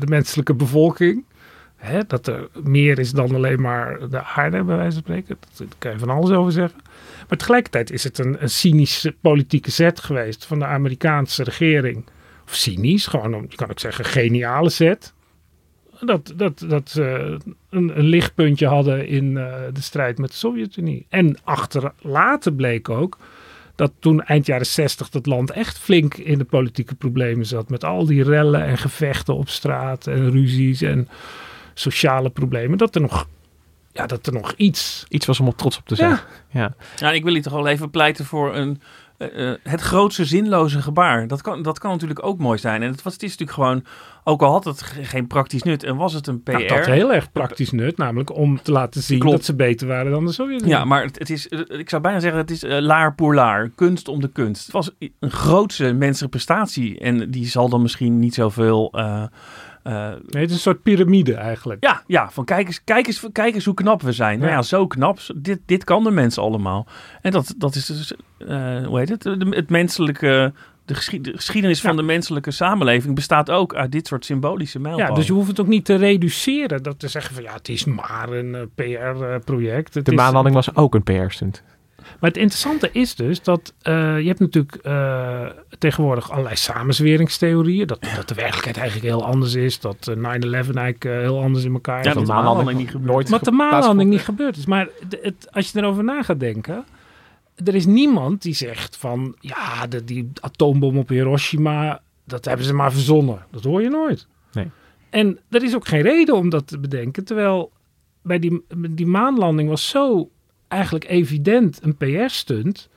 de 0.00 0.06
menselijke 0.06 0.54
bevolking. 0.54 1.24
Hè, 1.80 2.00
dat 2.06 2.26
er 2.26 2.48
meer 2.64 2.98
is 2.98 3.10
dan 3.10 3.34
alleen 3.34 3.60
maar 3.60 4.08
de 4.08 4.22
aarde, 4.24 4.62
bij 4.64 4.76
wijze 4.76 4.92
van 4.92 5.02
spreken. 5.02 5.36
Daar 5.56 5.66
kan 5.78 5.92
je 5.92 5.98
van 5.98 6.10
alles 6.10 6.30
over 6.30 6.52
zeggen. 6.52 6.80
Maar 7.28 7.38
tegelijkertijd 7.38 7.90
is 7.90 8.04
het 8.04 8.18
een, 8.18 8.42
een 8.42 8.50
cynische 8.50 9.14
politieke 9.20 9.70
zet 9.70 10.00
geweest 10.00 10.44
van 10.46 10.58
de 10.58 10.64
Amerikaanse 10.64 11.42
regering. 11.42 12.04
Of 12.46 12.54
cynisch, 12.54 13.06
gewoon, 13.06 13.34
om- 13.34 13.46
je 13.48 13.56
kan 13.56 13.70
ook 13.70 13.78
zeggen, 13.80 14.04
geniale 14.04 14.68
zet 14.70 15.12
dat, 16.00 16.32
dat, 16.36 16.64
dat 16.68 16.90
ze 16.90 17.36
een, 17.70 17.98
een 17.98 18.04
lichtpuntje 18.06 18.66
hadden 18.66 19.06
in 19.06 19.36
eh, 19.36 19.54
de 19.72 19.80
strijd 19.82 20.18
met 20.18 20.30
de 20.30 20.36
Sovjet-Unie. 20.36 21.06
En 21.08 21.36
achter 21.44 21.92
later 22.00 22.52
bleek 22.52 22.88
ook 22.88 23.18
dat 23.74 23.92
toen 23.98 24.22
eind 24.22 24.46
jaren 24.46 24.66
60 24.66 25.08
dat 25.08 25.26
land 25.26 25.50
echt 25.50 25.78
flink 25.78 26.14
in 26.14 26.38
de 26.38 26.44
politieke 26.44 26.94
problemen 26.94 27.46
zat. 27.46 27.68
Met 27.70 27.84
al 27.84 28.06
die 28.06 28.22
rellen 28.22 28.64
en 28.64 28.78
gevechten 28.78 29.34
op 29.36 29.48
straat 29.48 30.06
en 30.06 30.30
ruzies 30.30 30.82
en 30.82 31.08
sociale 31.74 32.30
problemen. 32.30 32.78
Dat 32.78 32.94
er 32.94 33.00
nog, 33.00 33.26
ja, 33.92 34.06
dat 34.06 34.26
er 34.26 34.32
nog 34.32 34.52
iets... 34.56 35.04
Iets 35.08 35.26
was 35.26 35.40
om 35.40 35.46
op 35.48 35.56
trots 35.56 35.78
op 35.78 35.86
te 35.86 35.94
zijn. 35.94 36.10
Ja. 36.10 36.20
Ja. 36.50 36.74
Ja, 36.96 37.10
ik 37.12 37.24
wil 37.24 37.32
hier 37.32 37.42
toch 37.42 37.52
wel 37.52 37.66
even 37.66 37.90
pleiten 37.90 38.24
voor 38.24 38.54
een, 38.56 38.80
eh, 39.18 39.50
eh, 39.50 39.58
het 39.62 39.80
grootste 39.80 40.24
zinloze 40.24 40.82
gebaar. 40.82 41.26
Dat 41.26 41.42
kan, 41.42 41.62
dat 41.62 41.78
kan 41.78 41.90
natuurlijk 41.90 42.24
ook 42.24 42.38
mooi 42.38 42.58
zijn. 42.58 42.82
En 42.82 42.90
het, 42.90 43.02
was, 43.02 43.12
het 43.12 43.22
is 43.22 43.36
natuurlijk 43.36 43.58
gewoon, 43.58 43.84
ook 44.24 44.42
al 44.42 44.52
had 44.52 44.64
het 44.64 44.82
ge- 44.82 45.04
geen 45.04 45.26
praktisch 45.26 45.62
nut 45.62 45.82
en 45.82 45.96
was 45.96 46.12
het 46.12 46.26
een 46.26 46.42
PR. 46.42 46.50
Nou, 46.50 46.66
dat 46.66 46.86
heel 46.86 47.12
erg 47.12 47.32
praktisch 47.32 47.70
nut, 47.70 47.96
namelijk 47.96 48.34
om 48.36 48.62
te 48.62 48.72
laten 48.72 49.02
zien 49.02 49.18
Klopt. 49.18 49.36
dat 49.36 49.44
ze 49.44 49.54
beter 49.54 49.86
waren 49.86 50.10
dan 50.12 50.26
de 50.26 50.32
Sovjet-Unie. 50.32 50.74
Ja, 50.74 50.84
maar 50.84 51.02
het, 51.02 51.18
het 51.18 51.30
is, 51.30 51.48
eh, 51.48 51.60
ik 51.78 51.88
zou 51.90 52.02
bijna 52.02 52.20
zeggen, 52.20 52.40
het 52.40 52.50
is 52.50 52.62
eh, 52.62 52.78
laar 52.80 53.14
pour 53.14 53.34
laar. 53.34 53.68
Kunst 53.74 54.08
om 54.08 54.20
de 54.20 54.28
kunst. 54.32 54.62
Het 54.62 54.72
was 54.72 54.90
een 55.18 55.30
grootse 55.30 55.92
menselijke 55.92 56.28
prestatie. 56.36 56.98
En 56.98 57.30
die 57.30 57.46
zal 57.46 57.68
dan 57.68 57.82
misschien 57.82 58.18
niet 58.18 58.34
zoveel... 58.34 58.92
eh, 59.82 60.06
eh, 60.06 60.16
Nee, 60.26 60.42
het 60.42 60.50
is 60.50 60.56
een 60.56 60.62
soort 60.62 60.82
piramide 60.82 61.34
eigenlijk. 61.34 61.84
ja, 61.84 62.02
ja, 62.06 62.30
van 62.30 62.44
kijk 62.44 62.66
eens, 62.66 62.84
kijk 62.84 63.06
eens, 63.06 63.26
kijk 63.32 63.54
eens 63.54 63.64
hoe 63.64 63.74
knap 63.74 64.02
we 64.02 64.12
zijn. 64.12 64.38
Nou 64.38 64.50
Ja. 64.50 64.62
zo 64.62 64.86
knap. 64.86 65.18
Dit, 65.36 65.60
dit 65.66 65.84
kan 65.84 66.04
de 66.04 66.10
mensen 66.10 66.42
allemaal. 66.42 66.86
En 67.22 67.30
dat, 67.30 67.54
dat 67.56 67.74
is 67.74 67.86
dus, 67.86 68.12
eh, 68.38 68.86
hoe 68.86 68.98
heet 68.98 69.08
het? 69.08 69.22
De, 69.22 69.46
het 69.50 69.70
menselijke... 69.70 70.52
De, 70.84 70.94
geschied- 70.96 71.24
de 71.24 71.32
geschiedenis 71.34 71.80
van 71.80 71.96
de 71.96 72.02
menselijke 72.02 72.50
samenleving 72.50 73.14
bestaat 73.14 73.50
ook 73.50 73.74
uit 73.74 73.92
dit 73.92 74.06
soort 74.06 74.24
symbolische 74.24 74.78
mijlpalen. 74.78 75.08
Ja, 75.10 75.14
dus 75.16 75.26
je 75.26 75.32
hoeft 75.32 75.48
het 75.48 75.60
ook 75.60 75.66
niet 75.66 75.84
te 75.84 75.94
reduceren. 75.94 76.82
Dat 76.82 76.98
te 76.98 77.08
zeggen 77.08 77.34
van 77.34 77.42
ja, 77.42 77.52
het 77.52 77.68
is 77.68 77.84
maar 77.84 78.28
een 78.32 78.70
PR-project. 78.74 80.04
De 80.04 80.12
maanlanding 80.12 80.54
was 80.54 80.74
ook 80.74 80.94
een 80.94 81.02
PR-stunt. 81.02 81.62
Maar 82.20 82.30
het 82.30 82.38
interessante 82.38 82.90
is 82.92 83.14
dus 83.14 83.42
dat 83.42 83.74
eh, 83.82 84.20
je 84.20 84.26
hebt 84.26 84.40
natuurlijk 84.40 84.74
eh, 84.74 85.46
tegenwoordig 85.78 86.30
allerlei 86.30 86.56
samenzweringstheorieën. 86.56 87.86
Dat, 87.86 88.00
dat 88.16 88.28
de 88.28 88.34
werkelijkheid 88.34 88.76
eigenlijk 88.76 89.08
heel 89.08 89.24
anders 89.24 89.54
is. 89.54 89.80
Dat 89.80 90.08
eh, 90.08 90.16
9-11 90.16 90.20
eigenlijk 90.20 91.04
eh, 91.04 91.12
heel 91.12 91.42
anders 91.42 91.64
in 91.64 91.72
elkaar 91.72 91.96
Ja, 91.96 92.02
zit. 92.02 92.14
dat 92.14 92.26
de 92.26 92.32
maanlanding 92.32 92.78
niet 92.78 92.90
gebeurd 92.90 93.24
is. 93.24 93.30
Wat 93.30 93.44
de 93.44 93.50
maanlanding 93.50 94.10
niet 94.10 94.20
gebeurd 94.20 94.56
is. 94.56 94.66
Maar 94.66 94.88
het, 95.22 95.48
als 95.50 95.70
je 95.70 95.78
erover 95.78 96.04
na 96.04 96.22
gaat 96.22 96.40
denken. 96.40 96.84
Er 97.64 97.74
is 97.74 97.86
niemand 97.86 98.42
die 98.42 98.54
zegt 98.54 98.96
van 98.96 99.36
ja, 99.40 99.86
de, 99.86 100.04
die 100.04 100.30
atoombom 100.40 100.98
op 100.98 101.08
Hiroshima, 101.08 102.00
dat 102.24 102.44
hebben 102.44 102.66
ze 102.66 102.74
maar 102.74 102.92
verzonnen. 102.92 103.44
Dat 103.50 103.64
hoor 103.64 103.82
je 103.82 103.88
nooit. 103.88 104.26
Nee. 104.52 104.70
En 105.10 105.38
er 105.50 105.62
is 105.62 105.74
ook 105.74 105.86
geen 105.88 106.02
reden 106.02 106.34
om 106.36 106.48
dat 106.48 106.66
te 106.66 106.78
bedenken. 106.78 107.24
Terwijl 107.24 107.72
bij 108.22 108.38
die, 108.38 108.64
die 108.90 109.06
maanlanding 109.06 109.68
was 109.68 109.88
zo 109.88 110.30
eigenlijk 110.70 111.08
evident 111.08 111.78
een 111.82 111.96
PR-stunt. 111.96 112.88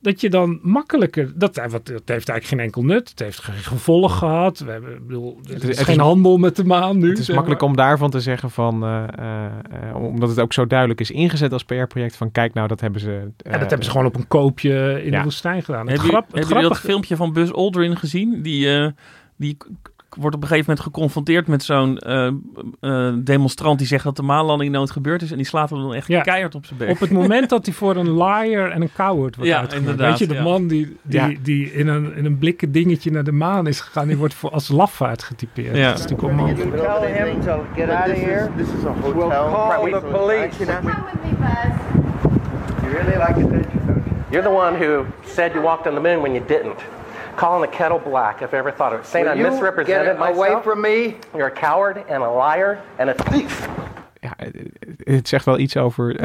dat 0.00 0.20
je 0.20 0.30
dan 0.30 0.58
makkelijker. 0.62 1.32
Dat, 1.34 1.54
dat 1.54 1.64
heeft 1.88 2.08
eigenlijk 2.08 2.44
geen 2.44 2.60
enkel 2.60 2.82
nut. 2.84 3.08
Het 3.08 3.18
heeft 3.18 3.38
geen 3.38 3.54
gevolg 3.54 4.18
gehad. 4.18 4.58
We 4.58 4.70
hebben, 4.70 5.06
bedoel, 5.06 5.38
er 5.44 5.54
is, 5.54 5.62
het 5.62 5.78
is- 5.78 5.78
geen 5.78 5.98
handel 5.98 6.36
met 6.36 6.56
de 6.56 6.64
maan 6.64 6.98
nu. 6.98 7.08
Het 7.08 7.18
is 7.18 7.24
zeg 7.24 7.34
makkelijk 7.34 7.60
maar. 7.60 7.70
om 7.70 7.76
daarvan 7.76 8.10
te 8.10 8.20
zeggen 8.20 8.50
van, 8.50 8.84
eh, 8.84 9.04
eh, 9.18 9.44
eh, 9.88 9.96
omdat 9.96 10.28
het 10.28 10.40
ook 10.40 10.52
zo 10.52 10.66
duidelijk 10.66 11.00
is 11.00 11.10
ingezet 11.10 11.52
als 11.52 11.64
PR-project, 11.64 12.16
van 12.16 12.32
kijk 12.32 12.54
nou, 12.54 12.68
dat 12.68 12.80
hebben 12.80 13.00
ze... 13.00 13.30
Ja, 13.36 13.50
dat 13.50 13.60
hebben 13.60 13.84
ze 13.84 13.90
gewoon 13.90 14.06
op 14.06 14.16
een 14.16 14.28
koopje 14.28 15.02
in 15.04 15.10
ja. 15.10 15.18
de 15.18 15.24
woestijn 15.24 15.62
gedaan. 15.62 15.88
Het 15.88 15.88
Hebben 15.88 16.08
grap, 16.08 16.26
jullie, 16.32 16.56
het 16.56 16.68
dat 16.68 16.78
filmpje 16.78 17.16
van 17.16 17.32
Buzz 17.32 17.50
Aldrin 17.50 17.96
gezien? 17.96 18.42
Die, 18.42 18.78
eh, 18.78 18.90
die 19.36 19.56
wordt 20.14 20.36
op 20.36 20.42
een 20.42 20.48
gegeven 20.48 20.70
moment 20.70 20.86
geconfronteerd 20.86 21.46
met 21.46 21.62
zo'n 21.62 21.98
eh, 21.98 22.26
eh, 22.80 23.14
demonstrant 23.18 23.78
die 23.78 23.86
zegt 23.86 24.04
dat 24.04 24.16
de 24.16 24.22
maanlanding 24.22 24.72
nooit 24.72 24.90
gebeurd 24.90 25.22
is. 25.22 25.30
En 25.30 25.36
die 25.36 25.46
slaat 25.46 25.70
hem 25.70 25.78
dan 25.80 25.94
echt 25.94 26.06
Ja. 26.06 26.20
keihard 26.20 26.54
op 26.54 26.66
zijn 26.66 26.78
bek. 26.78 26.90
Op 26.90 27.00
het 27.00 27.10
moment 27.10 27.48
dat 27.50 27.66
hij 27.66 27.74
voor 27.74 27.96
een 27.96 28.16
liar 28.16 28.70
en 28.70 28.82
een 28.82 28.90
coward 28.96 29.36
wordt 29.36 29.50
Ja, 29.50 29.58
uitgemaakt. 29.58 29.72
inderdaad, 29.72 30.08
Weet 30.10 30.18
je, 30.18 30.26
de 30.26 30.34
ja. 30.34 30.42
man 30.42 30.66
die, 30.66 30.96
die, 31.02 31.20
Ja. 31.20 31.30
die 31.42 31.72
in, 31.72 31.88
een, 31.88 32.16
in 32.16 32.24
een 32.24 32.38
blikken 32.38 32.72
dingetje 32.72 33.10
naar 33.10 33.24
de 33.24 33.32
maan 33.32 33.66
is 33.66 33.80
gegaan, 33.80 34.06
die 34.06 34.16
wordt 34.16 34.34
voor, 34.34 34.50
als 34.50 34.68
lafaard 34.68 35.22
getypeerd. 35.22 35.76
Ja. 35.76 35.88
Dat 35.88 35.98
is 35.98 36.02
natuurlijk 36.10 36.28
onmogelijk. 36.28 36.70
Tell 36.76 37.26
him 37.26 37.40
to 37.40 37.64
get 37.76 37.88
out 37.90 38.08
of 38.10 38.20
here. 38.20 38.48
This 38.56 38.66
is 38.66 38.84
a 38.84 38.94
hotel. 39.02 39.18
We'll 39.18 39.30
call 39.30 40.00
the 40.00 40.06
police. 40.10 40.64
You 42.82 42.92
really 42.92 43.16
like 43.16 43.36
attention, 43.36 43.86
don't 43.86 44.04
you? 44.06 44.14
You're 44.30 44.42
the 44.42 44.54
one 44.54 44.76
who 44.84 45.04
said 45.26 45.52
you 45.52 45.62
walked 45.64 45.86
on 45.86 45.94
the 45.94 46.00
moon 46.00 46.20
when 46.22 46.32
you 46.34 46.44
didn't. 46.46 46.78
Calling 47.34 47.70
the 47.70 47.76
kettle 47.76 48.00
black, 48.10 48.40
if 48.40 48.52
I 48.52 48.56
ever 48.56 48.72
thought 48.76 48.92
of 48.92 49.00
it. 49.00 49.06
Saying 49.06 49.26
Will 49.28 49.36
I 49.36 49.40
you 49.40 49.50
misrepresented 49.50 50.04
get 50.06 50.18
myself. 50.18 50.36
away 50.36 50.62
from 50.62 50.80
me? 50.80 51.14
You're 51.34 51.46
a 51.46 51.60
coward 51.60 51.96
and 52.10 52.22
a 52.22 52.30
liar 52.30 52.78
and 52.98 53.08
a 53.08 53.14
thief. 53.30 53.68
Ja, 54.20 54.32
het- 55.04 55.28
zegt 55.28 55.44
wel 55.44 55.58
iets 55.58 55.76
over 55.76 56.16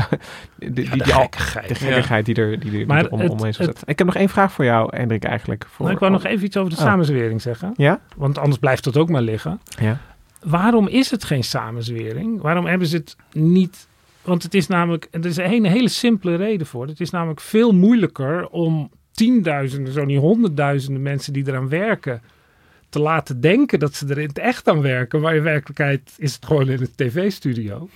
die, 0.55 0.71
die, 0.71 0.89
die, 0.89 0.97
de 1.03 1.03
gekkigheid. 1.03 1.67
de 1.67 1.75
gekkigheid 1.75 2.25
die 2.25 2.35
er, 2.35 2.59
die 2.59 2.71
er, 2.71 2.77
die 2.77 2.85
Maar 2.85 3.05
er 3.05 3.11
om, 3.11 3.19
het- 3.19 3.29
omheen 3.31 3.47
is 3.49 3.57
het- 3.57 3.67
gezet. 3.69 3.89
Ik 3.89 3.97
heb 3.97 4.07
nog 4.07 4.15
één 4.15 4.29
vraag 4.29 4.51
voor 4.51 4.65
jou, 4.65 4.95
Hendrik, 4.97 5.23
eigenlijk. 5.23 5.65
Voor, 5.69 5.81
Nou, 5.85 5.91
ik 5.93 5.99
wou 5.99 6.11
nog 6.11 6.23
even 6.23 6.45
iets 6.45 6.57
over 6.57 6.71
de 6.71 6.77
Oh. 6.77 6.83
samenzwering 6.83 7.41
zeggen. 7.41 7.73
Ja? 7.75 7.99
Want 8.15 8.37
anders 8.37 8.59
blijft 8.59 8.83
dat 8.83 8.97
ook 8.97 9.09
maar 9.09 9.21
liggen. 9.21 9.61
Ja. 9.79 9.97
Waarom 10.43 10.87
is 10.87 11.11
het 11.11 11.23
geen 11.23 11.43
samenzwering? 11.43 12.41
Waarom 12.41 12.65
hebben 12.65 12.87
ze 12.87 12.95
het 12.97 13.15
niet... 13.31 13.87
Want 14.21 14.43
het 14.43 14.53
is 14.53 14.67
namelijk... 14.67 15.07
Er 15.11 15.25
is 15.25 15.37
een 15.37 15.65
hele 15.65 15.89
simpele 15.89 16.35
reden 16.35 16.67
voor. 16.67 16.87
Het 16.87 16.99
is 16.99 17.09
namelijk 17.09 17.39
veel 17.39 17.71
moeilijker 17.71 18.47
om 18.47 18.89
tienduizenden, 19.18 19.93
zo 19.93 20.05
niet 20.05 20.20
honderdduizenden 20.20 21.01
mensen 21.01 21.34
die 21.34 21.43
eraan 21.47 21.70
werken... 21.70 22.22
te 22.89 22.99
laten 22.99 23.41
denken 23.41 23.80
dat 23.80 23.93
ze 23.93 24.05
er 24.07 24.18
in 24.18 24.28
het 24.28 24.38
echt 24.38 24.68
aan 24.68 24.82
werken. 24.82 25.22
Maar 25.22 25.36
in 25.36 25.43
werkelijkheid 25.43 26.13
is 26.18 26.34
het 26.34 26.45
gewoon 26.45 26.70
in 26.70 26.82
een 26.82 26.91
tv-studio. 26.95 27.89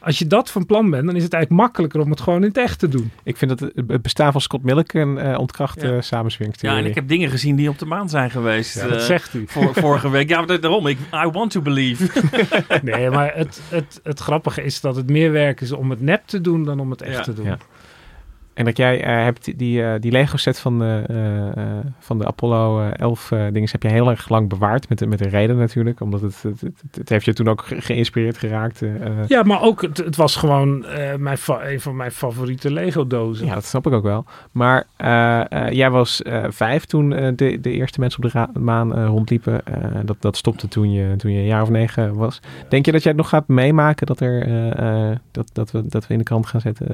Als 0.00 0.18
je 0.18 0.26
dat 0.26 0.50
van 0.50 0.66
plan 0.66 0.90
bent, 0.90 1.06
dan 1.06 1.16
is 1.16 1.22
het 1.22 1.32
eigenlijk 1.32 1.62
makkelijker 1.64 2.00
om 2.00 2.10
het 2.10 2.20
gewoon 2.20 2.40
in 2.42 2.48
het 2.48 2.56
echt 2.58 2.78
te 2.78 2.88
doen. 2.88 3.10
Ik 3.24 3.36
vind 3.36 3.50
dat 3.58 3.60
het 3.74 3.88
het 3.88 4.02
bestaan 4.02 4.32
van 4.32 4.40
Scott 4.40 4.64
Milliken 4.64 5.16
uh, 5.16 5.38
ontkracht 5.38 5.82
Ja. 5.82 5.90
uh, 5.92 6.00
samenzweringstheorie. 6.00 6.78
Ja, 6.78 6.84
en 6.84 6.90
ik 6.90 6.96
heb 6.96 7.08
dingen 7.08 7.30
gezien 7.30 7.56
die 7.56 7.68
op 7.68 7.78
de 7.78 7.86
maan 7.86 8.08
zijn 8.08 8.30
geweest. 8.30 8.74
Ja, 8.74 8.86
dat 8.88 8.98
eh, 8.98 9.04
zegt 9.04 9.34
u. 9.34 9.44
Voor, 9.46 9.74
vorige 9.74 10.10
week. 10.10 10.28
Ja, 10.28 10.40
maar 10.42 10.60
daarom. 10.60 10.86
Ik, 10.86 10.98
I 10.98 11.28
want 11.32 11.50
to 11.50 11.60
believe. 11.60 12.10
Nee, 12.82 13.10
maar 13.10 13.34
het, 13.34 13.60
het, 13.68 14.00
het 14.02 14.18
grappige 14.20 14.62
is 14.62 14.80
dat 14.80 14.96
het 14.96 15.10
meer 15.10 15.32
werk 15.32 15.60
is 15.60 15.72
om 15.72 15.90
het 15.90 16.00
nep 16.00 16.22
te 16.26 16.40
doen 16.40 16.64
dan 16.64 16.80
om 16.80 16.90
het 16.90 17.02
echt 17.02 17.16
Ja. 17.16 17.22
te 17.22 17.34
doen. 17.34 17.56
En 18.54 18.64
dat 18.64 18.76
jij 18.76 19.02
eh, 19.04 19.22
hebt 19.24 19.58
die, 19.58 19.82
eh, 19.84 20.00
die 20.00 20.10
Lego 20.12 20.36
set 20.36 20.58
van 20.58 20.78
de, 20.78 21.02
eh, 21.54 21.62
van 21.98 22.18
de 22.18 22.26
Apollo 22.26 22.80
eh, 22.80 22.90
11 22.96 23.32
eh 23.32 23.38
dingen 23.52 23.68
heb 23.72 23.82
je 23.82 23.88
heel 23.88 24.10
erg 24.10 24.28
lang 24.28 24.48
bewaard. 24.48 24.88
Met, 24.88 24.98
de- 24.98 25.06
met 25.06 25.20
een 25.24 25.30
reden 25.30 25.56
natuurlijk. 25.56 26.00
Omdat 26.00 26.20
het, 26.20 26.42
het, 26.42 26.60
het, 26.60 26.82
het 26.96 27.08
heeft 27.08 27.24
je 27.24 27.32
toen 27.32 27.48
ook 27.48 27.62
ge- 27.62 27.80
geïnspireerd 27.80 28.38
geraakt. 28.38 28.82
Ja, 29.26 29.42
maar 29.42 29.62
ook, 29.62 29.82
het, 29.82 29.96
het 29.96 30.16
was 30.16 30.36
gewoon 30.36 30.84
mijn 31.18 31.38
een 31.46 31.80
van 31.80 31.96
mijn 31.96 32.10
favoriete 32.10 32.72
Lego-dozen. 32.72 33.46
Ja, 33.46 33.54
dat 33.54 33.64
snap 33.64 33.86
ik 33.86 33.92
ook 33.92 34.02
wel. 34.02 34.24
Maar 34.52 34.84
jij 35.70 35.90
was 35.90 36.22
vijf 36.48 36.84
toen 36.84 37.10
de, 37.10 37.34
de 37.60 37.70
eerste 37.70 38.00
mensen 38.00 38.24
op 38.24 38.30
de 38.54 38.60
maan 38.60 39.04
rondliepen. 39.06 39.60
Dat, 40.04 40.16
dat 40.20 40.36
stopte 40.36 40.68
toen 40.68 40.92
je, 40.92 41.16
toen 41.16 41.32
je 41.32 41.38
een 41.38 41.44
jaar 41.46 41.62
of 41.62 41.70
negen 41.70 42.14
was. 42.14 42.40
Denk 42.68 42.84
je 42.86 42.92
dat 42.92 43.02
jij 43.02 43.12
het 43.12 43.20
nog 43.20 43.28
gaat 43.30 43.48
meemaken 43.48 44.06
dat, 44.06 44.20
er, 44.20 44.46
dat, 45.30 45.50
dat, 45.52 45.70
we, 45.70 45.86
dat 45.86 46.06
we 46.06 46.12
in 46.12 46.18
de 46.18 46.24
krant 46.24 46.46
gaan 46.46 46.60
zetten 46.60 46.86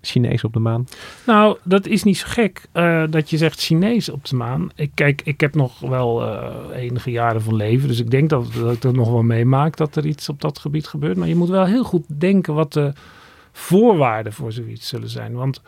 Chinees 0.00 0.44
op 0.44 0.52
de 0.52 0.58
maan? 0.58 0.86
Nou, 1.26 1.56
dat 1.62 1.86
is 1.86 2.02
niet 2.02 2.18
zo 2.18 2.26
gek 2.28 2.68
eh, 2.72 3.04
dat 3.10 3.30
je 3.30 3.36
zegt 3.36 3.60
Chinees 3.60 4.08
op 4.08 4.24
de 4.24 4.36
maan. 4.36 4.70
Ik, 4.74 4.90
kijk, 4.94 5.22
ik 5.24 5.40
heb 5.40 5.54
nog 5.54 5.80
wel 5.80 6.22
eh, 6.22 6.82
enige 6.82 7.10
jaren 7.10 7.42
van 7.42 7.56
leven. 7.56 7.88
Dus 7.88 8.00
ik 8.00 8.10
denk 8.10 8.30
dat, 8.30 8.52
dat 8.52 8.72
ik 8.72 8.80
dat 8.80 8.94
nog 8.94 9.10
wel 9.10 9.22
meemaak 9.22 9.76
dat 9.76 9.96
er 9.96 10.06
iets 10.06 10.28
op 10.28 10.40
dat 10.40 10.58
gebied 10.58 10.86
gebeurt. 10.86 11.16
Maar 11.16 11.28
je 11.28 11.36
moet 11.36 11.48
wel 11.48 11.64
heel 11.64 11.84
goed 11.84 12.04
denken 12.06 12.54
wat 12.54 12.72
de 12.72 12.92
voorwaarden 13.52 14.32
voor 14.32 14.52
zoiets 14.52 14.88
zullen 14.88 15.08
zijn. 15.08 15.32
Want 15.32 15.62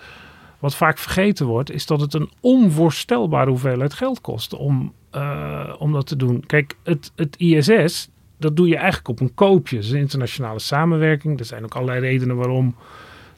wat 0.59 0.75
vaak 0.75 0.99
vergeten 0.99 1.47
wordt, 1.47 1.71
is 1.71 1.87
dat 1.87 2.01
het 2.01 2.15
een 2.15 2.31
onvoorstelbare 2.41 3.51
hoeveelheid 3.51 3.95
geld 3.95 4.21
kost 4.21 4.55
om, 4.55 4.93
eh, 5.11 5.75
om 5.79 5.93
dat 5.93 6.07
te 6.07 6.17
doen. 6.17 6.47
Kijk, 6.47 6.77
het, 6.83 7.13
het 7.17 7.37
ISS, 7.37 8.09
dat 8.39 8.57
doe 8.57 8.69
je 8.69 8.77
eigenlijk 8.77 9.09
op 9.09 9.21
een 9.21 9.35
koopje. 9.35 9.77
Het 9.77 9.85
is 9.85 9.91
een 9.91 9.99
internationale 9.99 10.59
samenwerking. 10.59 11.39
Er 11.39 11.45
zijn 11.45 11.65
ook 11.65 11.75
allerlei 11.75 12.01
redenen 12.01 12.37
waarom 12.37 12.75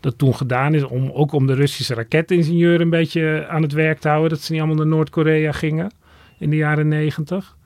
dat 0.04 0.18
toen 0.18 0.34
gedaan 0.34 0.74
is. 0.74 0.84
Om, 0.84 1.10
ook 1.10 1.32
om 1.32 1.46
de 1.46 1.54
Russische 1.54 1.94
raketingenieur 1.94 2.80
een 2.80 2.90
beetje 2.90 3.46
aan 3.48 3.62
het 3.62 3.72
werk 3.72 3.98
te 3.98 4.08
houden. 4.08 4.30
Dat 4.30 4.40
ze 4.40 4.52
niet 4.52 4.60
allemaal 4.60 4.78
naar 4.78 4.94
Noord-Korea 4.94 5.52
gingen 5.52 5.90
in 6.38 6.50
de 6.50 6.56
jaren 6.56 6.88
negentig. 6.88 7.56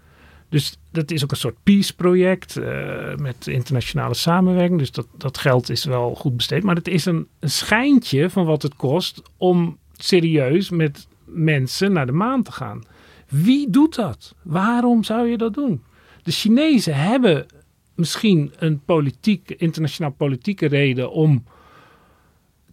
Dus 0.48 0.78
dat 0.90 1.10
is 1.10 1.24
ook 1.24 1.30
een 1.30 1.36
soort 1.36 1.62
peace-project 1.62 2.56
eh, 2.56 3.14
met 3.16 3.46
internationale 3.46 4.14
samenwerking. 4.14 4.78
Dus 4.78 4.92
dat, 4.92 5.06
dat 5.16 5.38
geld 5.38 5.70
is 5.70 5.84
wel 5.84 6.14
goed 6.14 6.36
besteed. 6.36 6.62
Maar 6.62 6.74
het 6.74 6.88
is 6.88 7.04
een, 7.04 7.26
een 7.38 7.50
schijntje 7.50 8.30
van 8.30 8.44
wat 8.44 8.62
het 8.62 8.76
kost 8.76 9.22
om 9.36 9.78
serieus 9.96 10.70
met 10.70 11.06
mensen 11.24 11.92
naar 11.92 12.06
de 12.06 12.12
maan 12.12 12.42
te 12.42 12.52
gaan. 12.52 12.82
Wie 13.28 13.70
doet 13.70 13.94
dat? 13.94 14.34
Waarom 14.42 15.04
zou 15.04 15.28
je 15.28 15.36
dat 15.36 15.54
doen? 15.54 15.82
De 16.22 16.32
Chinezen 16.32 16.94
hebben 16.94 17.46
misschien 17.94 18.52
een 18.58 18.80
politiek, 18.84 19.50
internationaal 19.50 20.12
politieke 20.12 20.66
reden 20.66 21.12
om. 21.12 21.44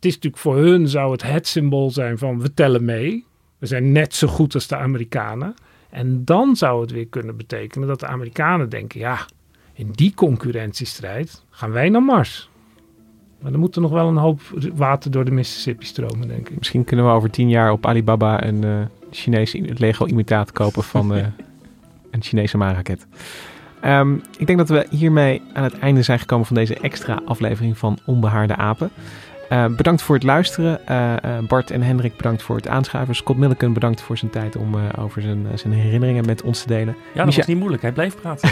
Het 0.06 0.14
is 0.14 0.20
natuurlijk 0.22 0.44
voor 0.44 0.58
hun 0.58 0.88
zou 0.88 1.12
het 1.12 1.24
het 1.24 1.48
symbool 1.48 1.92
zijn 1.92 2.18
van 2.18 2.42
we 2.42 2.54
tellen 2.54 2.86
mee. 2.86 3.26
We 3.58 3.66
zijn 3.66 3.92
net 3.92 4.16
zo 4.16 4.28
goed 4.28 4.54
als 4.54 4.68
de 4.68 4.76
Amerikanen. 4.76 5.54
En 5.90 6.26
dan 6.26 6.56
zou 6.56 6.82
het 6.82 6.92
weer 6.92 7.08
kunnen 7.08 7.38
betekenen 7.38 7.88
dat 7.88 8.00
de 8.00 8.08
Amerikanen 8.08 8.70
denken: 8.70 9.00
ja, 9.00 9.26
in 9.74 9.92
die 9.92 10.14
concurrentiestrijd 10.14 11.44
gaan 11.50 11.72
wij 11.72 11.90
naar 11.90 12.04
Mars. 12.04 12.50
Maar 13.42 13.52
dan 13.52 13.60
moet 13.60 13.76
er 13.76 13.82
nog 13.82 13.92
wel 13.92 14.08
een 14.08 14.18
hoop 14.18 14.42
water 14.74 15.12
door 15.12 15.26
de 15.26 15.32
Mississippi 15.32 15.86
stromen, 15.86 16.28
denk 16.28 16.50
ik. 16.50 16.58
Misschien 16.58 16.84
kunnen 16.84 17.06
we 17.06 17.12
over 17.12 17.30
tien 17.30 17.50
jaar 17.50 17.72
op 17.72 17.86
Alibaba 17.86 18.44
een 18.44 18.64
uh, 18.66 18.80
Chinese 19.12 19.74
Lego-imitaat 19.78 20.52
kopen 20.52 20.84
van 20.84 21.16
uh, 21.16 21.26
een 22.12 22.24
Chinese 22.24 22.58
maanraket. 22.58 23.08
Um, 23.86 24.22
ik 24.38 24.48
denk 24.48 24.58
dat 24.58 24.70
we 24.70 24.88
hiermee 24.90 25.42
aan 25.54 25.64
het 25.64 25.80
einde 25.80 26.02
zijn 26.02 26.20
gekomen 26.20 26.46
van 26.46 26.56
deze 26.56 26.76
extra 26.76 27.22
aflevering 27.26 27.78
van 27.78 28.00
Onbehaarde 28.06 28.56
Apen. 28.56 28.90
Uh, 29.50 29.66
bedankt 29.66 30.02
voor 30.02 30.16
het 30.16 30.24
luisteren. 30.24 30.80
Uh, 30.90 31.14
uh, 31.26 31.38
Bart 31.48 31.72
en 31.72 31.82
Hendrik 31.82 32.16
bedankt 32.16 32.42
voor 32.42 32.56
het 32.56 32.68
aanschuiven. 32.68 33.16
Scott 33.16 33.40
Milliken 33.40 33.74
bedankt 33.74 34.02
voor 34.02 34.18
zijn 34.18 34.32
tijd 34.32 34.56
om 34.56 34.76
over 35.00 35.22
zijn, 35.22 35.48
zijn 35.56 35.74
herinneringen 35.74 36.26
met 36.26 36.42
ons 36.42 36.62
te 36.62 36.68
delen. 36.68 36.96
Ja, 36.98 37.16
dat 37.16 37.26
Micha 37.26 37.38
was 37.38 37.48
niet 37.48 37.58
moeilijk. 37.58 37.82
Hij 37.82 37.92
bleef 37.92 38.16
praten. 38.22 38.50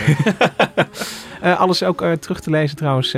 alles 1.58 1.84
ook 1.84 2.06
terug 2.20 2.40
te 2.40 2.50
lezen 2.50 2.78
trouwens. 2.78 3.12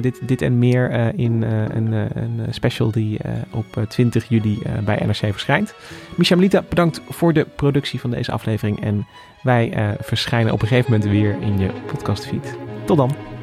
dit, 0.00 0.18
dit 0.22 0.42
en 0.42 0.58
meer 0.58 1.14
in 1.14 1.42
een, 1.42 1.92
een, 1.92 2.40
special 2.50 2.90
die 2.90 3.18
op 3.50 3.84
20 3.88 4.28
juli 4.28 4.62
bij 4.84 5.02
NRC 5.06 5.16
verschijnt. 5.16 5.74
Micha 6.14 6.36
Melita, 6.36 6.64
bedankt 6.68 7.00
voor 7.08 7.32
de 7.32 7.46
productie 7.56 8.00
van 8.00 8.10
deze 8.10 8.32
aflevering. 8.32 8.82
En 8.82 9.06
wij 9.42 9.96
verschijnen 10.00 10.52
op 10.52 10.62
een 10.62 10.68
gegeven 10.68 10.92
moment 10.92 11.10
weer 11.10 11.36
in 11.40 11.58
je 11.58 11.70
podcastfeed. 11.86 12.56
Tot 12.84 12.96
dan. 12.96 13.39